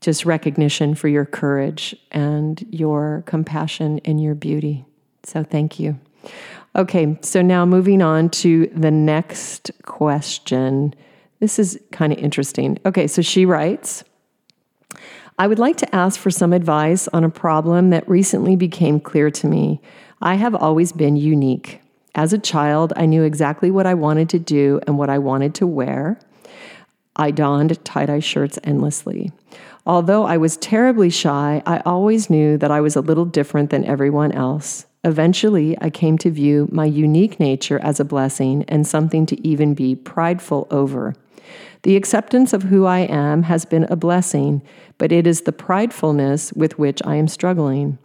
just 0.00 0.24
recognition 0.24 0.94
for 0.94 1.08
your 1.08 1.24
courage 1.24 1.94
and 2.10 2.64
your 2.70 3.22
compassion 3.26 4.00
and 4.04 4.22
your 4.22 4.34
beauty. 4.34 4.84
So, 5.24 5.44
thank 5.44 5.78
you. 5.78 5.98
Okay, 6.76 7.18
so 7.22 7.42
now 7.42 7.66
moving 7.66 8.02
on 8.02 8.30
to 8.30 8.66
the 8.74 8.90
next 8.90 9.70
question. 9.84 10.94
This 11.40 11.58
is 11.58 11.78
kind 11.92 12.12
of 12.12 12.18
interesting. 12.18 12.78
Okay, 12.84 13.06
so 13.06 13.22
she 13.22 13.44
writes, 13.44 14.04
I 15.40 15.46
would 15.46 15.60
like 15.60 15.76
to 15.76 15.94
ask 15.94 16.18
for 16.18 16.32
some 16.32 16.52
advice 16.52 17.06
on 17.12 17.22
a 17.22 17.30
problem 17.30 17.90
that 17.90 18.08
recently 18.08 18.56
became 18.56 18.98
clear 18.98 19.30
to 19.30 19.46
me. 19.46 19.80
I 20.20 20.34
have 20.34 20.54
always 20.54 20.90
been 20.90 21.16
unique. 21.16 21.80
As 22.16 22.32
a 22.32 22.38
child, 22.38 22.92
I 22.96 23.06
knew 23.06 23.22
exactly 23.22 23.70
what 23.70 23.86
I 23.86 23.94
wanted 23.94 24.28
to 24.30 24.40
do 24.40 24.80
and 24.84 24.98
what 24.98 25.08
I 25.08 25.18
wanted 25.18 25.54
to 25.56 25.66
wear. 25.66 26.18
I 27.14 27.30
donned 27.30 27.84
tie 27.84 28.06
dye 28.06 28.18
shirts 28.18 28.58
endlessly. 28.64 29.30
Although 29.86 30.24
I 30.24 30.38
was 30.38 30.56
terribly 30.56 31.08
shy, 31.08 31.62
I 31.64 31.82
always 31.86 32.28
knew 32.28 32.58
that 32.58 32.72
I 32.72 32.80
was 32.80 32.96
a 32.96 33.00
little 33.00 33.24
different 33.24 33.70
than 33.70 33.84
everyone 33.84 34.32
else. 34.32 34.86
Eventually, 35.04 35.78
I 35.80 35.88
came 35.88 36.18
to 36.18 36.32
view 36.32 36.68
my 36.72 36.84
unique 36.84 37.38
nature 37.38 37.78
as 37.78 38.00
a 38.00 38.04
blessing 38.04 38.64
and 38.66 38.84
something 38.84 39.24
to 39.26 39.46
even 39.46 39.74
be 39.74 39.94
prideful 39.94 40.66
over. 40.72 41.14
The 41.84 41.96
acceptance 41.96 42.52
of 42.52 42.64
who 42.64 42.84
I 42.86 43.00
am 43.00 43.44
has 43.44 43.64
been 43.64 43.84
a 43.84 43.96
blessing, 43.96 44.62
but 44.98 45.12
it 45.12 45.26
is 45.26 45.42
the 45.42 45.52
pridefulness 45.52 46.54
with 46.56 46.78
which 46.78 47.00
I 47.04 47.14
am 47.16 47.28
struggling. 47.28 47.98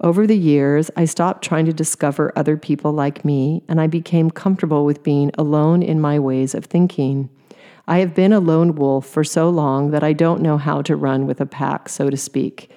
Over 0.00 0.26
the 0.26 0.36
years, 0.36 0.90
I 0.96 1.04
stopped 1.04 1.42
trying 1.42 1.66
to 1.66 1.72
discover 1.72 2.32
other 2.36 2.56
people 2.56 2.92
like 2.92 3.24
me, 3.24 3.62
and 3.68 3.80
I 3.80 3.86
became 3.86 4.30
comfortable 4.30 4.84
with 4.84 5.02
being 5.02 5.30
alone 5.38 5.82
in 5.82 6.00
my 6.00 6.18
ways 6.18 6.54
of 6.54 6.66
thinking. 6.66 7.30
I 7.86 7.98
have 7.98 8.14
been 8.14 8.32
a 8.32 8.40
lone 8.40 8.74
wolf 8.74 9.06
for 9.06 9.24
so 9.24 9.48
long 9.48 9.90
that 9.90 10.02
I 10.02 10.12
don't 10.12 10.42
know 10.42 10.58
how 10.58 10.82
to 10.82 10.96
run 10.96 11.26
with 11.26 11.40
a 11.40 11.46
pack, 11.46 11.88
so 11.88 12.10
to 12.10 12.16
speak. 12.16 12.70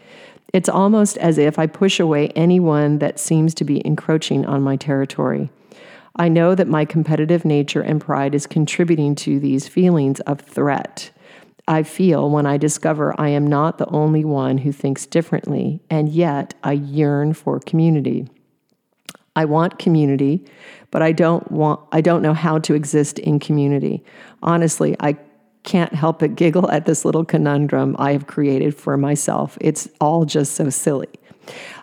It's 0.54 0.70
almost 0.70 1.18
as 1.18 1.38
if 1.38 1.60
I 1.60 1.68
push 1.68 2.00
away 2.00 2.30
anyone 2.30 3.00
that 3.00 3.20
seems 3.20 3.54
to 3.56 3.66
be 3.66 3.86
encroaching 3.86 4.46
on 4.46 4.62
my 4.62 4.76
territory. 4.76 5.50
I 6.16 6.30
know 6.30 6.56
that 6.56 6.68
my 6.68 6.84
competitive 6.86 7.46
nature 7.46 7.82
and 7.82 8.02
pride 8.02 8.34
is 8.34 8.48
contributing 8.48 9.16
to 9.16 9.40
these 9.40 9.68
feelings 9.68 10.20
of 10.22 10.42
threat. 10.42 11.12
I 11.68 11.84
feel 11.84 12.30
when 12.30 12.46
I 12.46 12.58
discover 12.58 13.14
I 13.20 13.30
am 13.30 13.46
not 13.46 13.78
the 13.78 13.88
only 13.88 14.24
one 14.24 14.60
who 14.60 14.72
thinks 14.72 15.06
differently, 15.06 15.82
and 15.90 16.08
yet 16.10 16.54
I 16.64 16.74
yearn 16.74 17.34
for 17.34 17.60
community. 17.60 18.28
I 19.36 19.46
want 19.46 19.78
community, 19.78 20.46
but 20.90 21.02
I 21.02 21.12
don't 21.12 21.52
want 21.52 21.82
I 21.92 22.02
don't 22.02 22.22
know 22.22 22.34
how 22.34 22.58
to 22.60 22.74
exist 22.74 23.20
in 23.20 23.40
community. 23.40 24.04
Honestly, 24.42 24.96
I 25.00 25.18
can't 25.64 25.94
help 25.94 26.20
but 26.20 26.36
giggle 26.36 26.72
at 26.72 26.86
this 26.86 27.04
little 27.04 27.26
conundrum 27.26 27.96
I 28.00 28.14
have 28.14 28.26
created 28.26 28.74
for 28.74 28.96
myself. 28.96 29.58
It's 29.60 29.90
all 30.00 30.26
just 30.26 30.54
so 30.54 30.70
silly. 30.70 31.10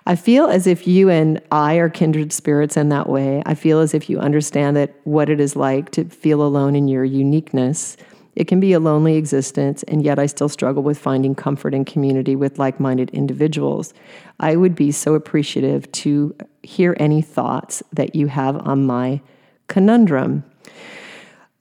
I 0.07 0.16
feel 0.16 0.47
as 0.47 0.66
if 0.66 0.87
you 0.87 1.11
and 1.11 1.40
I 1.53 1.77
are 1.77 1.88
kindred 1.88 2.33
spirits 2.33 2.77
in 2.77 2.88
that 2.88 3.09
way. 3.09 3.42
I 3.47 3.55
feel 3.55 3.81
as 3.81 3.94
if 3.94 4.11
you 4.11 4.18
understand 4.18 4.77
that 4.77 4.94
what 5.05 5.29
it 5.29 5.40
is 5.40 5.55
like 5.55 5.90
to 5.92 6.05
feel 6.07 6.42
alone 6.42 6.75
in 6.75 6.88
your 6.88 7.05
uniqueness. 7.05 7.97
It 8.37 8.49
can 8.49 8.61
be 8.61 8.73
a 8.73 8.81
lonely 8.81 9.16
existence, 9.16 9.83
and 9.85 10.05
yet 10.05 10.18
I 10.18 10.27
still 10.27 10.49
struggle 10.49 10.83
with 10.83 10.99
finding 10.99 11.35
comfort 11.35 11.75
and 11.75 11.87
community 11.87 12.37
with 12.37 12.59
like 12.59 12.81
minded 12.81 13.11
individuals. 13.11 13.94
I 14.40 14.57
would 14.57 14.75
be 14.75 14.90
so 14.90 15.14
appreciative 15.14 15.90
to 15.92 16.35
hear 16.62 16.97
any 16.99 17.23
thoughts 17.23 17.83
that 17.92 18.14
you 18.14 18.27
have 18.27 18.57
on 18.66 18.87
my 18.87 19.20
conundrum. 19.68 20.44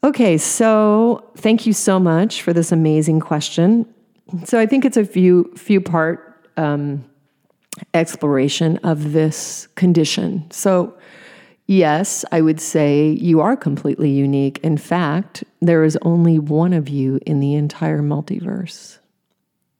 Okay, 0.04 0.38
so 0.38 1.30
thank 1.38 1.66
you 1.66 1.74
so 1.74 2.00
much 2.00 2.42
for 2.42 2.52
this 2.52 2.72
amazing 2.72 3.20
question. 3.20 3.86
So 4.44 4.60
I 4.60 4.66
think 4.66 4.84
it's 4.84 4.98
a 4.98 5.06
few 5.06 5.52
few 5.56 5.80
part 5.80 6.50
um, 6.58 7.06
exploration 7.94 8.78
of 8.78 9.14
this 9.14 9.68
condition. 9.76 10.50
So, 10.52 10.94
yes, 11.68 12.26
I 12.32 12.42
would 12.42 12.60
say 12.60 13.10
you 13.10 13.42
are 13.42 13.56
completely 13.56 14.12
unique. 14.12 14.60
In 14.60 14.78
fact, 14.78 15.44
there 15.62 15.84
is 15.84 15.98
only 16.02 16.40
one 16.40 16.74
of 16.74 16.90
you 16.90 17.20
in 17.26 17.40
the 17.40 17.56
entire 17.56 18.02
multiverse. 18.02 19.00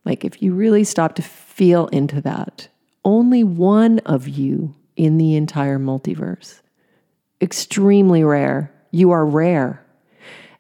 Like, 0.06 0.26
if 0.26 0.42
you 0.42 0.54
really 0.54 0.84
stop 0.84 1.16
to 1.16 1.22
feel 1.22 1.88
into 1.88 2.22
that, 2.22 2.68
only 3.06 3.44
one 3.44 4.00
of 4.00 4.28
you 4.28 4.76
in 4.96 5.18
the 5.18 5.36
entire 5.36 5.80
multiverse. 5.80 6.62
Extremely 7.42 8.24
rare. 8.24 8.72
You 8.92 9.12
are 9.12 9.26
rare. 9.26 9.84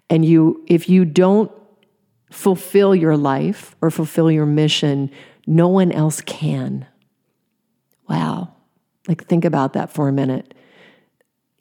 And 0.10 0.26
you, 0.26 0.64
if 0.68 0.90
you 0.90 1.06
don't 1.06 1.52
fulfill 2.32 2.96
your 2.96 3.16
life 3.16 3.76
or 3.82 3.92
fulfill 3.92 4.32
your 4.32 4.46
mission, 4.46 5.12
no 5.46 5.68
one 5.68 5.92
else 5.92 6.22
can. 6.22 6.86
Wow. 8.10 8.54
Like, 9.08 9.26
think 9.26 9.46
about 9.46 9.74
that 9.74 9.92
for 9.92 10.08
a 10.08 10.14
minute. 10.14 10.54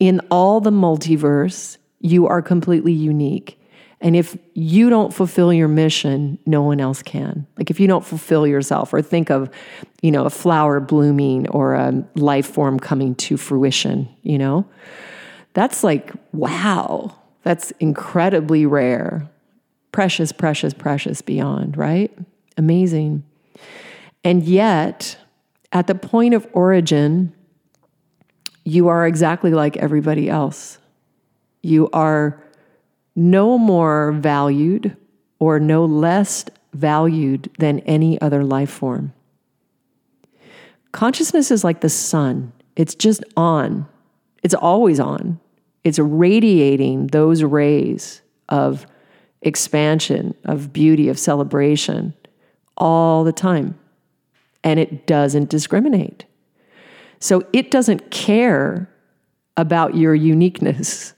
In 0.03 0.19
all 0.33 0.61
the 0.61 0.73
multiverse, 0.73 1.77
you 2.01 2.27
are 2.27 2.43
completely 2.43 2.93
unique. 2.93 3.57
And 4.01 4.17
if 4.17 4.37
you 4.53 4.91
don't 4.91 5.15
fulfill 5.15 5.53
your 5.53 5.69
mission, 5.69 6.41
no 6.45 6.61
one 6.61 6.81
else 6.81 7.05
can. 7.05 7.47
Like 7.57 7.71
if 7.71 7.79
you 7.79 7.87
don't 7.87 8.05
fulfill 8.05 8.45
yourself 8.45 8.93
or 8.93 9.01
think 9.01 9.31
of, 9.31 9.49
you 10.03 10.11
know, 10.11 10.25
a 10.25 10.31
flower 10.31 10.81
blooming 10.81 11.49
or 11.51 11.75
a 11.75 12.05
life 12.17 12.47
form 12.47 12.81
coming 12.81 13.15
to 13.15 13.37
fruition, 13.37 14.09
you 14.23 14.38
know, 14.38 14.67
that's 15.55 15.85
like, 15.85 16.11
wow, 16.33 17.15
that's 17.45 17.71
incredibly 17.79 18.67
rare. 18.67 19.31
Precious, 19.93 20.33
precious, 20.33 20.75
precious 20.75 21.23
beyond, 21.23 21.77
right? 21.77 22.12
Amazing. 22.57 23.23
And 24.25 24.43
yet, 24.43 25.17
at 25.71 25.87
the 25.87 25.95
point 25.95 26.35
of 26.35 26.45
origin, 26.55 27.33
you 28.64 28.88
are 28.88 29.07
exactly 29.07 29.51
like 29.51 29.77
everybody 29.77 30.29
else. 30.29 30.79
You 31.62 31.88
are 31.92 32.42
no 33.14 33.59
more 33.59 34.12
valued 34.12 34.96
or 35.38 35.61
no 35.61 35.85
less 35.85 36.44
valued 36.72 37.51
than 37.59 37.81
any 37.81 38.20
other 38.20 38.44
life 38.44 38.70
form. 38.70 39.12
Consciousness 40.92 41.51
is 41.51 41.64
like 41.64 41.81
the 41.81 41.88
sun, 41.88 42.53
it's 42.77 42.94
just 42.94 43.22
on, 43.37 43.87
it's 44.42 44.55
always 44.55 45.01
on. 45.01 45.40
It's 45.85 45.98
radiating 45.98 47.09
those 47.09 47.42
rays 47.42 48.22
of 48.48 48.87
expansion, 49.40 50.35
of 50.44 50.72
beauty, 50.72 51.09
of 51.09 51.18
celebration 51.18 52.14
all 52.77 53.25
the 53.25 53.33
time. 53.33 53.79
And 54.62 54.79
it 54.79 55.07
doesn't 55.07 55.51
discriminate. 55.51 56.25
So 57.23 57.47
it 57.53 57.71
doesn't 57.71 58.11
care 58.11 58.91
about 59.57 59.95
your 59.97 60.13
uniqueness 60.13 61.15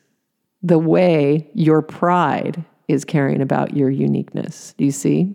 the 0.62 0.78
way 0.78 1.48
your 1.54 1.80
pride 1.80 2.62
is 2.88 3.06
caring 3.06 3.40
about 3.40 3.74
your 3.74 3.88
uniqueness. 3.88 4.74
Do 4.76 4.84
you 4.84 4.90
see? 4.90 5.34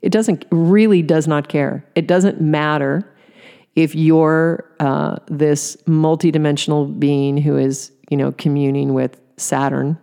It 0.00 0.10
doesn't 0.10 0.44
really 0.52 1.02
does 1.02 1.26
not 1.26 1.48
care. 1.48 1.84
It 1.96 2.06
doesn't 2.06 2.40
matter 2.40 3.12
if 3.74 3.96
you're 3.96 4.64
uh, 4.78 5.16
this 5.26 5.76
multidimensional 5.88 6.96
being 7.00 7.36
who 7.36 7.56
is, 7.56 7.90
you 8.10 8.16
know, 8.16 8.30
communing 8.30 8.94
with 8.94 9.20
Saturn, 9.38 9.98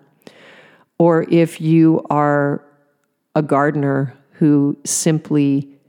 or 0.99 1.25
if 1.29 1.61
you 1.61 2.05
are 2.09 2.61
a 3.35 3.41
gardener 3.41 4.17
who 4.31 4.77
simply 4.83 5.79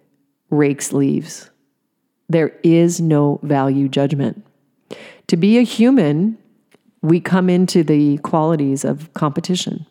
rakes 0.51 0.93
leaves. 0.93 1.51
There 2.29 2.53
is 2.63 3.01
no 3.01 3.41
value 3.43 3.89
judgment. 3.89 4.45
To 5.29 5.37
be 5.37 5.59
a 5.59 5.63
human 5.63 6.39
we 7.03 7.21
come 7.21 7.49
into 7.49 7.83
the 7.83 8.19
qualities 8.19 8.85
of 8.85 9.13
competition. 9.15 9.87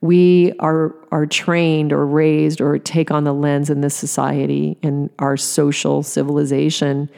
We 0.00 0.52
are, 0.60 0.94
are 1.10 1.26
trained 1.26 1.92
or 1.92 2.06
raised 2.06 2.60
or 2.60 2.78
take 2.78 3.10
on 3.10 3.24
the 3.24 3.34
lens 3.34 3.70
in 3.70 3.80
this 3.80 3.94
society 3.94 4.78
and 4.82 5.10
our 5.18 5.36
social 5.36 6.02
civilization 6.02 7.10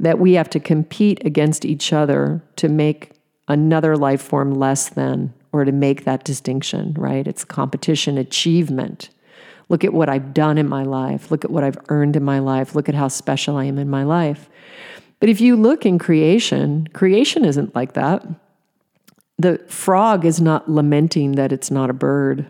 that 0.00 0.18
we 0.18 0.34
have 0.34 0.50
to 0.50 0.60
compete 0.60 1.24
against 1.24 1.64
each 1.64 1.92
other 1.92 2.42
to 2.56 2.68
make 2.68 3.12
another 3.48 3.96
life 3.96 4.22
form 4.22 4.54
less 4.54 4.88
than 4.88 5.32
or 5.52 5.64
to 5.64 5.72
make 5.72 6.04
that 6.04 6.24
distinction, 6.24 6.94
right? 6.94 7.26
It's 7.26 7.44
competition, 7.44 8.16
achievement. 8.16 9.10
Look 9.72 9.84
at 9.84 9.94
what 9.94 10.10
I've 10.10 10.34
done 10.34 10.58
in 10.58 10.68
my 10.68 10.82
life. 10.82 11.30
Look 11.30 11.46
at 11.46 11.50
what 11.50 11.64
I've 11.64 11.78
earned 11.88 12.14
in 12.14 12.22
my 12.22 12.40
life. 12.40 12.74
Look 12.74 12.90
at 12.90 12.94
how 12.94 13.08
special 13.08 13.56
I 13.56 13.64
am 13.64 13.78
in 13.78 13.88
my 13.88 14.04
life. 14.04 14.50
But 15.18 15.30
if 15.30 15.40
you 15.40 15.56
look 15.56 15.86
in 15.86 15.98
creation, 15.98 16.88
creation 16.88 17.42
isn't 17.42 17.74
like 17.74 17.94
that. 17.94 18.22
The 19.38 19.56
frog 19.68 20.26
is 20.26 20.42
not 20.42 20.70
lamenting 20.70 21.32
that 21.36 21.52
it's 21.52 21.70
not 21.70 21.88
a 21.88 21.94
bird. 21.94 22.46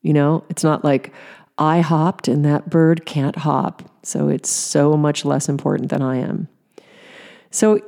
You 0.00 0.14
know, 0.14 0.44
it's 0.48 0.64
not 0.64 0.82
like 0.82 1.12
I 1.58 1.82
hopped 1.82 2.26
and 2.26 2.42
that 2.46 2.70
bird 2.70 3.04
can't 3.04 3.36
hop. 3.36 3.82
So 4.02 4.28
it's 4.28 4.48
so 4.48 4.96
much 4.96 5.26
less 5.26 5.46
important 5.46 5.90
than 5.90 6.00
I 6.00 6.16
am. 6.16 6.48
So 7.50 7.82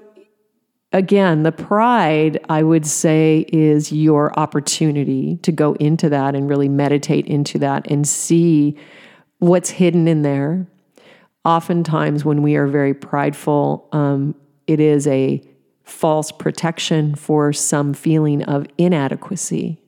again, 0.97 1.43
the 1.43 1.53
pride, 1.53 2.41
I 2.49 2.63
would 2.63 2.87
say, 2.87 3.45
is 3.53 3.93
your 3.93 4.37
opportunity 4.39 5.37
to 5.43 5.53
go 5.53 5.75
into 5.75 6.09
that 6.09 6.35
and 6.35 6.49
really 6.49 6.69
meditate 6.69 7.27
into 7.27 7.59
that 7.59 7.91
and 7.91 8.07
see 8.07 8.77
what's 9.39 9.71
hidden 9.71 10.09
in 10.09 10.23
there 10.23 10.67
oftentimes 11.47 12.25
when 12.25 12.43
we 12.43 12.57
are 12.57 12.67
very 12.67 12.93
prideful, 12.93 13.89
um, 13.93 14.35
it 14.67 14.81
is 14.81 15.07
a 15.07 15.41
false 15.85 16.33
protection 16.33 17.15
for 17.15 17.53
some 17.53 17.95
feeling 17.95 18.43
of 18.43 18.67
inadequacy. 18.77 19.81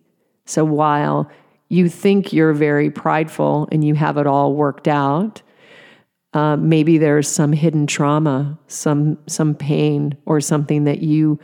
So 0.46 0.64
while 0.64 1.28
you 1.68 1.88
think 1.88 2.32
you're 2.32 2.52
very 2.52 2.90
prideful 2.90 3.68
and 3.72 3.84
you 3.84 3.94
have 3.96 4.16
it 4.16 4.26
all 4.26 4.54
worked 4.54 4.86
out, 4.86 5.42
uh, 6.34 6.56
maybe 6.56 6.98
there's 6.98 7.28
some 7.28 7.52
hidden 7.52 7.86
trauma, 7.86 8.58
some 8.66 9.18
some 9.26 9.54
pain, 9.54 10.16
or 10.26 10.40
something 10.40 10.84
that 10.84 11.02
you 11.02 11.38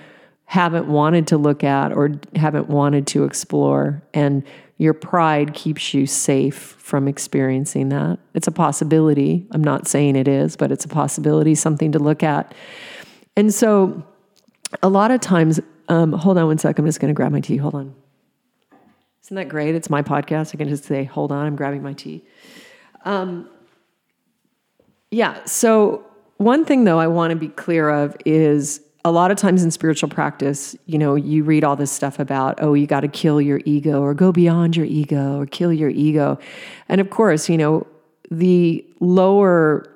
haven't 0.44 0.86
wanted 0.86 1.26
to 1.28 1.38
look 1.38 1.64
at 1.64 1.92
or 1.92 2.12
haven't 2.36 2.68
wanted 2.68 3.06
to 3.08 3.24
explore, 3.24 4.02
and 4.12 4.44
your 4.76 4.92
pride 4.92 5.54
keeps 5.54 5.94
you 5.94 6.06
safe 6.06 6.56
from 6.78 7.08
experiencing 7.08 7.88
that. 7.90 8.18
It's 8.34 8.48
a 8.48 8.52
possibility. 8.52 9.46
I'm 9.52 9.62
not 9.62 9.86
saying 9.86 10.16
it 10.16 10.28
is, 10.28 10.56
but 10.56 10.72
it's 10.72 10.84
a 10.84 10.88
possibility, 10.88 11.54
something 11.54 11.92
to 11.92 11.98
look 11.98 12.22
at. 12.22 12.52
And 13.36 13.54
so, 13.54 14.04
a 14.82 14.88
lot 14.88 15.10
of 15.10 15.20
times, 15.20 15.60
um, 15.88 16.12
hold 16.12 16.38
on 16.38 16.46
one 16.46 16.58
sec. 16.58 16.78
I'm 16.78 16.86
just 16.86 17.00
going 17.00 17.12
to 17.12 17.16
grab 17.16 17.32
my 17.32 17.40
tea. 17.40 17.56
Hold 17.56 17.74
on. 17.74 17.94
Isn't 19.24 19.36
that 19.36 19.48
great? 19.48 19.74
It's 19.74 19.88
my 19.88 20.02
podcast. 20.02 20.54
I 20.54 20.58
can 20.58 20.68
just 20.68 20.84
say, 20.84 21.04
hold 21.04 21.32
on, 21.32 21.46
I'm 21.46 21.56
grabbing 21.56 21.82
my 21.82 21.94
tea. 21.94 22.24
Um, 23.06 23.48
yeah. 25.14 25.44
So, 25.44 26.04
one 26.38 26.64
thing 26.64 26.84
though 26.84 26.98
I 26.98 27.06
want 27.06 27.30
to 27.30 27.36
be 27.36 27.48
clear 27.48 27.88
of 27.88 28.16
is 28.24 28.80
a 29.04 29.12
lot 29.12 29.30
of 29.30 29.36
times 29.36 29.62
in 29.62 29.70
spiritual 29.70 30.08
practice, 30.08 30.74
you 30.86 30.98
know, 30.98 31.14
you 31.14 31.44
read 31.44 31.62
all 31.62 31.76
this 31.76 31.92
stuff 31.92 32.18
about, 32.18 32.58
oh, 32.60 32.74
you 32.74 32.86
got 32.86 33.00
to 33.00 33.08
kill 33.08 33.40
your 33.40 33.60
ego 33.64 34.00
or 34.02 34.12
go 34.14 34.32
beyond 34.32 34.76
your 34.76 34.86
ego 34.86 35.38
or 35.38 35.46
kill 35.46 35.72
your 35.72 35.90
ego. 35.90 36.38
And 36.88 37.00
of 37.00 37.10
course, 37.10 37.48
you 37.48 37.56
know, 37.56 37.86
the 38.30 38.84
lower 38.98 39.86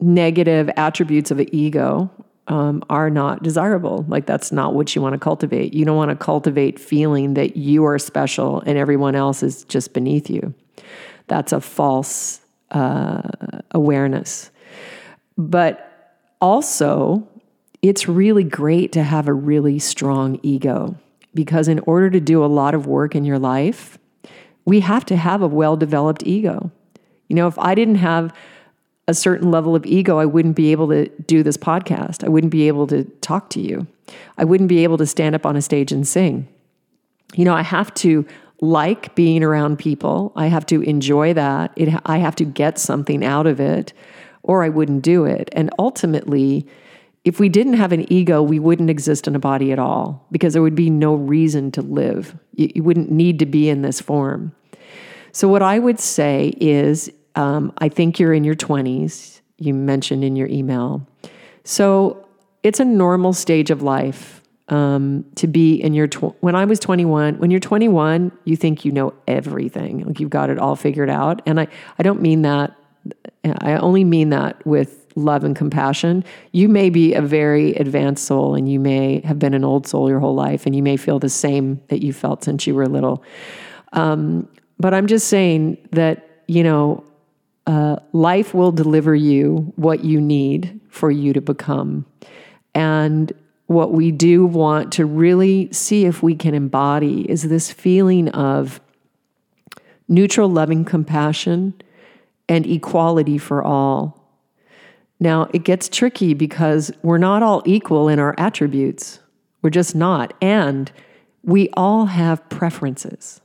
negative 0.00 0.70
attributes 0.76 1.30
of 1.30 1.38
an 1.38 1.54
ego 1.54 2.10
um, 2.48 2.82
are 2.90 3.10
not 3.10 3.42
desirable. 3.42 4.06
Like, 4.08 4.26
that's 4.26 4.50
not 4.50 4.74
what 4.74 4.96
you 4.96 5.02
want 5.02 5.12
to 5.12 5.18
cultivate. 5.18 5.72
You 5.74 5.84
don't 5.84 5.96
want 5.96 6.10
to 6.10 6.16
cultivate 6.16 6.80
feeling 6.80 7.34
that 7.34 7.56
you 7.56 7.84
are 7.84 7.98
special 7.98 8.60
and 8.62 8.76
everyone 8.76 9.14
else 9.14 9.42
is 9.42 9.64
just 9.64 9.92
beneath 9.92 10.30
you. 10.30 10.52
That's 11.28 11.52
a 11.52 11.60
false 11.60 12.40
uh, 12.70 13.22
awareness. 13.72 14.50
But 15.36 16.24
also, 16.40 17.26
it's 17.82 18.08
really 18.08 18.44
great 18.44 18.92
to 18.92 19.02
have 19.02 19.28
a 19.28 19.32
really 19.32 19.78
strong 19.78 20.38
ego 20.42 20.96
because, 21.34 21.68
in 21.68 21.78
order 21.80 22.10
to 22.10 22.20
do 22.20 22.44
a 22.44 22.46
lot 22.46 22.74
of 22.74 22.86
work 22.86 23.14
in 23.14 23.24
your 23.24 23.38
life, 23.38 23.98
we 24.64 24.80
have 24.80 25.04
to 25.06 25.16
have 25.16 25.42
a 25.42 25.48
well 25.48 25.76
developed 25.76 26.22
ego. 26.26 26.70
You 27.28 27.36
know, 27.36 27.46
if 27.46 27.58
I 27.58 27.74
didn't 27.74 27.96
have 27.96 28.34
a 29.06 29.14
certain 29.14 29.50
level 29.50 29.74
of 29.74 29.86
ego, 29.86 30.18
I 30.18 30.26
wouldn't 30.26 30.56
be 30.56 30.72
able 30.72 30.88
to 30.88 31.08
do 31.26 31.42
this 31.42 31.56
podcast. 31.56 32.24
I 32.24 32.28
wouldn't 32.28 32.52
be 32.52 32.68
able 32.68 32.86
to 32.88 33.04
talk 33.22 33.48
to 33.50 33.60
you. 33.60 33.86
I 34.36 34.44
wouldn't 34.44 34.68
be 34.68 34.84
able 34.84 34.98
to 34.98 35.06
stand 35.06 35.34
up 35.34 35.46
on 35.46 35.56
a 35.56 35.62
stage 35.62 35.92
and 35.92 36.06
sing. 36.06 36.46
You 37.34 37.44
know, 37.44 37.54
I 37.54 37.62
have 37.62 37.92
to 37.94 38.26
like 38.60 39.14
being 39.14 39.42
around 39.42 39.78
people. 39.78 40.32
I 40.36 40.46
have 40.46 40.66
to 40.66 40.82
enjoy 40.82 41.34
that. 41.34 41.72
It, 41.76 41.88
I 42.06 42.18
have 42.18 42.36
to 42.36 42.44
get 42.44 42.78
something 42.78 43.24
out 43.24 43.46
of 43.46 43.60
it, 43.60 43.92
or 44.42 44.64
I 44.64 44.68
wouldn't 44.68 45.02
do 45.02 45.24
it. 45.24 45.48
And 45.52 45.70
ultimately, 45.78 46.66
if 47.24 47.38
we 47.38 47.48
didn't 47.48 47.74
have 47.74 47.92
an 47.92 48.10
ego, 48.12 48.42
we 48.42 48.58
wouldn't 48.58 48.90
exist 48.90 49.28
in 49.28 49.36
a 49.36 49.38
body 49.38 49.70
at 49.72 49.78
all 49.78 50.26
because 50.32 50.54
there 50.54 50.62
would 50.62 50.74
be 50.74 50.90
no 50.90 51.14
reason 51.14 51.70
to 51.72 51.82
live. 51.82 52.36
You, 52.54 52.70
you 52.76 52.82
wouldn't 52.82 53.10
need 53.10 53.38
to 53.40 53.46
be 53.46 53.68
in 53.68 53.82
this 53.82 54.00
form. 54.00 54.54
So, 55.32 55.46
what 55.48 55.62
I 55.62 55.78
would 55.78 56.00
say 56.00 56.54
is 56.60 57.10
um, 57.36 57.72
I 57.78 57.88
think 57.88 58.18
you're 58.18 58.32
in 58.32 58.44
your 58.44 58.54
20s, 58.54 59.40
you 59.58 59.74
mentioned 59.74 60.24
in 60.24 60.36
your 60.36 60.48
email. 60.48 61.06
So, 61.64 62.26
it's 62.62 62.80
a 62.80 62.84
normal 62.84 63.32
stage 63.32 63.70
of 63.70 63.82
life 63.82 64.37
um, 64.68 65.24
to 65.36 65.46
be 65.46 65.74
in 65.74 65.94
your 65.94 66.06
tw- 66.06 66.34
when 66.40 66.54
I 66.54 66.64
was 66.64 66.78
21 66.78 67.38
when 67.38 67.50
you're 67.50 67.60
21 67.60 68.32
you 68.44 68.56
think 68.56 68.84
you 68.84 68.92
know 68.92 69.14
everything 69.26 70.04
like 70.04 70.20
you've 70.20 70.30
got 70.30 70.50
it 70.50 70.58
all 70.58 70.76
figured 70.76 71.10
out 71.10 71.42
and 71.46 71.60
I 71.60 71.68
I 71.98 72.02
don't 72.02 72.20
mean 72.20 72.42
that 72.42 72.74
I 73.60 73.76
only 73.76 74.04
mean 74.04 74.30
that 74.30 74.64
with 74.66 75.06
love 75.14 75.44
and 75.44 75.54
compassion. 75.54 76.24
You 76.52 76.68
may 76.68 76.90
be 76.90 77.14
a 77.14 77.22
very 77.22 77.74
advanced 77.74 78.24
soul 78.24 78.54
and 78.54 78.70
you 78.70 78.78
may 78.78 79.20
have 79.20 79.38
been 79.38 79.54
an 79.54 79.64
old 79.64 79.86
soul 79.86 80.08
your 80.08 80.20
whole 80.20 80.34
life 80.34 80.66
and 80.66 80.74
you 80.74 80.82
may 80.82 80.96
feel 80.96 81.18
the 81.18 81.28
same 81.28 81.80
that 81.88 82.02
you 82.02 82.12
felt 82.12 82.44
since 82.44 82.66
you 82.66 82.74
were 82.74 82.86
little. 82.86 83.22
Um, 83.92 84.48
but 84.78 84.94
I'm 84.94 85.06
just 85.06 85.28
saying 85.28 85.78
that, 85.92 86.42
you 86.46 86.62
know, 86.62 87.04
uh, 87.66 87.96
life 88.12 88.54
will 88.54 88.72
deliver 88.72 89.14
you 89.14 89.72
what 89.76 90.04
you 90.04 90.20
need 90.20 90.80
for 90.88 91.10
you 91.10 91.32
to 91.32 91.40
become. 91.40 92.06
And 92.74 93.32
what 93.68 93.92
we 93.92 94.10
do 94.10 94.46
want 94.46 94.92
to 94.94 95.04
really 95.04 95.70
see 95.72 96.06
if 96.06 96.22
we 96.22 96.34
can 96.34 96.54
embody 96.54 97.30
is 97.30 97.42
this 97.42 97.70
feeling 97.70 98.30
of 98.30 98.80
neutral, 100.08 100.48
loving 100.48 100.86
compassion 100.86 101.74
and 102.48 102.64
equality 102.66 103.36
for 103.36 103.62
all. 103.62 104.26
Now, 105.20 105.50
it 105.52 105.64
gets 105.64 105.90
tricky 105.90 106.32
because 106.32 106.90
we're 107.02 107.18
not 107.18 107.42
all 107.42 107.62
equal 107.66 108.08
in 108.08 108.18
our 108.18 108.34
attributes. 108.38 109.20
We're 109.60 109.68
just 109.68 109.94
not. 109.94 110.32
And 110.40 110.90
we 111.42 111.68
all 111.76 112.06
have 112.06 112.48
preferences. 112.48 113.42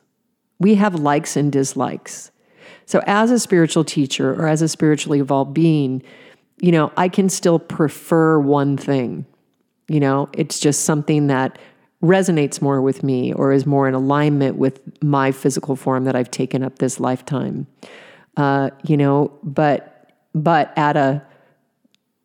We 0.58 0.76
have 0.76 0.96
likes 0.96 1.36
and 1.36 1.52
dislikes. 1.52 2.32
So, 2.86 3.04
as 3.08 3.30
a 3.30 3.40
spiritual 3.40 3.84
teacher 3.84 4.34
or 4.34 4.48
as 4.48 4.62
a 4.62 4.70
spiritually 4.70 5.20
evolved 5.20 5.54
being, 5.54 6.02
you 6.62 6.72
know, 6.72 6.94
I 6.96 7.10
can 7.10 7.28
still 7.28 7.60
prefer 7.60 8.40
one 8.40 8.78
thing. 8.78 9.26
You 9.88 10.00
know, 10.00 10.30
it's 10.34 10.60
just 10.60 10.86
something 10.86 11.28
that 11.28 11.60
resonates 12.02 12.62
more 12.62 12.82
with 12.82 13.02
me 13.04 13.34
or 13.34 13.54
is 13.54 13.66
more 13.66 13.88
in 13.88 13.94
alignment 13.94 14.58
with 14.58 14.82
my 15.02 15.32
physical 15.32 15.76
form 15.76 16.04
that 16.04 16.16
I've 16.16 16.32
taken 16.32 16.64
up 16.64 16.80
this 16.80 17.00
lifetime. 17.00 17.66
Uh, 18.36 18.72
you 18.84 18.98
know, 18.98 19.32
but 19.44 20.12
but 20.36 20.74
at 20.78 20.98
a 20.98 21.24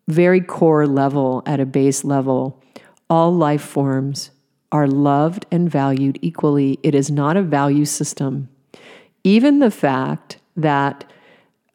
very 0.08 0.40
core 0.40 0.86
level, 0.86 1.42
at 1.46 1.60
a 1.60 1.66
base 1.66 2.02
level, 2.02 2.62
all 3.10 3.32
life 3.34 3.62
forms 3.62 4.30
are 4.72 4.86
loved 4.86 5.46
and 5.50 5.70
valued 5.70 6.18
equally. 6.22 6.78
It 6.82 6.94
is 6.94 7.10
not 7.10 7.36
a 7.36 7.42
value 7.42 7.84
system. 7.84 8.48
Even 9.24 9.58
the 9.58 9.70
fact 9.70 10.38
that 10.56 11.04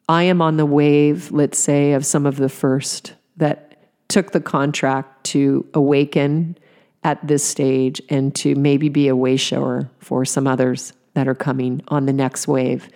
I 0.08 0.24
am 0.24 0.42
on 0.42 0.56
the 0.56 0.66
wave, 0.66 1.30
let's 1.32 1.58
say, 1.58 1.92
of 1.92 2.04
some 2.04 2.26
of 2.26 2.36
the 2.36 2.48
first 2.48 3.14
that 3.36 3.63
took 4.14 4.30
the 4.30 4.40
contract 4.40 5.24
to 5.24 5.68
awaken 5.74 6.56
at 7.02 7.26
this 7.26 7.42
stage 7.42 8.00
and 8.08 8.32
to 8.32 8.54
maybe 8.54 8.88
be 8.88 9.08
a 9.08 9.16
way 9.16 9.36
shower 9.36 9.90
for 9.98 10.24
some 10.24 10.46
others 10.46 10.92
that 11.14 11.26
are 11.26 11.34
coming 11.34 11.82
on 11.88 12.06
the 12.06 12.12
next 12.12 12.46
wave. 12.46 12.88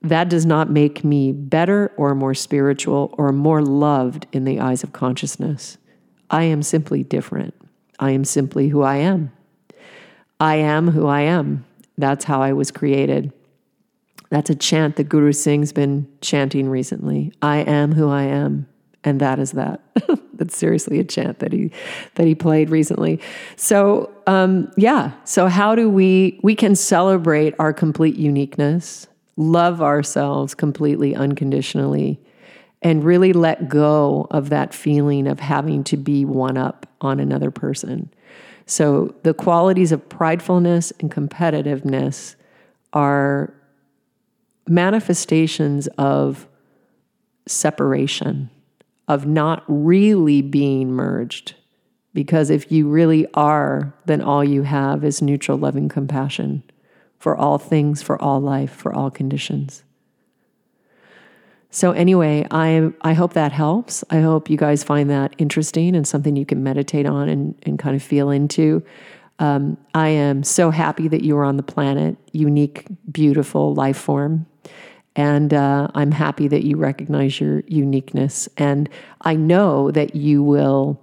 That 0.00 0.28
does 0.28 0.44
not 0.44 0.68
make 0.68 1.04
me 1.04 1.30
better 1.30 1.92
or 1.96 2.16
more 2.16 2.34
spiritual 2.34 3.14
or 3.16 3.30
more 3.30 3.62
loved 3.62 4.26
in 4.32 4.42
the 4.42 4.58
eyes 4.58 4.82
of 4.82 4.92
consciousness. 4.92 5.78
I 6.28 6.42
am 6.42 6.64
simply 6.64 7.04
different. 7.04 7.54
I 8.00 8.10
am 8.10 8.24
simply 8.24 8.66
who 8.66 8.82
I 8.82 8.96
am. 8.96 9.30
I 10.40 10.56
am 10.56 10.88
who 10.88 11.06
I 11.06 11.20
am. 11.20 11.64
That's 11.96 12.24
how 12.24 12.42
I 12.42 12.52
was 12.52 12.72
created. 12.72 13.32
That's 14.30 14.50
a 14.50 14.56
chant 14.56 14.96
that 14.96 15.08
Guru 15.08 15.30
Singh's 15.30 15.72
been 15.72 16.08
chanting 16.20 16.68
recently. 16.68 17.32
I 17.40 17.58
am 17.58 17.92
who 17.92 18.08
I 18.08 18.24
am, 18.24 18.66
and 19.04 19.20
that 19.20 19.38
is 19.38 19.52
that. 19.52 19.80
That's 20.34 20.56
seriously 20.56 20.98
a 20.98 21.04
chant 21.04 21.38
that 21.40 21.52
he 21.52 21.70
that 22.14 22.26
he 22.26 22.34
played 22.34 22.70
recently. 22.70 23.20
So 23.56 24.12
um, 24.26 24.72
yeah. 24.76 25.12
So 25.24 25.48
how 25.48 25.74
do 25.74 25.88
we 25.88 26.40
we 26.42 26.54
can 26.54 26.74
celebrate 26.74 27.54
our 27.58 27.72
complete 27.72 28.16
uniqueness, 28.16 29.06
love 29.36 29.82
ourselves 29.82 30.54
completely 30.54 31.14
unconditionally, 31.14 32.20
and 32.80 33.04
really 33.04 33.32
let 33.32 33.68
go 33.68 34.26
of 34.30 34.50
that 34.50 34.74
feeling 34.74 35.26
of 35.26 35.40
having 35.40 35.84
to 35.84 35.96
be 35.96 36.24
one 36.24 36.56
up 36.56 36.86
on 37.00 37.20
another 37.20 37.50
person. 37.50 38.12
So 38.66 39.14
the 39.22 39.34
qualities 39.34 39.92
of 39.92 40.08
pridefulness 40.08 40.92
and 41.00 41.10
competitiveness 41.10 42.36
are 42.92 43.54
manifestations 44.68 45.88
of 45.98 46.46
separation, 47.46 48.50
of 49.08 49.26
not 49.26 49.64
really 49.66 50.42
being 50.42 50.92
merged. 50.92 51.54
Because 52.14 52.50
if 52.50 52.70
you 52.70 52.88
really 52.88 53.26
are, 53.34 53.94
then 54.04 54.20
all 54.20 54.44
you 54.44 54.62
have 54.62 55.02
is 55.02 55.22
neutral, 55.22 55.56
loving 55.56 55.88
compassion 55.88 56.62
for 57.18 57.36
all 57.36 57.56
things, 57.56 58.02
for 58.02 58.20
all 58.20 58.40
life, 58.40 58.70
for 58.70 58.92
all 58.92 59.10
conditions. 59.10 59.84
So 61.70 61.92
anyway, 61.92 62.46
I 62.50 62.92
I 63.00 63.14
hope 63.14 63.32
that 63.32 63.50
helps. 63.50 64.04
I 64.10 64.20
hope 64.20 64.50
you 64.50 64.58
guys 64.58 64.84
find 64.84 65.08
that 65.08 65.34
interesting 65.38 65.96
and 65.96 66.06
something 66.06 66.36
you 66.36 66.44
can 66.44 66.62
meditate 66.62 67.06
on 67.06 67.30
and, 67.30 67.54
and 67.62 67.78
kind 67.78 67.96
of 67.96 68.02
feel 68.02 68.28
into. 68.28 68.82
Um, 69.38 69.78
I 69.94 70.08
am 70.08 70.42
so 70.42 70.70
happy 70.70 71.08
that 71.08 71.22
you 71.22 71.36
are 71.38 71.44
on 71.44 71.56
the 71.56 71.62
planet, 71.62 72.16
unique, 72.32 72.86
beautiful 73.10 73.72
life 73.72 73.96
form. 73.96 74.46
And 75.14 75.52
uh, 75.52 75.88
I'm 75.94 76.10
happy 76.10 76.48
that 76.48 76.64
you 76.64 76.76
recognize 76.76 77.40
your 77.40 77.60
uniqueness. 77.66 78.48
And 78.56 78.88
I 79.20 79.34
know 79.36 79.90
that 79.90 80.16
you 80.16 80.42
will 80.42 81.00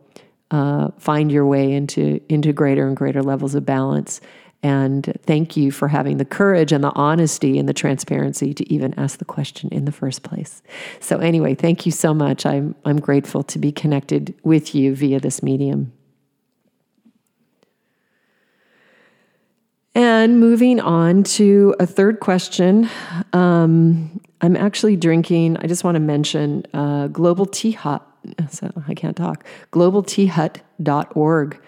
uh, 0.51 0.89
find 0.97 1.31
your 1.31 1.45
way 1.45 1.71
into, 1.73 2.19
into 2.27 2.51
greater 2.53 2.87
and 2.87 2.97
greater 2.97 3.21
levels 3.21 3.53
of 3.53 3.65
balance. 3.65 4.19
And 4.61 5.13
thank 5.23 5.55
you 5.55 5.71
for 5.71 5.87
having 5.87 6.17
the 6.17 6.25
courage 6.25 6.71
and 6.71 6.83
the 6.83 6.91
honesty 6.95 7.57
and 7.57 7.69
the 7.69 7.73
transparency 7.73 8.53
to 8.53 8.73
even 8.73 8.93
ask 8.97 9.19
the 9.19 9.25
question 9.25 9.69
in 9.71 9.85
the 9.85 9.91
first 9.91 10.23
place. 10.23 10.61
So, 10.99 11.19
anyway, 11.19 11.55
thank 11.55 11.85
you 11.85 11.93
so 11.93 12.13
much. 12.13 12.45
I'm, 12.45 12.75
I'm 12.83 12.99
grateful 12.99 13.43
to 13.43 13.59
be 13.59 13.71
connected 13.71 14.35
with 14.43 14.75
you 14.75 14.95
via 14.95 15.21
this 15.21 15.41
medium. 15.41 15.93
And 19.95 20.39
moving 20.39 20.79
on 20.79 21.23
to 21.23 21.75
a 21.79 21.85
third 21.85 22.19
question. 22.19 22.89
Um, 23.33 24.21
I'm 24.41 24.55
actually 24.55 24.95
drinking, 24.95 25.57
I 25.57 25.67
just 25.67 25.83
want 25.83 25.95
to 25.95 25.99
mention 25.99 26.63
uh, 26.73 27.07
Global 27.07 27.45
Tea 27.45 27.71
Hut. 27.71 28.05
So 28.49 28.69
I 28.87 28.93
can't 28.93 29.15
talk. 29.15 29.45
GlobalTeaHut.org. 29.71 31.61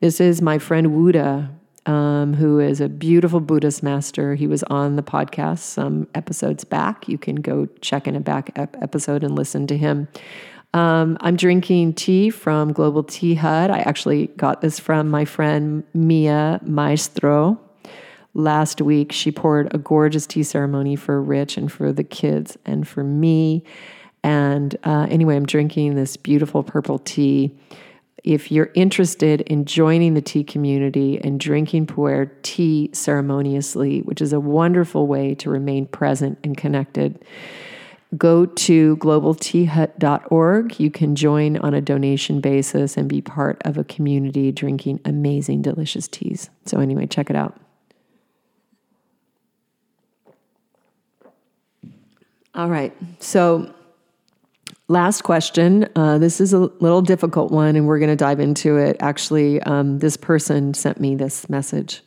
This 0.00 0.20
is 0.20 0.40
my 0.40 0.58
friend 0.58 0.94
Wu 0.94 1.12
De, 1.12 1.50
um, 1.84 2.34
who 2.34 2.58
is 2.58 2.80
a 2.80 2.88
beautiful 2.88 3.40
Buddhist 3.40 3.82
master. 3.82 4.34
He 4.34 4.46
was 4.46 4.62
on 4.64 4.96
the 4.96 5.02
podcast 5.02 5.58
some 5.58 6.08
episodes 6.14 6.64
back. 6.64 7.08
You 7.08 7.18
can 7.18 7.36
go 7.36 7.66
check 7.82 8.06
in 8.06 8.16
a 8.16 8.20
back 8.20 8.52
ep- 8.56 8.76
episode 8.80 9.22
and 9.22 9.36
listen 9.36 9.66
to 9.66 9.76
him. 9.76 10.08
Um, 10.72 11.18
I'm 11.20 11.36
drinking 11.36 11.94
tea 11.94 12.30
from 12.30 12.72
Global 12.72 13.02
Tea 13.02 13.34
Hut. 13.34 13.70
I 13.70 13.80
actually 13.80 14.28
got 14.28 14.60
this 14.60 14.80
from 14.80 15.10
my 15.10 15.24
friend 15.24 15.84
Mia 15.92 16.58
Maestro 16.62 17.60
last 18.34 18.80
week. 18.80 19.12
She 19.12 19.30
poured 19.30 19.72
a 19.74 19.78
gorgeous 19.78 20.26
tea 20.26 20.42
ceremony 20.42 20.96
for 20.96 21.20
Rich 21.20 21.56
and 21.56 21.70
for 21.70 21.92
the 21.92 22.04
kids 22.04 22.56
and 22.64 22.86
for 22.86 23.04
me. 23.04 23.64
And 24.22 24.76
uh, 24.84 25.06
anyway, 25.10 25.36
I'm 25.36 25.46
drinking 25.46 25.94
this 25.94 26.16
beautiful 26.16 26.62
purple 26.62 26.98
tea. 26.98 27.54
If 28.24 28.50
you're 28.50 28.70
interested 28.74 29.42
in 29.42 29.64
joining 29.64 30.14
the 30.14 30.20
tea 30.20 30.44
community 30.44 31.20
and 31.22 31.38
drinking 31.38 31.86
pu'er 31.86 32.30
tea 32.42 32.90
ceremoniously, 32.92 34.00
which 34.00 34.20
is 34.20 34.32
a 34.32 34.40
wonderful 34.40 35.06
way 35.06 35.34
to 35.36 35.50
remain 35.50 35.86
present 35.86 36.38
and 36.42 36.56
connected, 36.56 37.24
go 38.16 38.44
to 38.44 38.96
globalteahut.org. 38.96 40.80
You 40.80 40.90
can 40.90 41.14
join 41.14 41.58
on 41.58 41.74
a 41.74 41.80
donation 41.80 42.40
basis 42.40 42.96
and 42.96 43.08
be 43.08 43.20
part 43.22 43.62
of 43.64 43.78
a 43.78 43.84
community 43.84 44.50
drinking 44.50 45.00
amazing, 45.04 45.62
delicious 45.62 46.08
teas. 46.08 46.50
So, 46.66 46.80
anyway, 46.80 47.06
check 47.06 47.30
it 47.30 47.36
out. 47.36 47.58
All 52.54 52.68
right. 52.68 52.92
So, 53.20 53.72
last 54.88 55.22
question. 55.22 55.88
Uh, 55.94 56.18
this 56.18 56.40
is 56.40 56.52
a 56.52 56.58
little 56.58 57.02
difficult 57.02 57.52
one, 57.52 57.76
and 57.76 57.86
we're 57.86 57.98
going 57.98 58.10
to 58.10 58.16
dive 58.16 58.40
into 58.40 58.76
it. 58.76 58.96
Actually, 59.00 59.62
um, 59.62 59.98
this 59.98 60.16
person 60.16 60.74
sent 60.74 61.00
me 61.00 61.14
this 61.14 61.48
message. 61.48 62.02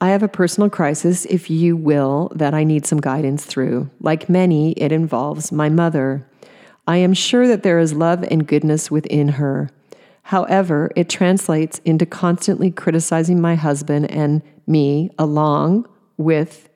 I 0.00 0.10
have 0.10 0.22
a 0.22 0.28
personal 0.28 0.70
crisis, 0.70 1.24
if 1.26 1.50
you 1.50 1.76
will, 1.76 2.30
that 2.34 2.54
I 2.54 2.64
need 2.64 2.86
some 2.86 3.00
guidance 3.00 3.44
through. 3.44 3.90
Like 4.00 4.28
many, 4.28 4.72
it 4.72 4.92
involves 4.92 5.50
my 5.50 5.68
mother. 5.68 6.26
I 6.86 6.98
am 6.98 7.12
sure 7.14 7.48
that 7.48 7.64
there 7.64 7.80
is 7.80 7.92
love 7.92 8.24
and 8.30 8.46
goodness 8.46 8.90
within 8.90 9.28
her. 9.28 9.70
However, 10.22 10.90
it 10.94 11.08
translates 11.08 11.80
into 11.84 12.06
constantly 12.06 12.70
criticizing 12.70 13.40
my 13.40 13.56
husband 13.56 14.10
and 14.10 14.42
me, 14.66 15.10
along 15.18 15.88
with 16.16 16.68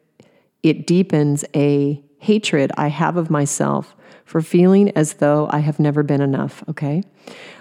it 0.62 0.86
deepens 0.86 1.44
a 1.54 2.02
hatred 2.22 2.70
I 2.76 2.86
have 2.86 3.16
of 3.16 3.30
myself 3.30 3.96
for 4.24 4.40
feeling 4.40 4.90
as 4.96 5.14
though 5.14 5.48
I 5.50 5.58
have 5.58 5.80
never 5.80 6.04
been 6.04 6.20
enough, 6.20 6.62
okay? 6.68 7.02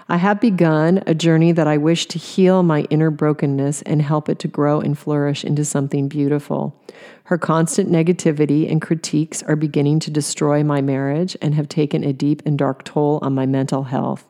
I 0.08 0.18
have 0.18 0.40
begun 0.40 1.02
a 1.04 1.14
journey 1.14 1.50
that 1.50 1.66
I 1.66 1.78
wish 1.78 2.06
to 2.06 2.18
heal 2.18 2.62
my 2.62 2.82
inner 2.82 3.10
brokenness 3.10 3.82
and 3.82 4.00
help 4.00 4.28
it 4.28 4.38
to 4.38 4.48
grow 4.48 4.80
and 4.80 4.96
flourish 4.96 5.44
into 5.44 5.64
something 5.64 6.06
beautiful. 6.06 6.80
Her 7.24 7.38
constant 7.38 7.90
negativity 7.90 8.70
and 8.70 8.80
critiques 8.80 9.42
are 9.42 9.56
beginning 9.56 9.98
to 10.00 10.12
destroy 10.12 10.62
my 10.62 10.80
marriage 10.80 11.36
and 11.42 11.54
have 11.54 11.68
taken 11.68 12.04
a 12.04 12.12
deep 12.12 12.40
and 12.46 12.56
dark 12.56 12.84
toll 12.84 13.18
on 13.20 13.34
my 13.34 13.46
mental 13.46 13.82
health. 13.82 14.28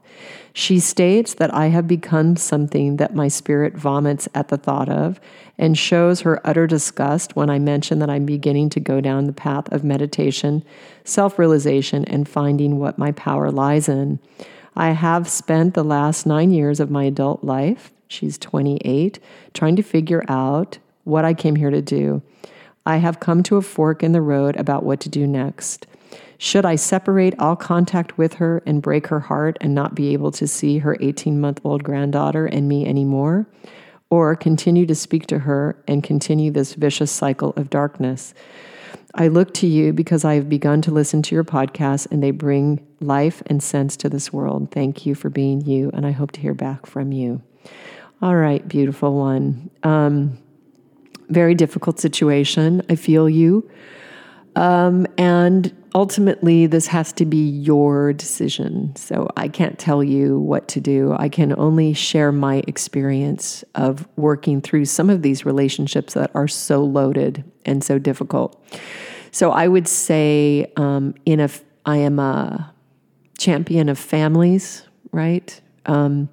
She 0.54 0.80
states 0.80 1.34
that 1.34 1.52
I 1.54 1.68
have 1.68 1.88
become 1.88 2.36
something 2.36 2.96
that 2.96 3.14
my 3.14 3.28
spirit 3.28 3.74
vomits 3.74 4.28
at 4.34 4.48
the 4.48 4.58
thought 4.58 4.88
of 4.88 5.18
and 5.56 5.78
shows 5.78 6.20
her 6.22 6.46
utter 6.46 6.66
disgust 6.66 7.34
when 7.34 7.48
I 7.48 7.58
mention 7.58 8.00
that 8.00 8.10
I'm 8.10 8.26
beginning 8.26 8.68
to 8.70 8.80
go 8.80 9.00
down 9.00 9.26
the 9.26 9.32
path 9.32 9.72
of 9.72 9.82
meditation, 9.82 10.62
self 11.04 11.38
realization, 11.38 12.04
and 12.04 12.28
finding 12.28 12.78
what 12.78 12.98
my 12.98 13.12
power 13.12 13.50
lies 13.50 13.88
in. 13.88 14.18
I 14.76 14.90
have 14.90 15.28
spent 15.28 15.74
the 15.74 15.84
last 15.84 16.26
nine 16.26 16.50
years 16.50 16.80
of 16.80 16.90
my 16.90 17.04
adult 17.04 17.42
life, 17.44 17.90
she's 18.08 18.36
28, 18.38 19.18
trying 19.54 19.76
to 19.76 19.82
figure 19.82 20.24
out 20.28 20.78
what 21.04 21.24
I 21.24 21.34
came 21.34 21.56
here 21.56 21.70
to 21.70 21.82
do. 21.82 22.22
I 22.84 22.96
have 22.96 23.20
come 23.20 23.42
to 23.44 23.56
a 23.56 23.62
fork 23.62 24.02
in 24.02 24.12
the 24.12 24.20
road 24.20 24.56
about 24.56 24.84
what 24.84 25.00
to 25.00 25.08
do 25.08 25.26
next. 25.26 25.86
Should 26.42 26.66
I 26.66 26.74
separate 26.74 27.38
all 27.38 27.54
contact 27.54 28.18
with 28.18 28.34
her 28.34 28.64
and 28.66 28.82
break 28.82 29.06
her 29.06 29.20
heart 29.20 29.56
and 29.60 29.76
not 29.76 29.94
be 29.94 30.12
able 30.12 30.32
to 30.32 30.48
see 30.48 30.78
her 30.78 30.96
18 30.98 31.40
month 31.40 31.60
old 31.62 31.84
granddaughter 31.84 32.46
and 32.46 32.68
me 32.68 32.84
anymore? 32.84 33.46
Or 34.10 34.34
continue 34.34 34.84
to 34.86 34.94
speak 34.96 35.28
to 35.28 35.38
her 35.38 35.80
and 35.86 36.02
continue 36.02 36.50
this 36.50 36.74
vicious 36.74 37.12
cycle 37.12 37.50
of 37.50 37.70
darkness? 37.70 38.34
I 39.14 39.28
look 39.28 39.54
to 39.54 39.68
you 39.68 39.92
because 39.92 40.24
I 40.24 40.34
have 40.34 40.48
begun 40.48 40.82
to 40.82 40.90
listen 40.90 41.22
to 41.22 41.34
your 41.36 41.44
podcast 41.44 42.10
and 42.10 42.20
they 42.20 42.32
bring 42.32 42.84
life 42.98 43.44
and 43.46 43.62
sense 43.62 43.96
to 43.98 44.08
this 44.08 44.32
world. 44.32 44.72
Thank 44.72 45.06
you 45.06 45.14
for 45.14 45.30
being 45.30 45.60
you, 45.60 45.92
and 45.94 46.04
I 46.04 46.10
hope 46.10 46.32
to 46.32 46.40
hear 46.40 46.54
back 46.54 46.86
from 46.86 47.12
you. 47.12 47.40
All 48.20 48.34
right, 48.34 48.66
beautiful 48.66 49.14
one. 49.14 49.70
Um, 49.84 50.38
very 51.28 51.54
difficult 51.54 52.00
situation. 52.00 52.82
I 52.90 52.96
feel 52.96 53.30
you. 53.30 53.70
Um, 54.56 55.06
and 55.16 55.72
ultimately, 55.94 56.66
this 56.66 56.86
has 56.88 57.12
to 57.14 57.26
be 57.26 57.48
your 57.48 58.12
decision. 58.12 58.94
So 58.96 59.28
I 59.36 59.48
can't 59.48 59.78
tell 59.78 60.02
you 60.02 60.38
what 60.38 60.68
to 60.68 60.80
do. 60.80 61.14
I 61.18 61.28
can 61.28 61.58
only 61.58 61.92
share 61.94 62.32
my 62.32 62.62
experience 62.66 63.64
of 63.74 64.08
working 64.16 64.60
through 64.60 64.86
some 64.86 65.10
of 65.10 65.22
these 65.22 65.44
relationships 65.44 66.14
that 66.14 66.30
are 66.34 66.48
so 66.48 66.82
loaded 66.82 67.44
and 67.64 67.82
so 67.84 67.98
difficult. 67.98 68.62
So 69.30 69.50
I 69.50 69.68
would 69.68 69.88
say, 69.88 70.70
um, 70.76 71.14
in 71.24 71.40
a, 71.40 71.48
I 71.86 71.98
am 71.98 72.18
a 72.18 72.72
champion 73.38 73.88
of 73.88 73.98
families, 73.98 74.82
right? 75.10 75.60
Um, 75.86 76.28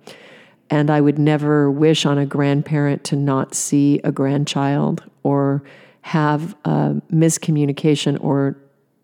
and 0.70 0.92
I 0.92 1.02
would 1.02 1.18
never 1.18 1.72
wish 1.72 2.06
on 2.06 2.18
a 2.18 2.26
grandparent 2.26 3.04
to 3.06 3.16
not 3.16 3.56
see 3.56 4.00
a 4.04 4.12
grandchild 4.12 5.04
or 5.24 5.64
have 6.02 6.56
a 6.66 7.02
miscommunication 7.12 8.24
or 8.24 8.58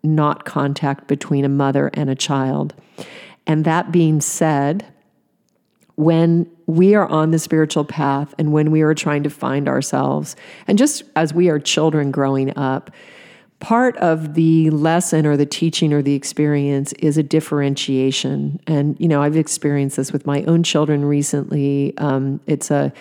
not 0.06 0.44
contact 0.44 1.06
between 1.06 1.44
a 1.44 1.48
mother 1.48 1.90
and 1.94 2.08
a 2.08 2.14
child. 2.14 2.74
And 3.46 3.64
that 3.64 3.92
being 3.92 4.20
said, 4.20 4.86
when 5.96 6.50
we 6.66 6.94
are 6.94 7.06
on 7.06 7.30
the 7.30 7.38
spiritual 7.38 7.84
path 7.84 8.34
and 8.38 8.52
when 8.52 8.70
we 8.70 8.82
are 8.82 8.94
trying 8.94 9.22
to 9.22 9.30
find 9.30 9.68
ourselves, 9.68 10.36
and 10.66 10.76
just 10.76 11.04
as 11.14 11.32
we 11.32 11.48
are 11.48 11.58
children 11.58 12.10
growing 12.10 12.56
up, 12.56 12.90
part 13.60 13.96
of 13.96 14.34
the 14.34 14.68
lesson 14.70 15.24
or 15.24 15.36
the 15.36 15.46
teaching 15.46 15.94
or 15.94 16.02
the 16.02 16.14
experience 16.14 16.92
is 16.94 17.16
a 17.16 17.22
differentiation. 17.22 18.60
And, 18.66 19.00
you 19.00 19.08
know, 19.08 19.22
I've 19.22 19.36
experienced 19.36 19.96
this 19.96 20.12
with 20.12 20.26
my 20.26 20.42
own 20.44 20.62
children 20.62 21.04
recently. 21.04 21.96
Um, 21.96 22.40
it's 22.46 22.70
a, 22.70 22.92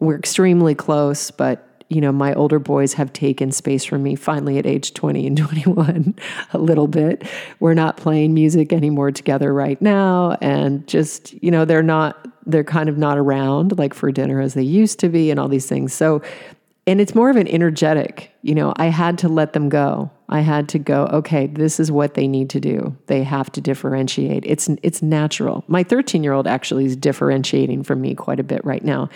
we're 0.00 0.16
extremely 0.16 0.74
close, 0.74 1.30
but 1.30 1.67
you 1.88 2.00
know, 2.00 2.12
my 2.12 2.34
older 2.34 2.58
boys 2.58 2.92
have 2.94 3.12
taken 3.12 3.50
space 3.50 3.84
from 3.84 4.02
me 4.02 4.14
finally 4.14 4.58
at 4.58 4.66
age 4.66 4.92
20 4.94 5.26
and 5.26 5.36
21 5.36 6.14
a 6.52 6.58
little 6.58 6.86
bit. 6.86 7.24
We're 7.60 7.74
not 7.74 7.96
playing 7.96 8.34
music 8.34 8.72
anymore 8.72 9.10
together 9.10 9.52
right 9.52 9.80
now. 9.80 10.36
And 10.40 10.86
just, 10.86 11.32
you 11.42 11.50
know, 11.50 11.64
they're 11.64 11.82
not, 11.82 12.28
they're 12.46 12.64
kind 12.64 12.88
of 12.88 12.98
not 12.98 13.18
around 13.18 13.78
like 13.78 13.94
for 13.94 14.12
dinner 14.12 14.40
as 14.40 14.54
they 14.54 14.62
used 14.62 14.98
to 15.00 15.08
be 15.08 15.30
and 15.30 15.40
all 15.40 15.48
these 15.48 15.66
things. 15.66 15.92
So 15.92 16.22
and 16.88 17.02
it's 17.02 17.14
more 17.14 17.28
of 17.28 17.36
an 17.36 17.46
energetic, 17.48 18.32
you 18.40 18.54
know, 18.54 18.72
I 18.76 18.86
had 18.86 19.18
to 19.18 19.28
let 19.28 19.52
them 19.52 19.68
go. 19.68 20.10
I 20.30 20.40
had 20.40 20.70
to 20.70 20.78
go, 20.78 21.04
okay, 21.12 21.46
this 21.46 21.78
is 21.78 21.92
what 21.92 22.14
they 22.14 22.26
need 22.26 22.48
to 22.50 22.60
do. 22.60 22.96
They 23.08 23.22
have 23.24 23.52
to 23.52 23.60
differentiate. 23.60 24.44
It's 24.46 24.70
it's 24.82 25.02
natural. 25.02 25.64
My 25.68 25.84
13-year-old 25.84 26.46
actually 26.46 26.86
is 26.86 26.96
differentiating 26.96 27.82
from 27.82 28.00
me 28.00 28.14
quite 28.14 28.40
a 28.40 28.42
bit 28.42 28.64
right 28.64 28.82
now. 28.82 29.10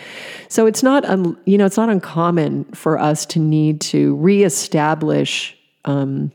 So 0.49 0.67
it's 0.67 0.83
not 0.83 1.03
un, 1.05 1.35
you 1.45 1.57
know, 1.57 1.65
it's 1.65 1.77
not 1.77 1.89
uncommon 1.89 2.65
for 2.75 2.99
us 2.99 3.25
to 3.27 3.39
need 3.39 3.81
to 3.81 4.17
reestablish 4.17 5.57
um, 5.85 6.31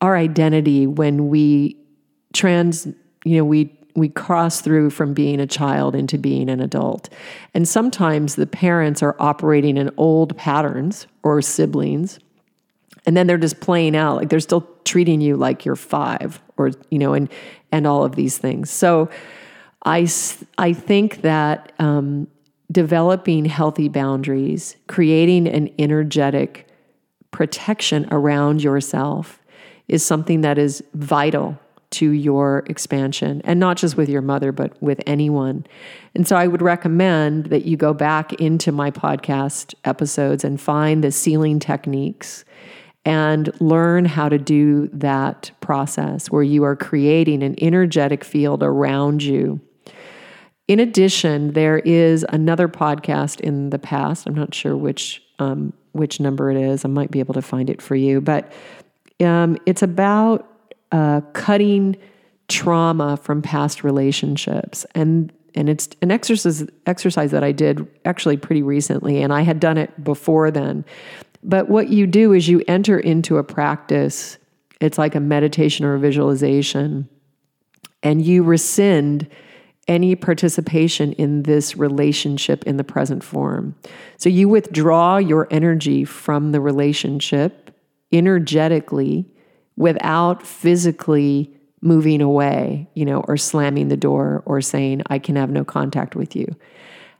our 0.00 0.16
identity 0.16 0.86
when 0.86 1.28
we 1.28 1.76
trans, 2.32 2.86
you 3.26 3.36
know, 3.36 3.44
we 3.44 3.78
we 3.94 4.08
cross 4.08 4.60
through 4.60 4.90
from 4.90 5.14
being 5.14 5.40
a 5.40 5.46
child 5.46 5.94
into 5.94 6.18
being 6.18 6.48
an 6.48 6.60
adult. 6.60 7.08
And 7.54 7.68
sometimes 7.68 8.34
the 8.34 8.46
parents 8.46 9.02
are 9.02 9.16
operating 9.18 9.76
in 9.76 9.90
old 9.96 10.36
patterns 10.36 11.06
or 11.22 11.42
siblings. 11.42 12.18
And 13.06 13.16
then 13.16 13.26
they're 13.26 13.38
just 13.38 13.60
playing 13.60 13.96
out 13.96 14.16
like 14.16 14.28
they're 14.28 14.40
still 14.40 14.68
treating 14.84 15.20
you 15.20 15.36
like 15.36 15.64
you're 15.64 15.76
5 15.76 16.40
or 16.56 16.70
you 16.90 16.98
know 16.98 17.14
and 17.14 17.30
and 17.72 17.86
all 17.86 18.04
of 18.04 18.16
these 18.16 18.38
things. 18.38 18.70
So 18.70 19.08
I 19.84 20.08
I 20.58 20.72
think 20.72 21.22
that 21.22 21.72
um, 21.78 22.28
developing 22.70 23.44
healthy 23.46 23.88
boundaries, 23.88 24.76
creating 24.86 25.48
an 25.48 25.70
energetic 25.78 26.68
protection 27.30 28.06
around 28.10 28.62
yourself 28.62 29.40
is 29.88 30.04
something 30.04 30.42
that 30.42 30.58
is 30.58 30.84
vital 30.94 31.58
to 31.90 32.10
your 32.10 32.64
expansion 32.66 33.40
and 33.44 33.58
not 33.58 33.76
just 33.76 33.96
with 33.96 34.08
your 34.08 34.22
mother, 34.22 34.52
but 34.52 34.80
with 34.82 35.00
anyone. 35.06 35.66
And 36.14 36.26
so 36.26 36.36
I 36.36 36.46
would 36.46 36.62
recommend 36.62 37.46
that 37.46 37.64
you 37.64 37.76
go 37.76 37.92
back 37.92 38.32
into 38.34 38.72
my 38.72 38.90
podcast 38.90 39.74
episodes 39.84 40.44
and 40.44 40.60
find 40.60 41.02
the 41.02 41.10
sealing 41.10 41.58
techniques 41.58 42.44
and 43.04 43.50
learn 43.60 44.04
how 44.04 44.28
to 44.28 44.38
do 44.38 44.88
that 44.92 45.50
process 45.60 46.30
where 46.30 46.42
you 46.42 46.64
are 46.64 46.76
creating 46.76 47.42
an 47.42 47.54
energetic 47.62 48.24
field 48.24 48.62
around 48.62 49.22
you. 49.22 49.60
In 50.68 50.78
addition, 50.78 51.52
there 51.54 51.78
is 51.78 52.24
another 52.28 52.68
podcast 52.68 53.40
in 53.40 53.70
the 53.70 53.78
past. 53.78 54.26
I'm 54.26 54.34
not 54.34 54.54
sure 54.54 54.76
which 54.76 55.22
um, 55.38 55.72
which 55.92 56.20
number 56.20 56.50
it 56.50 56.56
is. 56.56 56.84
I 56.84 56.88
might 56.88 57.10
be 57.10 57.18
able 57.18 57.34
to 57.34 57.42
find 57.42 57.68
it 57.70 57.82
for 57.82 57.96
you, 57.96 58.20
but 58.20 58.52
um, 59.20 59.56
it's 59.66 59.82
about 59.82 60.49
uh, 60.92 61.20
cutting 61.32 61.96
trauma 62.48 63.16
from 63.16 63.42
past 63.42 63.84
relationships. 63.84 64.84
And 64.94 65.32
and 65.54 65.68
it's 65.68 65.88
an 66.00 66.10
exercise 66.10 66.64
exercise 66.86 67.32
that 67.32 67.42
I 67.42 67.52
did 67.52 67.86
actually 68.04 68.36
pretty 68.36 68.62
recently 68.62 69.22
and 69.22 69.32
I 69.32 69.42
had 69.42 69.58
done 69.58 69.78
it 69.78 70.02
before 70.02 70.50
then. 70.50 70.84
But 71.42 71.68
what 71.68 71.88
you 71.88 72.06
do 72.06 72.32
is 72.32 72.48
you 72.48 72.62
enter 72.68 72.98
into 72.98 73.38
a 73.38 73.44
practice. 73.44 74.38
It's 74.80 74.98
like 74.98 75.14
a 75.14 75.20
meditation 75.20 75.84
or 75.84 75.94
a 75.94 75.98
visualization. 75.98 77.08
And 78.02 78.24
you 78.24 78.42
rescind 78.42 79.28
any 79.88 80.14
participation 80.14 81.12
in 81.14 81.42
this 81.42 81.76
relationship 81.76 82.62
in 82.64 82.76
the 82.76 82.84
present 82.84 83.24
form. 83.24 83.74
So 84.18 84.28
you 84.28 84.48
withdraw 84.48 85.16
your 85.16 85.48
energy 85.50 86.04
from 86.04 86.52
the 86.52 86.60
relationship 86.60 87.74
energetically 88.12 89.26
without 89.76 90.46
physically 90.46 91.52
moving 91.80 92.20
away, 92.20 92.88
you 92.94 93.04
know, 93.04 93.24
or 93.26 93.36
slamming 93.36 93.88
the 93.88 93.96
door 93.96 94.42
or 94.44 94.60
saying, 94.60 95.02
I 95.06 95.18
can 95.18 95.36
have 95.36 95.50
no 95.50 95.64
contact 95.64 96.14
with 96.14 96.36
you. 96.36 96.54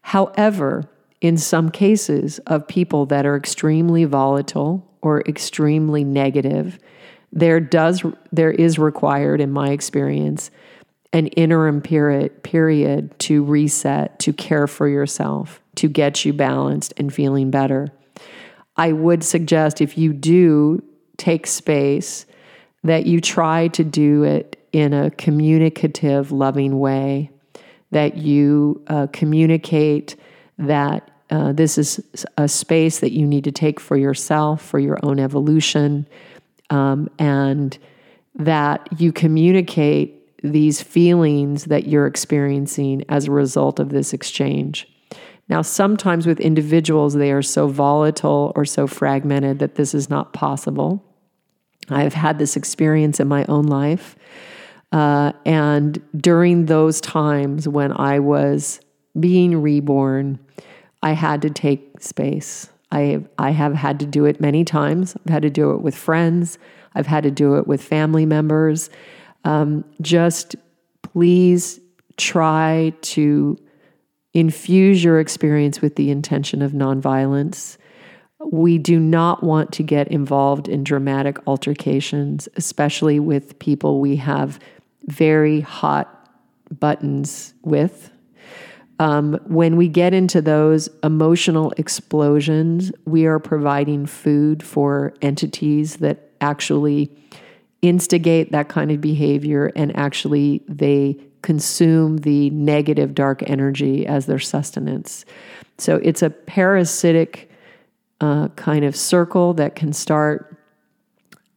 However, 0.03 0.85
in 1.21 1.37
some 1.37 1.71
cases 1.71 2.39
of 2.41 2.67
people 2.67 3.07
that 3.07 3.27
are 3.27 3.37
extremely 3.37 4.05
volatile 4.05 4.87
or 5.03 5.23
extremely 5.23 6.05
negative, 6.05 6.79
there 7.33 7.61
does 7.61 8.03
there 8.33 8.51
is 8.51 8.79
required 8.79 9.41
in 9.41 9.51
my 9.51 9.71
experience 9.71 10.51
an 11.13 11.27
interim 11.29 11.81
period 11.81 12.43
period 12.43 13.19
to 13.21 13.45
reset, 13.45 14.19
to 14.21 14.33
care 14.33 14.67
for 14.67 14.89
yourself, 14.89 15.61
to 15.77 15.89
get 15.89 16.25
you 16.25 16.33
balanced 16.33 16.95
and 16.97 17.13
feeling 17.13 17.51
better. 17.51 17.89
I 18.77 18.93
would 18.93 19.23
suggest 19.23 19.81
if 19.81 19.99
you 19.99 20.13
do 20.13 20.83
take 21.17 21.47
space 21.47 22.27
that 22.85 23.07
you 23.07 23.21
try 23.21 23.69
to 23.69 23.85
do 23.85 24.23
it 24.23 24.57
in 24.73 24.93
a 24.93 25.11
communicative, 25.11 26.33
loving 26.33 26.79
way, 26.79 27.31
that 27.91 28.17
you 28.17 28.83
uh, 28.87 29.07
communicate 29.13 30.17
that 30.59 31.11
uh, 31.31 31.53
this 31.53 31.79
is 31.79 32.01
a 32.37 32.49
space 32.49 33.01
that 33.01 33.13
you 33.13 33.27
need 33.27 33.45
to 33.45 33.53
take 33.53 33.79
for 33.79 33.97
yourself, 33.97 34.63
for 34.63 34.79
your 34.79 34.99
own 35.03 35.19
evolution, 35.19 36.07
um, 36.71 37.09
and 37.19 37.79
that 38.35 38.89
you 38.99 39.13
communicate 39.13 40.17
these 40.43 40.81
feelings 40.81 41.67
that 41.67 41.87
you're 41.87 42.07
experiencing 42.07 43.05
as 43.09 43.27
a 43.27 43.31
result 43.31 43.79
of 43.79 43.91
this 43.91 44.13
exchange. 44.13 44.89
Now, 45.49 45.63
sometimes 45.63 46.27
with 46.27 46.41
individuals, 46.41 47.15
they 47.15 47.33
are 47.33 47.43
so 47.43 47.67
volatile 47.67 48.53
or 48.55 48.65
so 48.65 48.87
fragmented 48.87 49.59
that 49.59 49.75
this 49.75 49.95
is 49.95 50.09
not 50.09 50.33
possible. 50.33 51.05
I've 51.91 52.15
had 52.15 52.39
this 52.39 52.57
experience 52.57 53.21
in 53.21 53.29
my 53.29 53.45
own 53.49 53.67
life. 53.67 54.17
Uh, 54.93 55.33
and 55.45 56.03
during 56.17 56.67
those 56.67 57.01
times 57.01 57.69
when 57.69 57.93
I 57.93 58.19
was 58.19 58.81
being 59.19 59.61
reborn, 59.61 60.39
I 61.03 61.13
had 61.13 61.43
to 61.43 61.51
take 61.51 62.01
space. 62.01 62.69
I, 62.93 63.25
I 63.39 63.51
have 63.51 63.75
had 63.75 64.01
to 64.01 64.07
do 64.07 64.25
it 64.25 64.41
many 64.41 64.65
times. 64.65 65.17
I've 65.25 65.33
had 65.33 65.43
to 65.43 65.51
do 65.51 65.73
it 65.73 65.83
with 65.83 65.95
friends, 65.95 66.59
I've 66.95 67.07
had 67.07 67.23
to 67.23 67.31
do 67.31 67.55
it 67.55 67.69
with 67.69 67.81
family 67.81 68.27
members. 68.27 68.91
Um, 69.45 69.85
just 70.01 70.57
please 71.03 71.81
try 72.17 72.93
to 73.01 73.57
infuse 74.35 75.03
your 75.03 75.21
experience 75.21 75.81
with 75.81 75.97
the 75.97 76.11
intention 76.11 76.63
of 76.63 76.73
nonviolence. 76.73 77.77
We 78.45 78.79
do 78.79 78.99
not 78.99 79.43
want 79.43 79.73
to 79.73 79.83
get 79.83 80.09
involved 80.09 80.69
in 80.69 80.83
dramatic 80.83 81.37
altercations, 81.47 82.49
especially 82.57 83.21
with 83.21 83.59
people 83.59 84.01
we 84.01 84.17
have 84.17 84.59
very 85.07 85.61
hot 85.61 86.29
buttons 86.79 87.53
with. 87.63 88.11
Um, 88.99 89.41
when 89.47 89.77
we 89.77 89.89
get 89.89 90.13
into 90.13 90.43
those 90.43 90.89
emotional 91.03 91.73
explosions, 91.77 92.93
we 93.07 93.27
are 93.27 93.39
providing 93.39 94.07
food 94.07 94.63
for 94.63 95.15
entities 95.23 95.97
that 95.97 96.31
actually 96.41 97.11
instigate 97.83 98.53
that 98.53 98.69
kind 98.69 98.91
of 98.91 99.01
behavior 99.01 99.73
and 99.75 99.97
actually 99.97 100.63
they 100.69 101.17
consume 101.43 102.19
the 102.19 102.51
negative 102.51 103.15
dark 103.15 103.43
energy 103.49 104.07
as 104.07 104.27
their 104.27 104.39
sustenance. 104.39 105.25
So 105.79 105.97
it's 106.03 106.21
a 106.21 106.29
parasitic 106.29 107.50
uh, 108.21 108.49
kind 108.49 108.85
of 108.85 108.95
circle 108.95 109.55
that 109.55 109.75
can 109.75 109.93
start. 109.93 110.57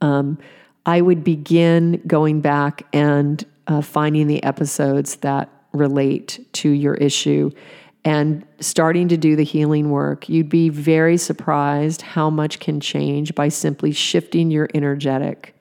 Um, 0.02 0.38
I 0.86 1.02
would 1.02 1.24
begin 1.24 2.02
going 2.06 2.42
back 2.42 2.84
and 2.94 3.44
uh, 3.68 3.82
finding 3.82 4.28
the 4.28 4.44
episodes 4.44 5.18
that 5.18 5.50
relate 5.72 6.46
to 6.54 6.70
your 6.70 6.96
issue 6.96 7.52
and 8.06 8.46
starting 8.60 9.08
to 9.08 9.18
do 9.18 9.36
the 9.36 9.44
healing 9.44 9.90
work. 9.90 10.28
You'd 10.28 10.50
be 10.50 10.70
very 10.70 11.18
surprised 11.18 12.02
how 12.02 12.30
much 12.30 12.60
can 12.60 12.80
change 12.80 13.34
by 13.34 13.48
simply 13.48 13.92
shifting 13.92 14.52
your 14.52 14.68
energetic. 14.74 15.56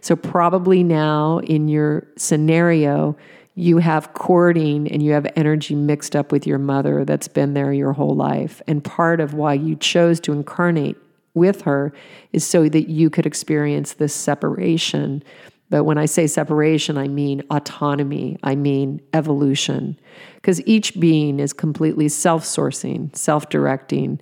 So, 0.00 0.14
probably 0.14 0.84
now 0.84 1.38
in 1.40 1.68
your 1.68 2.06
scenario, 2.16 3.16
you 3.58 3.78
have 3.78 4.12
cording 4.12 4.86
and 4.88 5.02
you 5.02 5.10
have 5.10 5.26
energy 5.34 5.74
mixed 5.74 6.14
up 6.14 6.30
with 6.30 6.46
your 6.46 6.58
mother 6.58 7.04
that's 7.04 7.26
been 7.26 7.54
there 7.54 7.72
your 7.72 7.92
whole 7.92 8.14
life. 8.14 8.62
And 8.68 8.84
part 8.84 9.18
of 9.18 9.34
why 9.34 9.54
you 9.54 9.74
chose 9.74 10.20
to 10.20 10.32
incarnate 10.32 10.96
with 11.34 11.62
her 11.62 11.92
is 12.32 12.46
so 12.46 12.68
that 12.68 12.88
you 12.88 13.10
could 13.10 13.26
experience 13.26 13.94
this 13.94 14.14
separation. 14.14 15.24
But 15.70 15.82
when 15.82 15.98
I 15.98 16.06
say 16.06 16.28
separation, 16.28 16.96
I 16.96 17.08
mean 17.08 17.42
autonomy, 17.50 18.38
I 18.44 18.54
mean 18.54 19.00
evolution. 19.12 19.98
Because 20.36 20.64
each 20.64 20.98
being 21.00 21.40
is 21.40 21.52
completely 21.52 22.08
self 22.08 22.44
sourcing, 22.44 23.14
self 23.16 23.48
directing. 23.48 24.20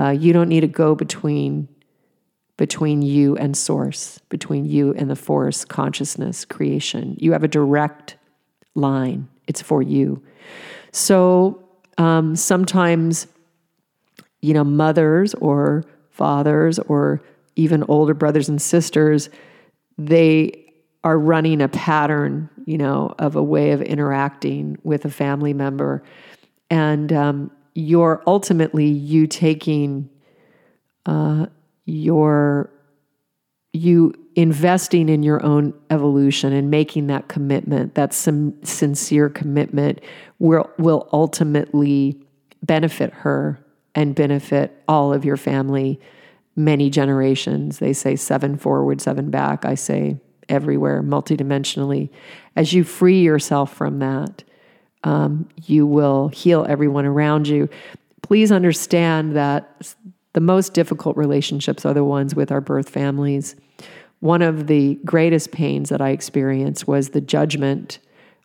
Uh, 0.00 0.10
you 0.10 0.32
don't 0.32 0.48
need 0.48 0.60
to 0.60 0.66
go 0.66 0.94
between 0.94 1.68
between 2.56 3.02
you 3.02 3.36
and 3.36 3.56
source, 3.56 4.18
between 4.30 4.64
you 4.64 4.92
and 4.94 5.08
the 5.08 5.14
force, 5.14 5.64
consciousness, 5.64 6.44
creation. 6.44 7.16
You 7.18 7.32
have 7.32 7.44
a 7.44 7.48
direct 7.48 8.17
line, 8.78 9.28
it's 9.46 9.60
for 9.60 9.82
you. 9.82 10.22
So 10.92 11.62
um, 11.98 12.36
sometimes, 12.36 13.26
you 14.40 14.54
know, 14.54 14.64
mothers 14.64 15.34
or 15.34 15.84
fathers 16.10 16.78
or 16.78 17.20
even 17.56 17.84
older 17.88 18.14
brothers 18.14 18.48
and 18.48 18.62
sisters, 18.62 19.28
they 19.98 20.64
are 21.04 21.18
running 21.18 21.60
a 21.60 21.68
pattern, 21.68 22.48
you 22.64 22.78
know, 22.78 23.14
of 23.18 23.36
a 23.36 23.42
way 23.42 23.72
of 23.72 23.82
interacting 23.82 24.78
with 24.82 25.04
a 25.04 25.10
family 25.10 25.52
member. 25.52 26.02
And 26.70 27.12
um, 27.12 27.50
you're 27.74 28.22
ultimately 28.26 28.86
you 28.86 29.26
taking 29.26 30.08
uh, 31.06 31.46
your 31.84 32.70
you 33.72 34.14
investing 34.34 35.08
in 35.08 35.22
your 35.22 35.44
own 35.44 35.74
evolution 35.90 36.52
and 36.52 36.70
making 36.70 37.08
that 37.08 37.28
commitment, 37.28 37.94
that 37.94 38.14
some 38.14 38.54
sincere 38.64 39.28
commitment, 39.28 40.00
will 40.38 40.70
will 40.78 41.08
ultimately 41.12 42.20
benefit 42.62 43.12
her 43.12 43.58
and 43.94 44.14
benefit 44.14 44.82
all 44.88 45.12
of 45.12 45.24
your 45.24 45.36
family 45.36 46.00
many 46.56 46.90
generations. 46.90 47.78
They 47.78 47.92
say 47.92 48.16
seven 48.16 48.56
forward, 48.56 49.00
seven 49.00 49.30
back. 49.30 49.64
I 49.64 49.74
say 49.74 50.20
everywhere, 50.48 51.02
multidimensionally. 51.02 52.10
As 52.56 52.72
you 52.72 52.84
free 52.84 53.22
yourself 53.22 53.72
from 53.72 54.00
that, 54.00 54.42
um, 55.04 55.48
you 55.64 55.86
will 55.86 56.28
heal 56.28 56.66
everyone 56.68 57.06
around 57.06 57.46
you. 57.46 57.68
Please 58.22 58.50
understand 58.50 59.36
that 59.36 59.94
the 60.34 60.40
most 60.40 60.74
difficult 60.74 61.16
relationships 61.16 61.84
are 61.84 61.94
the 61.94 62.04
ones 62.04 62.34
with 62.34 62.52
our 62.52 62.60
birth 62.60 62.88
families 62.88 63.56
one 64.20 64.42
of 64.42 64.66
the 64.66 64.98
greatest 65.04 65.52
pains 65.52 65.90
that 65.90 66.00
I 66.00 66.10
experienced 66.10 66.88
was 66.88 67.10
the 67.10 67.20
judgment 67.20 68.00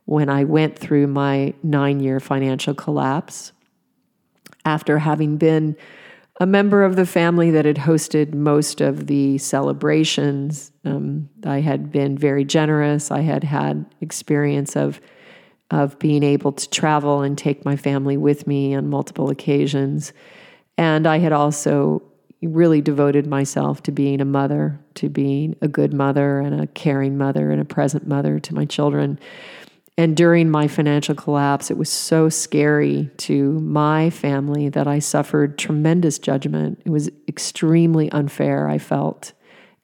when 0.06 0.30
I 0.30 0.44
went 0.44 0.78
through 0.78 1.08
my 1.08 1.54
nine 1.64 2.00
year 2.00 2.20
financial 2.20 2.74
collapse. 2.74 3.54
After 4.66 5.00
having 5.00 5.38
been 5.38 5.76
a 6.40 6.46
member 6.46 6.84
of 6.84 6.96
the 6.96 7.06
family 7.06 7.52
that 7.52 7.66
had 7.66 7.78
hosted 7.78 8.34
most 8.34 8.82
of 8.82 9.08
the 9.08 9.38
celebrations, 9.38 10.72
um, 10.86 11.30
I 11.46 11.60
had 11.62 11.92
been 11.92 12.18
very 12.18 12.46
generous. 12.46 13.12
I 13.12 13.22
had 13.22 13.44
had 13.44 13.86
experience 14.02 14.76
of 14.76 15.02
of 15.72 15.98
being 15.98 16.22
able 16.22 16.52
to 16.52 16.70
travel 16.70 17.22
and 17.22 17.36
take 17.36 17.66
my 17.66 17.76
family 17.76 18.16
with 18.16 18.46
me 18.46 18.76
on 18.76 18.90
multiple 18.90 19.32
occasions. 19.32 20.14
And 20.78 21.08
I 21.08 21.20
had 21.20 21.32
also 21.32 22.02
really 22.42 22.82
devoted 22.82 23.26
myself 23.26 23.82
to 23.84 23.92
being 23.92 24.20
a 24.20 24.26
mother, 24.26 24.80
to 24.96 25.10
being 25.10 25.56
a 25.62 25.68
good 25.68 25.94
mother 25.94 26.40
and 26.40 26.60
a 26.60 26.68
caring 26.68 27.18
mother 27.18 27.52
and 27.52 27.62
a 27.62 27.66
present 27.66 28.08
mother 28.08 28.40
to 28.40 28.54
my 28.54 28.66
children. 28.66 29.20
And 29.98 30.18
during 30.18 30.50
my 30.50 30.68
financial 30.68 31.14
collapse, 31.14 31.70
it 31.70 31.78
was 31.78 31.90
so 31.90 32.28
scary 32.28 33.12
to 33.18 33.60
my 33.60 34.10
family 34.10 34.70
that 34.70 34.88
I 34.88 35.00
suffered 35.00 35.58
tremendous 35.58 36.18
judgment. 36.18 36.82
It 36.84 36.90
was 36.90 37.10
extremely 37.28 38.12
unfair, 38.12 38.68
I 38.68 38.80
felt, 38.80 39.34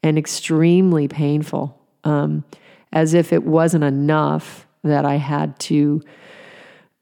and 0.02 0.18
extremely 0.18 1.08
painful, 1.08 1.80
um, 2.04 2.44
as 2.92 3.14
if 3.14 3.32
it 3.32 3.44
wasn't 3.44 3.84
enough 3.84 4.66
that 4.84 5.06
I 5.06 5.16
had 5.16 5.60
to 5.60 6.02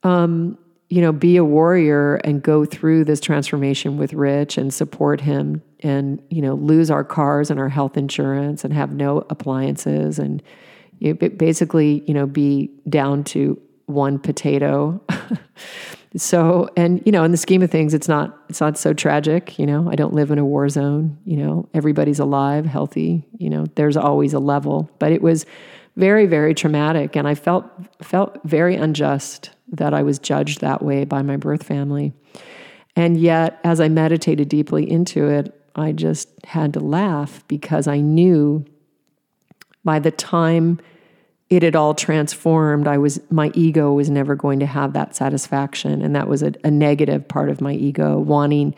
um, 0.03 0.57
you 0.89 1.01
know, 1.01 1.11
be 1.11 1.35
a 1.35 1.43
warrior 1.43 2.15
and 2.23 2.41
go 2.41 2.63
through 2.63 3.03
this 3.03 3.19
transformation 3.19 3.97
with 3.97 4.13
Rich 4.13 4.57
and 4.57 4.73
support 4.73 5.19
him 5.19 5.61
and, 5.81 6.21
you 6.29 6.41
know, 6.41 6.53
lose 6.53 6.89
our 6.89 7.03
cars 7.03 7.51
and 7.51 7.59
our 7.59 7.69
health 7.69 7.97
insurance 7.97 8.63
and 8.63 8.73
have 8.73 8.93
no 8.93 9.25
appliances 9.29 10.17
and 10.17 10.41
you 10.99 11.13
basically, 11.13 12.03
you 12.07 12.13
know, 12.13 12.25
be 12.25 12.71
down 12.89 13.23
to 13.25 13.61
one 13.85 14.17
potato. 14.17 14.99
so, 16.15 16.69
and, 16.75 17.03
you 17.05 17.11
know, 17.11 17.23
in 17.23 17.31
the 17.31 17.37
scheme 17.37 17.61
of 17.61 17.69
things, 17.69 17.93
it's 17.93 18.07
not, 18.07 18.37
it's 18.49 18.61
not 18.61 18.77
so 18.77 18.93
tragic. 18.93 19.59
You 19.59 19.65
know, 19.65 19.89
I 19.91 19.95
don't 19.95 20.13
live 20.13 20.31
in 20.31 20.39
a 20.39 20.45
war 20.45 20.67
zone, 20.69 21.17
you 21.25 21.37
know, 21.37 21.69
everybody's 21.73 22.19
alive, 22.19 22.65
healthy, 22.65 23.25
you 23.37 23.49
know, 23.49 23.65
there's 23.75 23.97
always 23.97 24.33
a 24.33 24.39
level, 24.39 24.89
but 24.99 25.11
it 25.11 25.21
was 25.21 25.45
very, 25.97 26.25
very 26.25 26.53
traumatic. 26.53 27.15
And 27.15 27.27
I 27.27 27.35
felt, 27.35 27.65
felt 28.01 28.39
very 28.43 28.75
unjust 28.75 29.51
that 29.71 29.93
I 29.93 30.03
was 30.03 30.19
judged 30.19 30.61
that 30.61 30.81
way 30.81 31.05
by 31.05 31.21
my 31.21 31.37
birth 31.37 31.63
family. 31.63 32.13
And 32.95 33.19
yet, 33.19 33.59
as 33.63 33.79
I 33.79 33.89
meditated 33.89 34.49
deeply 34.49 34.89
into 34.89 35.27
it, 35.27 35.53
I 35.75 35.91
just 35.91 36.29
had 36.45 36.73
to 36.73 36.79
laugh 36.79 37.43
because 37.47 37.87
I 37.87 37.99
knew 37.99 38.65
by 39.83 39.99
the 39.99 40.11
time 40.11 40.79
it 41.49 41.63
had 41.63 41.75
all 41.75 41.93
transformed, 41.93 42.87
I 42.87 42.97
was 42.97 43.21
my 43.29 43.51
ego 43.53 43.93
was 43.93 44.09
never 44.09 44.35
going 44.35 44.59
to 44.59 44.65
have 44.65 44.93
that 44.93 45.15
satisfaction, 45.15 46.01
and 46.01 46.15
that 46.15 46.27
was 46.27 46.43
a, 46.43 46.53
a 46.63 46.71
negative 46.71 47.27
part 47.27 47.49
of 47.49 47.61
my 47.61 47.73
ego, 47.73 48.17
wanting 48.17 48.75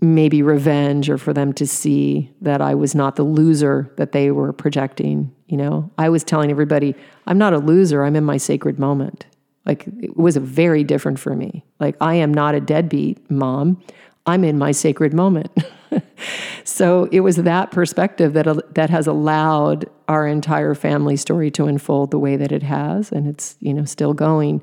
maybe 0.00 0.42
revenge 0.42 1.08
or 1.08 1.16
for 1.16 1.32
them 1.32 1.52
to 1.54 1.66
see 1.66 2.30
that 2.42 2.60
I 2.60 2.74
was 2.74 2.94
not 2.94 3.16
the 3.16 3.22
loser 3.22 3.90
that 3.96 4.12
they 4.12 4.30
were 4.30 4.52
projecting. 4.52 5.34
You 5.46 5.56
know, 5.56 5.90
I 5.96 6.10
was 6.10 6.22
telling 6.22 6.50
everybody, 6.50 6.94
I'm 7.26 7.38
not 7.38 7.54
a 7.54 7.58
loser. 7.58 8.04
I'm 8.04 8.16
in 8.16 8.24
my 8.24 8.36
sacred 8.36 8.78
moment. 8.78 9.24
Like 9.66 9.86
it 10.00 10.16
was 10.16 10.36
very 10.36 10.84
different 10.84 11.18
for 11.18 11.34
me. 11.34 11.64
Like 11.80 11.96
I 12.00 12.14
am 12.14 12.32
not 12.32 12.54
a 12.54 12.60
deadbeat 12.60 13.30
mom. 13.30 13.82
I'm 14.26 14.44
in 14.44 14.58
my 14.58 14.72
sacred 14.72 15.12
moment. 15.12 15.50
so 16.64 17.08
it 17.12 17.20
was 17.20 17.36
that 17.36 17.70
perspective 17.70 18.32
that 18.34 18.74
that 18.74 18.90
has 18.90 19.06
allowed 19.06 19.86
our 20.08 20.26
entire 20.26 20.74
family 20.74 21.16
story 21.16 21.50
to 21.52 21.66
unfold 21.66 22.10
the 22.10 22.18
way 22.18 22.36
that 22.36 22.52
it 22.52 22.62
has 22.62 23.10
and 23.10 23.26
it's, 23.26 23.56
you 23.60 23.72
know, 23.72 23.84
still 23.84 24.14
going. 24.14 24.62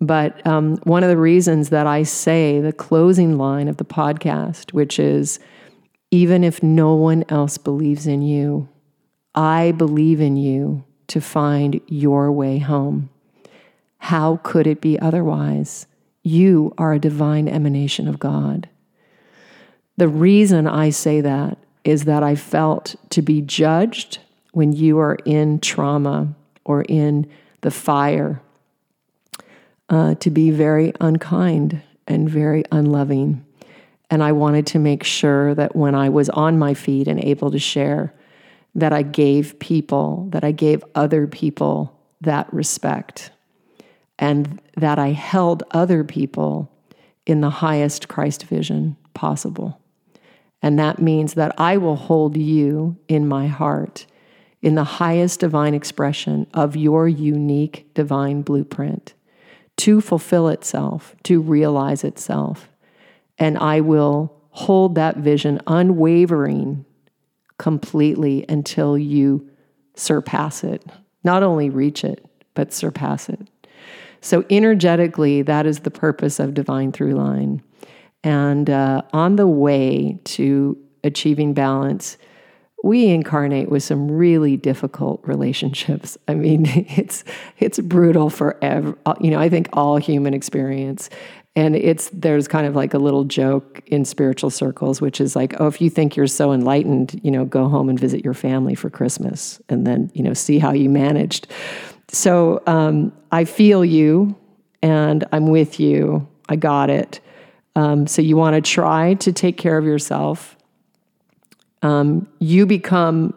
But 0.00 0.46
um, 0.46 0.76
one 0.84 1.02
of 1.02 1.08
the 1.08 1.16
reasons 1.16 1.70
that 1.70 1.86
I 1.86 2.02
say 2.04 2.60
the 2.60 2.72
closing 2.72 3.36
line 3.36 3.68
of 3.68 3.78
the 3.78 3.84
podcast, 3.84 4.72
which 4.72 4.98
is 4.98 5.40
even 6.10 6.44
if 6.44 6.62
no 6.62 6.94
one 6.94 7.24
else 7.28 7.58
believes 7.58 8.06
in 8.06 8.22
you, 8.22 8.68
I 9.34 9.72
believe 9.72 10.20
in 10.20 10.36
you 10.36 10.84
to 11.08 11.20
find 11.20 11.80
your 11.86 12.30
way 12.30 12.58
home. 12.58 13.10
How 13.98 14.40
could 14.42 14.66
it 14.66 14.80
be 14.80 14.98
otherwise? 14.98 15.86
You 16.22 16.72
are 16.78 16.92
a 16.94 16.98
divine 16.98 17.48
emanation 17.48 18.08
of 18.08 18.18
God. 18.18 18.68
The 19.96 20.08
reason 20.08 20.66
I 20.66 20.90
say 20.90 21.20
that 21.20 21.58
is 21.84 22.04
that 22.04 22.22
I 22.22 22.34
felt 22.34 22.96
to 23.10 23.22
be 23.22 23.40
judged 23.40 24.18
when 24.52 24.72
you 24.72 24.98
are 24.98 25.16
in 25.24 25.58
trauma 25.60 26.34
or 26.64 26.82
in 26.82 27.28
the 27.62 27.70
fire 27.70 28.40
uh, 29.88 30.14
to 30.16 30.30
be 30.30 30.50
very 30.50 30.92
unkind 31.00 31.82
and 32.06 32.28
very 32.28 32.64
unloving. 32.70 33.44
And 34.10 34.22
I 34.22 34.32
wanted 34.32 34.66
to 34.68 34.78
make 34.78 35.04
sure 35.04 35.54
that 35.54 35.76
when 35.76 35.94
I 35.94 36.08
was 36.08 36.28
on 36.30 36.58
my 36.58 36.74
feet 36.74 37.08
and 37.08 37.22
able 37.22 37.50
to 37.50 37.58
share, 37.58 38.14
that 38.74 38.92
I 38.92 39.02
gave 39.02 39.58
people, 39.58 40.28
that 40.30 40.44
I 40.44 40.52
gave 40.52 40.84
other 40.94 41.26
people 41.26 41.98
that 42.20 42.52
respect, 42.52 43.30
and 44.18 44.60
that 44.76 44.98
I 44.98 45.08
held 45.08 45.62
other 45.70 46.04
people 46.04 46.70
in 47.26 47.40
the 47.40 47.50
highest 47.50 48.08
Christ 48.08 48.44
vision 48.44 48.96
possible. 49.14 49.80
And 50.62 50.78
that 50.78 51.00
means 51.00 51.34
that 51.34 51.54
I 51.58 51.76
will 51.76 51.96
hold 51.96 52.36
you 52.36 52.96
in 53.06 53.28
my 53.28 53.46
heart 53.46 54.06
in 54.60 54.74
the 54.74 54.84
highest 54.84 55.40
divine 55.40 55.74
expression 55.74 56.46
of 56.52 56.76
your 56.76 57.06
unique 57.06 57.92
divine 57.94 58.42
blueprint 58.42 59.14
to 59.76 60.00
fulfill 60.00 60.48
itself, 60.48 61.14
to 61.22 61.40
realize 61.40 62.02
itself. 62.02 62.68
And 63.38 63.56
I 63.58 63.80
will 63.80 64.34
hold 64.50 64.96
that 64.96 65.18
vision 65.18 65.60
unwavering 65.68 66.84
completely 67.58 68.44
until 68.48 68.98
you 68.98 69.48
surpass 69.94 70.64
it. 70.64 70.84
Not 71.22 71.42
only 71.42 71.70
reach 71.70 72.02
it, 72.02 72.24
but 72.54 72.72
surpass 72.72 73.28
it. 73.28 73.46
So, 74.20 74.44
energetically, 74.50 75.42
that 75.42 75.66
is 75.66 75.80
the 75.80 75.90
purpose 75.90 76.40
of 76.40 76.54
Divine 76.54 76.92
Throughline. 76.92 77.60
And 78.24 78.68
uh, 78.68 79.02
on 79.12 79.36
the 79.36 79.46
way 79.46 80.18
to 80.24 80.76
achieving 81.04 81.54
balance, 81.54 82.18
we 82.82 83.08
incarnate 83.08 83.70
with 83.70 83.82
some 83.82 84.10
really 84.10 84.56
difficult 84.56 85.20
relationships. 85.24 86.16
I 86.28 86.34
mean, 86.34 86.64
it's 86.66 87.24
it's 87.58 87.78
brutal 87.78 88.30
for 88.30 88.56
ev- 88.62 88.96
you 89.20 89.30
know, 89.30 89.38
I 89.38 89.48
think 89.48 89.68
all 89.72 89.96
human 89.96 90.34
experience. 90.34 91.10
And 91.56 91.74
it's 91.74 92.08
there's 92.12 92.46
kind 92.46 92.68
of 92.68 92.76
like 92.76 92.94
a 92.94 92.98
little 92.98 93.24
joke 93.24 93.82
in 93.86 94.04
spiritual 94.04 94.50
circles, 94.50 95.00
which 95.00 95.20
is 95.20 95.34
like, 95.34 95.60
oh, 95.60 95.66
if 95.66 95.80
you 95.80 95.90
think 95.90 96.14
you're 96.14 96.28
so 96.28 96.52
enlightened, 96.52 97.20
you 97.24 97.32
know, 97.32 97.44
go 97.44 97.68
home 97.68 97.88
and 97.88 97.98
visit 97.98 98.24
your 98.24 98.34
family 98.34 98.76
for 98.76 98.90
Christmas, 98.90 99.60
and 99.68 99.84
then 99.84 100.10
you 100.14 100.22
know 100.22 100.34
see 100.34 100.60
how 100.60 100.72
you 100.72 100.88
managed. 100.88 101.48
So 102.08 102.62
um, 102.66 103.12
I 103.30 103.44
feel 103.44 103.84
you, 103.84 104.36
and 104.82 105.24
I'm 105.32 105.48
with 105.48 105.78
you. 105.78 106.26
I 106.48 106.56
got 106.56 106.90
it. 106.90 107.20
Um, 107.76 108.06
so 108.06 108.22
you 108.22 108.36
want 108.36 108.54
to 108.54 108.60
try 108.60 109.14
to 109.14 109.32
take 109.32 109.56
care 109.56 109.78
of 109.78 109.84
yourself. 109.84 110.56
Um, 111.82 112.28
you 112.40 112.66
become 112.66 113.34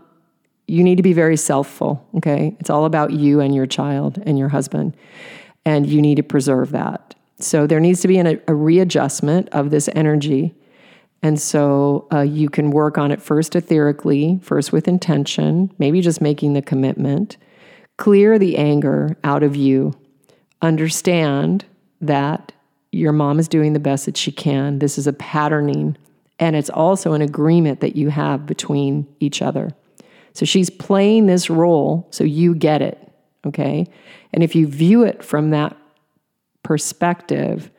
you 0.68 0.84
need 0.84 0.96
to 0.96 1.04
be 1.04 1.12
very 1.12 1.36
selfful 1.36 2.00
okay? 2.16 2.56
It's 2.60 2.70
all 2.70 2.86
about 2.86 3.12
you 3.12 3.42
and 3.42 3.54
your 3.54 3.68
child 3.68 4.22
and 4.26 4.40
your 4.40 4.50
husband 4.50 4.96
and 5.66 5.86
you 5.86 6.02
need 6.02 6.16
to 6.16 6.24
preserve 6.24 6.72
that. 6.72 7.14
So 7.40 7.68
there 7.68 7.80
needs 7.80 8.02
to 8.02 8.08
be 8.08 8.18
an, 8.18 8.42
a 8.48 8.56
readjustment 8.56 9.50
of 9.50 9.70
this 9.70 9.90
energy. 9.94 10.56
And 11.22 11.40
so 11.40 12.08
uh, 12.12 12.22
you 12.22 12.50
can 12.50 12.72
work 12.72 12.98
on 12.98 13.12
it 13.12 13.22
first 13.22 13.54
etherically 13.54 14.42
first 14.42 14.72
with 14.72 14.88
intention 14.88 15.72
maybe 15.78 16.02
just 16.02 16.22
making 16.22 16.54
the 16.54 16.62
commitment 16.62 17.38
clear 17.98 18.40
the 18.40 18.58
anger 18.58 19.18
out 19.24 19.44
of 19.44 19.56
you 19.56 19.94
understand 20.62 21.66
that 22.00 22.52
your 22.92 23.12
mom 23.12 23.40
is 23.40 23.48
doing 23.48 23.74
the 23.74 23.80
best 23.80 24.06
that 24.06 24.18
she 24.18 24.32
can 24.32 24.80
this 24.80 24.98
is 24.98 25.08
a 25.08 25.14
patterning 25.14 25.96
and 26.42 26.56
it's 26.56 26.72
also 26.72 27.14
an 27.14 27.22
agreement 27.22 27.82
that 27.82 27.96
you 27.96 28.10
have 28.10 28.48
between 28.48 29.08
each 29.20 29.44
other. 29.44 29.72
So 30.34 30.44
she's 30.44 30.72
playing 30.72 31.28
this 31.28 31.52
role 31.52 32.08
so 32.10 32.24
you 32.24 32.56
get 32.56 32.82
it, 32.82 32.98
okay? 33.46 33.86
And 34.34 34.44
if 34.44 34.56
you 34.56 34.66
view 34.66 35.04
it 35.04 35.24
from 35.24 35.52
that 35.52 35.78
perspective, 36.64 37.70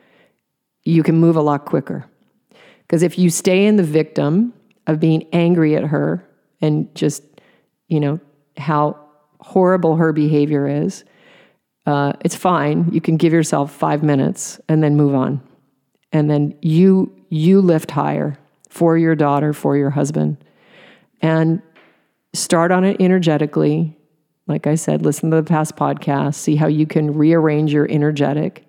you 0.85 1.03
can 1.03 1.17
move 1.17 1.35
a 1.35 1.41
lot 1.41 1.65
quicker. 1.65 2.05
Because 2.83 3.03
if 3.03 3.19
you 3.19 3.29
stay 3.29 3.65
in 3.65 3.75
the 3.75 3.83
victim 3.83 4.53
of 4.87 4.99
being 4.99 5.27
angry 5.33 5.75
at 5.75 5.83
her 5.83 6.25
and 6.61 6.93
just, 6.95 7.21
you 7.89 7.99
know, 7.99 8.21
how 8.55 8.97
horrible 9.43 9.97
her 9.97 10.13
behavior 10.13 10.67
is, 10.67 11.03
uh, 11.85 12.13
it's 12.21 12.35
fine. 12.35 12.89
You 12.91 13.01
can 13.01 13.17
give 13.17 13.33
yourself 13.33 13.71
five 13.71 14.03
minutes 14.03 14.59
and 14.69 14.81
then 14.81 14.95
move 14.95 15.13
on. 15.15 15.41
And 16.11 16.29
then 16.29 16.57
you 16.61 17.13
you 17.29 17.61
lift 17.61 17.91
higher 17.91 18.37
for 18.69 18.97
your 18.97 19.15
daughter, 19.15 19.53
for 19.53 19.75
your 19.75 19.89
husband. 19.89 20.37
And 21.21 21.61
start 22.33 22.71
on 22.71 22.83
it 22.83 22.97
energetically. 22.99 23.97
Like 24.47 24.67
I 24.67 24.75
said, 24.75 25.03
listen 25.03 25.31
to 25.31 25.37
the 25.37 25.43
past 25.43 25.75
podcast, 25.75 26.35
see 26.35 26.55
how 26.55 26.67
you 26.67 26.85
can 26.85 27.13
rearrange 27.13 27.73
your 27.73 27.89
energetic. 27.89 28.65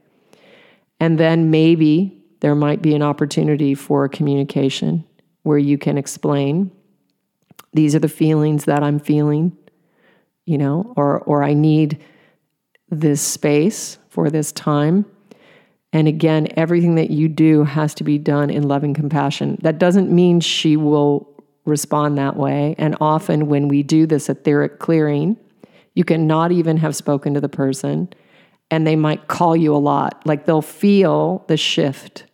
And 1.00 1.18
then 1.18 1.50
maybe 1.50 2.22
there 2.40 2.54
might 2.54 2.80
be 2.80 2.94
an 2.94 3.02
opportunity 3.02 3.74
for 3.74 4.08
communication 4.08 5.04
where 5.42 5.58
you 5.58 5.76
can 5.76 5.98
explain 5.98 6.70
these 7.74 7.94
are 7.94 8.00
the 8.00 8.08
feelings 8.08 8.64
that 8.66 8.82
I'm 8.82 9.00
feeling, 9.00 9.56
you 10.46 10.58
know, 10.58 10.92
or 10.96 11.20
or 11.20 11.42
I 11.42 11.54
need 11.54 12.02
this 12.90 13.20
space 13.20 13.98
for 14.08 14.30
this 14.30 14.52
time. 14.52 15.06
And 15.92 16.08
again, 16.08 16.48
everything 16.56 16.96
that 16.96 17.10
you 17.10 17.28
do 17.28 17.64
has 17.64 17.94
to 17.94 18.04
be 18.04 18.18
done 18.18 18.50
in 18.50 18.66
loving 18.66 18.94
compassion. 18.94 19.58
That 19.62 19.78
doesn't 19.78 20.10
mean 20.10 20.40
she 20.40 20.76
will 20.76 21.32
respond 21.64 22.18
that 22.18 22.36
way. 22.36 22.74
And 22.78 22.96
often, 23.00 23.46
when 23.46 23.68
we 23.68 23.82
do 23.82 24.06
this 24.06 24.28
etheric 24.28 24.78
clearing, 24.78 25.36
you 25.94 26.04
can 26.04 26.26
not 26.26 26.52
even 26.52 26.76
have 26.78 26.96
spoken 26.96 27.34
to 27.34 27.40
the 27.40 27.48
person, 27.48 28.12
and 28.70 28.86
they 28.86 28.96
might 28.96 29.28
call 29.28 29.56
you 29.56 29.74
a 29.74 29.78
lot. 29.78 30.22
Like 30.24 30.46
they'll 30.46 30.62
feel 30.62 31.44
the 31.48 31.56
shift 31.56 32.24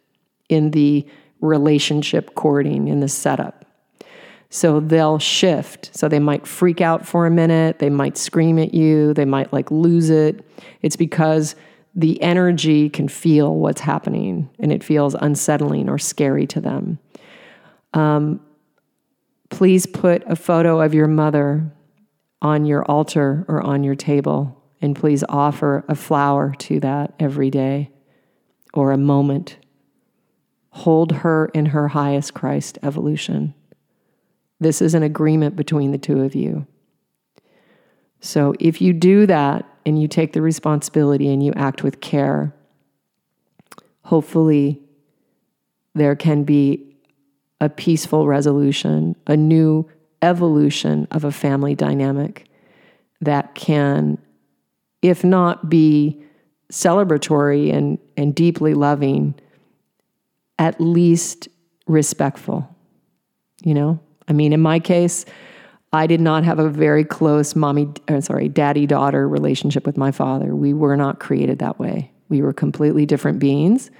in 0.49 0.71
the 0.71 1.07
relationship 1.41 2.35
cording, 2.35 2.89
in 2.89 3.01
the 3.01 3.09
setup. 3.09 3.60
So 4.51 4.81
they'll 4.81 5.21
shift. 5.21 5.91
So 5.95 6.09
they 6.09 6.19
might 6.19 6.47
freak 6.47 6.81
out 6.81 7.07
for 7.07 7.25
a 7.25 7.31
minute. 7.31 7.79
They 7.79 7.89
might 7.89 8.19
scream 8.19 8.59
at 8.59 8.75
you. 8.75 9.15
They 9.15 9.25
might 9.25 9.53
like 9.53 9.71
lose 9.71 10.11
it. 10.11 10.45
It's 10.83 10.97
because 10.97 11.55
the 11.95 12.21
energy 12.23 12.89
can 12.91 13.09
feel 13.09 13.55
what's 13.55 13.81
happening 13.81 14.51
and 14.59 14.73
it 14.73 14.85
feels 14.85 15.15
unsettling 15.15 15.89
or 15.89 15.99
scary 15.99 16.47
to 16.49 16.61
them. 16.61 16.99
Um, 17.95 18.41
please 19.51 19.87
put 19.87 20.23
a 20.27 20.37
photo 20.37 20.81
of 20.81 20.95
your 20.95 21.09
mother 21.09 21.73
on 22.43 22.65
your 22.65 22.85
altar 22.85 23.45
or 23.49 23.61
on 23.61 23.85
your 23.85 23.95
table, 23.95 24.57
and 24.81 24.97
please 24.97 25.23
offer 25.29 25.85
a 25.89 25.95
flower 25.95 26.55
to 26.59 26.81
that 26.81 27.13
every 27.21 27.51
day 27.51 27.91
or 28.73 28.93
a 28.93 28.97
moment. 28.97 29.59
Hold 30.71 31.13
her 31.13 31.47
in 31.53 31.67
her 31.67 31.89
highest 31.89 32.33
Christ 32.33 32.79
evolution. 32.83 33.55
This 34.61 34.83
is 34.83 34.95
an 34.95 35.03
agreement 35.03 35.57
between 35.57 35.91
the 35.91 35.99
two 35.99 36.23
of 36.23 36.35
you. 36.35 36.67
So 38.21 38.55
if 38.61 38.81
you 38.81 38.93
do 38.93 39.27
that, 39.27 39.67
and 39.87 40.01
you 40.01 40.09
take 40.09 40.33
the 40.33 40.43
responsibility 40.43 41.33
and 41.33 41.43
you 41.43 41.53
act 41.57 41.83
with 41.83 42.01
care, 42.01 42.55
hopefully 44.03 44.81
there 45.95 46.15
can 46.15 46.45
be 46.45 46.97
a 47.61 47.69
peaceful 47.69 48.27
resolution, 48.27 49.17
a 49.27 49.37
new 49.37 49.89
evolution 50.23 51.07
of 51.11 51.25
a 51.25 51.33
family 51.33 51.75
dynamic 51.75 52.47
that 53.21 53.55
can, 53.55 54.19
if 55.03 55.25
not 55.25 55.69
be 55.69 56.23
celebratory 56.73 57.73
and, 57.73 57.99
and 58.17 58.35
deeply 58.35 58.75
loving, 58.75 59.35
at 60.59 60.81
least 60.81 61.49
respectful. 61.87 62.69
You 63.63 63.75
know, 63.75 64.01
I 64.31 64.33
mean, 64.33 64.53
in 64.53 64.61
my 64.61 64.79
case, 64.79 65.27
I 65.93 66.07
did 66.07 66.21
not 66.21 66.45
have 66.45 66.61
a 66.61 66.69
very 66.69 67.05
close 67.05 67.57
mommy, 67.57 67.89
uh, 68.09 68.21
sorry, 68.21 68.49
daddy 68.49 68.87
daughter 68.87 69.29
relationship 69.29 69.85
with 69.85 69.97
my 69.97 70.13
father. 70.13 70.55
We 70.55 70.73
were 70.73 70.97
not 70.97 71.19
created 71.19 71.59
that 71.59 71.81
way. 71.81 72.13
We 72.29 72.41
were 72.41 72.53
completely 72.53 73.05
different 73.05 73.41
beings. 73.41 73.91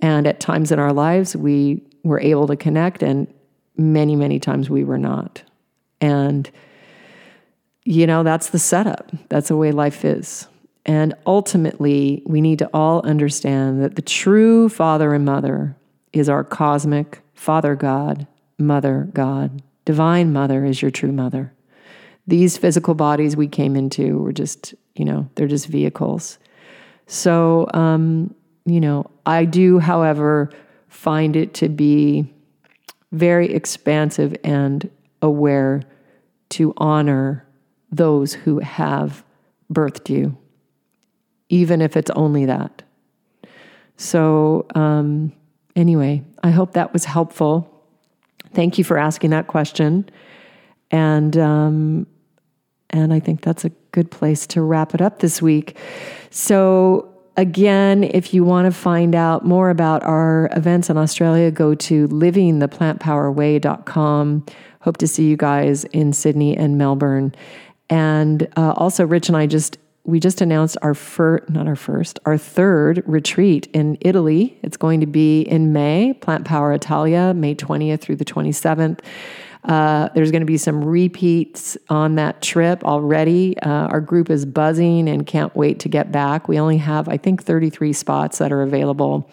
And 0.00 0.26
at 0.26 0.40
times 0.40 0.72
in 0.72 0.80
our 0.80 0.92
lives, 0.92 1.36
we 1.36 1.80
were 2.02 2.20
able 2.20 2.48
to 2.48 2.56
connect, 2.56 3.04
and 3.04 3.32
many, 3.76 4.16
many 4.16 4.40
times 4.40 4.68
we 4.68 4.82
were 4.82 4.98
not. 4.98 5.44
And, 6.00 6.50
you 7.84 8.08
know, 8.08 8.24
that's 8.24 8.50
the 8.50 8.58
setup. 8.58 9.12
That's 9.28 9.46
the 9.46 9.56
way 9.56 9.70
life 9.70 10.04
is. 10.04 10.48
And 10.84 11.14
ultimately, 11.24 12.24
we 12.26 12.40
need 12.40 12.58
to 12.58 12.70
all 12.74 13.06
understand 13.06 13.80
that 13.84 13.94
the 13.94 14.02
true 14.02 14.68
father 14.68 15.14
and 15.14 15.24
mother 15.24 15.76
is 16.12 16.28
our 16.28 16.42
cosmic 16.42 17.20
Father 17.34 17.74
God, 17.74 18.26
Mother 18.62 19.08
God. 19.12 19.62
Divine 19.84 20.32
Mother 20.32 20.64
is 20.64 20.80
your 20.80 20.90
true 20.90 21.12
mother. 21.12 21.52
These 22.26 22.56
physical 22.56 22.94
bodies 22.94 23.36
we 23.36 23.48
came 23.48 23.76
into 23.76 24.18
were 24.18 24.32
just, 24.32 24.74
you 24.94 25.04
know, 25.04 25.28
they're 25.34 25.48
just 25.48 25.66
vehicles. 25.66 26.38
So, 27.06 27.68
um, 27.74 28.34
you 28.64 28.80
know, 28.80 29.10
I 29.26 29.44
do, 29.44 29.78
however, 29.78 30.50
find 30.88 31.34
it 31.36 31.54
to 31.54 31.68
be 31.68 32.32
very 33.10 33.52
expansive 33.52 34.34
and 34.44 34.88
aware 35.20 35.82
to 36.50 36.72
honor 36.76 37.46
those 37.90 38.32
who 38.32 38.60
have 38.60 39.24
birthed 39.72 40.08
you, 40.08 40.36
even 41.48 41.80
if 41.80 41.96
it's 41.96 42.10
only 42.12 42.46
that. 42.46 42.82
So, 43.96 44.66
um, 44.74 45.32
anyway, 45.76 46.22
I 46.42 46.50
hope 46.50 46.72
that 46.72 46.92
was 46.92 47.04
helpful. 47.04 47.71
Thank 48.54 48.78
you 48.78 48.84
for 48.84 48.98
asking 48.98 49.30
that 49.30 49.46
question. 49.46 50.08
And, 50.90 51.36
um, 51.38 52.06
and 52.90 53.12
I 53.12 53.20
think 53.20 53.40
that's 53.40 53.64
a 53.64 53.70
good 53.92 54.10
place 54.10 54.46
to 54.48 54.62
wrap 54.62 54.94
it 54.94 55.00
up 55.00 55.20
this 55.20 55.40
week. 55.40 55.78
So, 56.30 57.08
again, 57.36 58.02
if 58.04 58.32
you 58.34 58.44
want 58.44 58.66
to 58.66 58.72
find 58.72 59.14
out 59.14 59.42
more 59.44 59.70
about 59.70 60.02
our 60.02 60.50
events 60.52 60.90
in 60.90 60.98
Australia, 60.98 61.50
go 61.50 61.74
to 61.74 62.06
livingtheplantpowerway.com. 62.08 64.46
Hope 64.80 64.96
to 64.98 65.06
see 65.06 65.28
you 65.28 65.36
guys 65.36 65.84
in 65.84 66.12
Sydney 66.12 66.56
and 66.56 66.76
Melbourne. 66.76 67.32
And 67.88 68.48
uh, 68.56 68.72
also, 68.76 69.06
Rich 69.06 69.28
and 69.28 69.36
I 69.36 69.46
just 69.46 69.78
we 70.04 70.18
just 70.18 70.40
announced 70.40 70.76
our 70.82 70.94
first, 70.94 71.48
not 71.48 71.68
our 71.68 71.76
first, 71.76 72.18
our 72.26 72.36
third 72.36 73.02
retreat 73.06 73.68
in 73.72 73.96
Italy. 74.00 74.58
It's 74.62 74.76
going 74.76 75.00
to 75.00 75.06
be 75.06 75.42
in 75.42 75.72
May, 75.72 76.12
Plant 76.14 76.44
Power 76.44 76.72
Italia, 76.72 77.32
May 77.34 77.54
20th 77.54 78.00
through 78.00 78.16
the 78.16 78.24
27th. 78.24 79.00
Uh, 79.64 80.08
there's 80.14 80.32
going 80.32 80.40
to 80.40 80.46
be 80.46 80.56
some 80.56 80.84
repeats 80.84 81.76
on 81.88 82.16
that 82.16 82.42
trip 82.42 82.82
already. 82.82 83.56
Uh, 83.60 83.86
our 83.86 84.00
group 84.00 84.28
is 84.28 84.44
buzzing 84.44 85.08
and 85.08 85.24
can't 85.24 85.54
wait 85.54 85.78
to 85.80 85.88
get 85.88 86.10
back. 86.10 86.48
We 86.48 86.58
only 86.58 86.78
have, 86.78 87.08
I 87.08 87.16
think, 87.16 87.44
33 87.44 87.92
spots 87.92 88.38
that 88.38 88.50
are 88.50 88.62
available, 88.62 89.30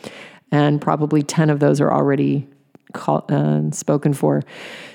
and 0.51 0.79
probably 0.79 1.23
10 1.23 1.49
of 1.49 1.59
those 1.59 1.81
are 1.81 1.91
already 1.91 2.47
call, 2.93 3.25
uh, 3.29 3.71
spoken 3.71 4.13
for. 4.13 4.43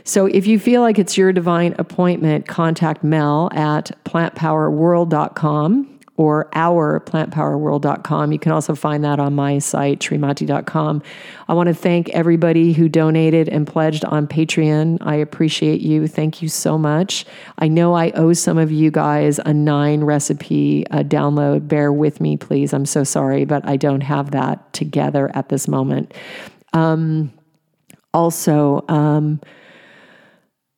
So 0.05 0.27
if 0.27 0.47
you 0.47 0.59
feel 0.59 0.83
like 0.83 0.99
it's 0.99 1.17
your 1.17 1.33
divine 1.33 1.75
appointment, 1.79 2.47
contact 2.49 3.03
Mel 3.03 3.49
at 3.53 3.91
plantpowerworld.com 4.05 5.95
or 6.17 6.49
our 6.55 7.01
plantpowerworld.com. 7.01 8.33
You 8.33 8.39
can 8.39 8.53
also 8.53 8.75
find 8.75 9.03
that 9.05 9.19
on 9.19 9.35
my 9.35 9.59
site, 9.59 9.99
srimati.com. 10.01 11.03
I 11.49 11.55
want 11.55 11.69
to 11.69 11.75
thank 11.75 12.09
everybody 12.11 12.73
who 12.73 12.89
donated 12.89 13.49
and 13.49 13.67
pledged 13.67 14.05
on 14.05 14.29
Patreon. 14.29 14.99
I 15.01 15.17
appreciate 15.17 15.81
you. 15.81 16.07
Thank 16.07 16.41
you 16.41 16.49
so 16.49 16.79
much. 16.79 17.25
I 17.59 17.67
know 17.67 17.95
I 17.95 18.11
owe 18.13 18.33
some 18.33 18.59
of 18.59 18.71
you 18.71 18.91
guys 18.91 19.41
a 19.45 19.53
nine 19.53 20.05
recipe 20.05 20.85
download. 20.93 21.67
Bear 21.67 21.93
with 21.93 22.21
me, 22.21 22.37
please. 22.37 22.73
I'm 22.73 22.87
so 22.87 23.03
sorry, 23.03 23.45
but 23.45 23.67
I 23.67 23.77
don't 23.77 24.03
have 24.03 24.31
that 24.31 24.73
together 24.73 25.31
at 25.35 25.49
this 25.49 25.67
moment. 25.67 26.15
Um, 26.73 27.33
also, 28.15 28.85
um, 28.89 29.41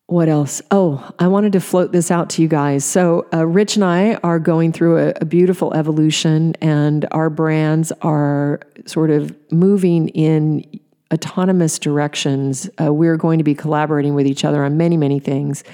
what 0.06 0.28
else? 0.28 0.62
Oh, 0.70 1.08
I 1.18 1.26
wanted 1.26 1.52
to 1.52 1.60
float 1.60 1.92
this 1.92 2.10
out 2.10 2.30
to 2.30 2.42
you 2.42 2.48
guys. 2.48 2.84
So, 2.84 3.26
uh, 3.34 3.46
Rich 3.46 3.76
and 3.76 3.84
I 3.84 4.14
are 4.16 4.38
going 4.38 4.72
through 4.72 4.98
a, 4.98 5.12
a, 5.20 5.24
beautiful 5.24 5.74
evolution, 5.74 6.54
and 6.60 7.06
our 7.10 7.28
brands 7.28 7.92
are 8.02 8.60
sort 8.86 9.10
of 9.10 9.34
moving 9.50 10.08
in 10.10 10.64
autonomous 11.12 11.78
directions. 11.80 12.70
Uh, 12.80 12.92
we're 12.92 13.16
going 13.16 13.38
to 13.38 13.44
be 13.44 13.54
collaborating 13.54 14.14
with 14.14 14.26
each 14.26 14.44
other 14.44 14.64
on 14.64 14.76
many, 14.76 14.96
many 14.96 15.18
things, 15.18 15.64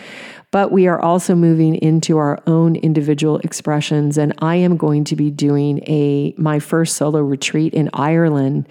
but 0.50 0.72
we 0.72 0.86
are 0.86 1.00
also 1.00 1.34
moving 1.34 1.74
into 1.76 2.16
our 2.16 2.42
own 2.46 2.76
individual 2.76 3.38
expressions. 3.38 4.16
And 4.16 4.32
I 4.38 4.56
am 4.56 4.78
going 4.78 5.04
to 5.04 5.16
be 5.16 5.30
doing 5.30 5.80
a 5.86 6.34
my 6.38 6.58
first 6.58 6.96
solo 6.96 7.20
retreat 7.20 7.74
in 7.74 7.90
Ireland 7.92 8.66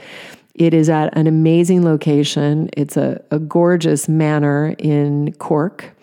it 0.53 0.73
is 0.73 0.89
at 0.89 1.15
an 1.17 1.27
amazing 1.27 1.83
location. 1.83 2.69
It's 2.75 2.97
a, 2.97 3.23
a 3.31 3.39
gorgeous 3.39 4.09
manor 4.09 4.75
in 4.77 5.33
Cork. 5.33 5.95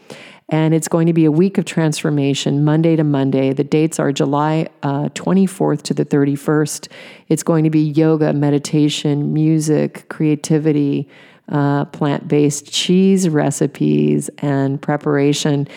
And 0.50 0.72
it's 0.72 0.88
going 0.88 1.06
to 1.08 1.12
be 1.12 1.26
a 1.26 1.30
week 1.30 1.58
of 1.58 1.66
transformation, 1.66 2.64
Monday 2.64 2.96
to 2.96 3.04
Monday. 3.04 3.52
The 3.52 3.64
dates 3.64 3.98
are 3.98 4.12
July 4.12 4.68
uh, 4.82 5.10
24th 5.10 5.82
to 5.82 5.94
the 5.94 6.06
31st. 6.06 6.88
It's 7.28 7.42
going 7.42 7.64
to 7.64 7.70
be 7.70 7.80
yoga, 7.80 8.32
meditation, 8.32 9.34
music, 9.34 10.08
creativity, 10.08 11.06
uh, 11.50 11.84
plant 11.86 12.28
based 12.28 12.72
cheese 12.72 13.28
recipes, 13.28 14.30
and 14.38 14.80
preparation 14.80 15.68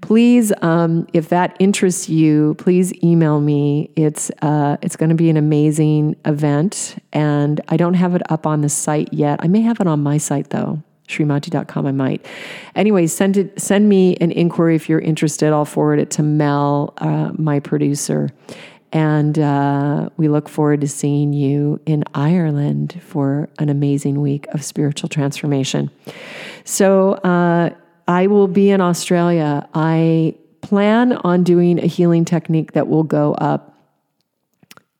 please, 0.00 0.52
um, 0.62 1.06
if 1.12 1.28
that 1.30 1.56
interests 1.58 2.08
you, 2.08 2.54
please 2.58 2.92
email 3.02 3.40
me. 3.40 3.90
It's 3.96 4.30
uh, 4.42 4.76
it's 4.82 4.96
going 4.96 5.10
to 5.10 5.16
be 5.16 5.30
an 5.30 5.36
amazing 5.36 6.16
event, 6.24 6.96
and 7.12 7.60
I 7.68 7.76
don't 7.76 7.94
have 7.94 8.14
it 8.14 8.22
up 8.30 8.46
on 8.46 8.60
the 8.60 8.68
site 8.68 9.12
yet. 9.12 9.40
I 9.42 9.48
may 9.48 9.60
have 9.62 9.80
it 9.80 9.86
on 9.86 10.02
my 10.02 10.18
site 10.18 10.50
though. 10.50 10.82
Srimati.com, 11.08 11.86
I 11.86 11.92
might. 11.92 12.26
Anyway, 12.74 13.06
send 13.06 13.36
it. 13.36 13.60
Send 13.60 13.88
me 13.88 14.16
an 14.16 14.32
inquiry 14.32 14.74
if 14.74 14.88
you're 14.88 15.00
interested. 15.00 15.52
I'll 15.52 15.64
forward 15.64 16.00
it 16.00 16.10
to 16.12 16.22
Mel, 16.22 16.94
uh, 16.98 17.30
my 17.38 17.60
producer, 17.60 18.30
and 18.92 19.38
uh, 19.38 20.08
we 20.16 20.28
look 20.28 20.48
forward 20.48 20.80
to 20.80 20.88
seeing 20.88 21.32
you 21.32 21.80
in 21.86 22.02
Ireland 22.14 23.00
for 23.04 23.48
an 23.58 23.68
amazing 23.68 24.20
week 24.20 24.46
of 24.48 24.64
spiritual 24.64 25.08
transformation. 25.08 25.90
So 26.64 27.12
uh, 27.12 27.70
I 28.08 28.26
will 28.26 28.48
be 28.48 28.70
in 28.70 28.80
Australia. 28.80 29.68
I 29.74 30.34
plan 30.60 31.12
on 31.12 31.42
doing 31.42 31.78
a 31.78 31.86
healing 31.86 32.24
technique 32.24 32.72
that 32.72 32.88
will 32.88 33.02
go 33.02 33.34
up 33.34 33.74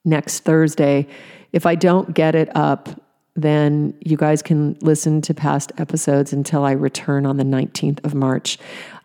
next 0.04 0.40
Thursday. 0.40 1.06
If 1.52 1.66
I 1.66 1.74
don't 1.74 2.14
get 2.14 2.34
it 2.34 2.54
up, 2.56 2.88
then 3.34 3.94
you 4.00 4.16
guys 4.16 4.42
can 4.42 4.76
listen 4.80 5.20
to 5.22 5.34
past 5.34 5.72
episodes 5.78 6.32
until 6.32 6.64
I 6.64 6.72
return 6.72 7.26
on 7.26 7.36
the 7.36 7.44
19th 7.44 8.04
of 8.04 8.14
March. 8.14 8.58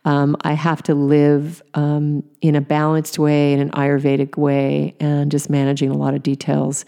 Um, 0.06 0.36
I 0.42 0.54
have 0.54 0.82
to 0.84 0.96
live 0.96 1.62
um, 1.74 2.24
in 2.42 2.56
a 2.56 2.62
balanced 2.62 3.20
way, 3.20 3.54
in 3.54 3.60
an 3.60 3.70
Ayurvedic 3.72 4.38
way, 4.38 4.96
and 5.00 5.30
just 5.30 5.50
managing 5.50 5.92
a 5.92 5.98
lot 5.98 6.16
of 6.16 6.24
details 6.24 6.86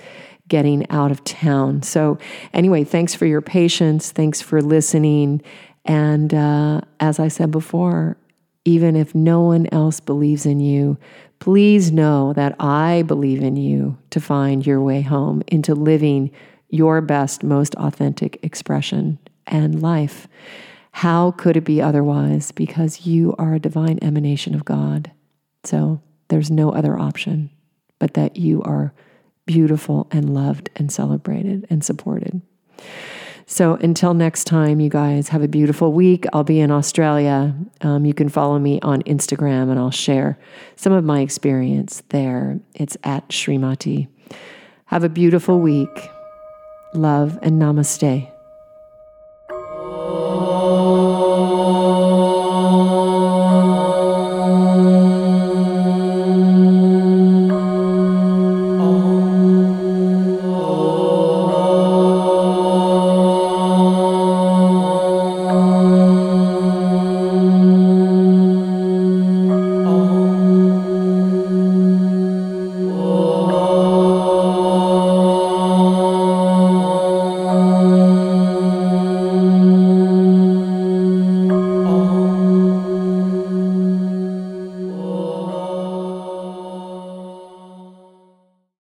getting 0.47 0.89
out 0.89 1.11
of 1.11 1.23
town. 1.23 1.81
So, 1.83 2.17
anyway, 2.53 2.83
thanks 2.83 3.15
for 3.15 3.25
your 3.25 3.41
patience. 3.41 4.11
Thanks 4.11 4.41
for 4.41 4.61
listening. 4.61 5.41
And 5.85 6.33
uh, 6.33 6.81
as 6.99 7.19
I 7.19 7.27
said 7.27 7.51
before, 7.51 8.17
even 8.65 8.95
if 8.95 9.13
no 9.13 9.41
one 9.41 9.67
else 9.71 9.99
believes 9.99 10.45
in 10.45 10.59
you, 10.59 10.97
please 11.39 11.91
know 11.91 12.33
that 12.33 12.55
I 12.59 13.03
believe 13.03 13.43
in 13.43 13.57
you 13.57 13.97
to 14.11 14.21
find 14.21 14.65
your 14.65 14.81
way 14.81 15.01
home 15.01 15.43
into 15.47 15.75
living 15.75 16.31
your 16.69 17.01
best, 17.01 17.43
most 17.43 17.75
authentic 17.75 18.39
expression 18.43 19.19
and 19.45 19.81
life. 19.81 20.27
How 20.91 21.31
could 21.31 21.57
it 21.57 21.65
be 21.65 21.81
otherwise? 21.81 22.51
Because 22.51 23.05
you 23.05 23.35
are 23.37 23.53
a 23.53 23.59
divine 23.59 23.99
emanation 24.01 24.55
of 24.55 24.63
God. 24.63 25.11
So 25.65 26.01
there's 26.29 26.49
no 26.49 26.71
other 26.73 26.97
option 26.97 27.49
but 27.99 28.15
that 28.15 28.35
you 28.35 28.61
are 28.63 28.93
beautiful 29.45 30.07
and 30.11 30.33
loved 30.33 30.69
and 30.75 30.91
celebrated 30.91 31.65
and 31.69 31.83
supported. 31.85 32.41
So 33.45 33.75
until 33.75 34.13
next 34.13 34.45
time, 34.45 34.79
you 34.79 34.89
guys 34.89 35.29
have 35.29 35.41
a 35.43 35.47
beautiful 35.47 35.93
week. 35.93 36.25
I'll 36.33 36.43
be 36.43 36.59
in 36.59 36.71
Australia. 36.71 37.55
Um, 37.81 38.05
you 38.05 38.13
can 38.13 38.29
follow 38.29 38.57
me 38.57 38.79
on 38.81 39.03
Instagram 39.03 39.69
and 39.69 39.77
I'll 39.77 39.91
share 39.91 40.37
some 40.75 40.93
of 40.93 41.03
my 41.03 41.21
experience 41.21 42.03
there. 42.09 42.59
It's 42.73 42.97
at 43.03 43.27
Srimati. 43.29 44.07
Have 44.85 45.03
a 45.03 45.09
beautiful 45.09 45.59
week. 45.59 46.09
Love 46.93 47.37
and 47.41 47.61
namaste. 47.61 48.32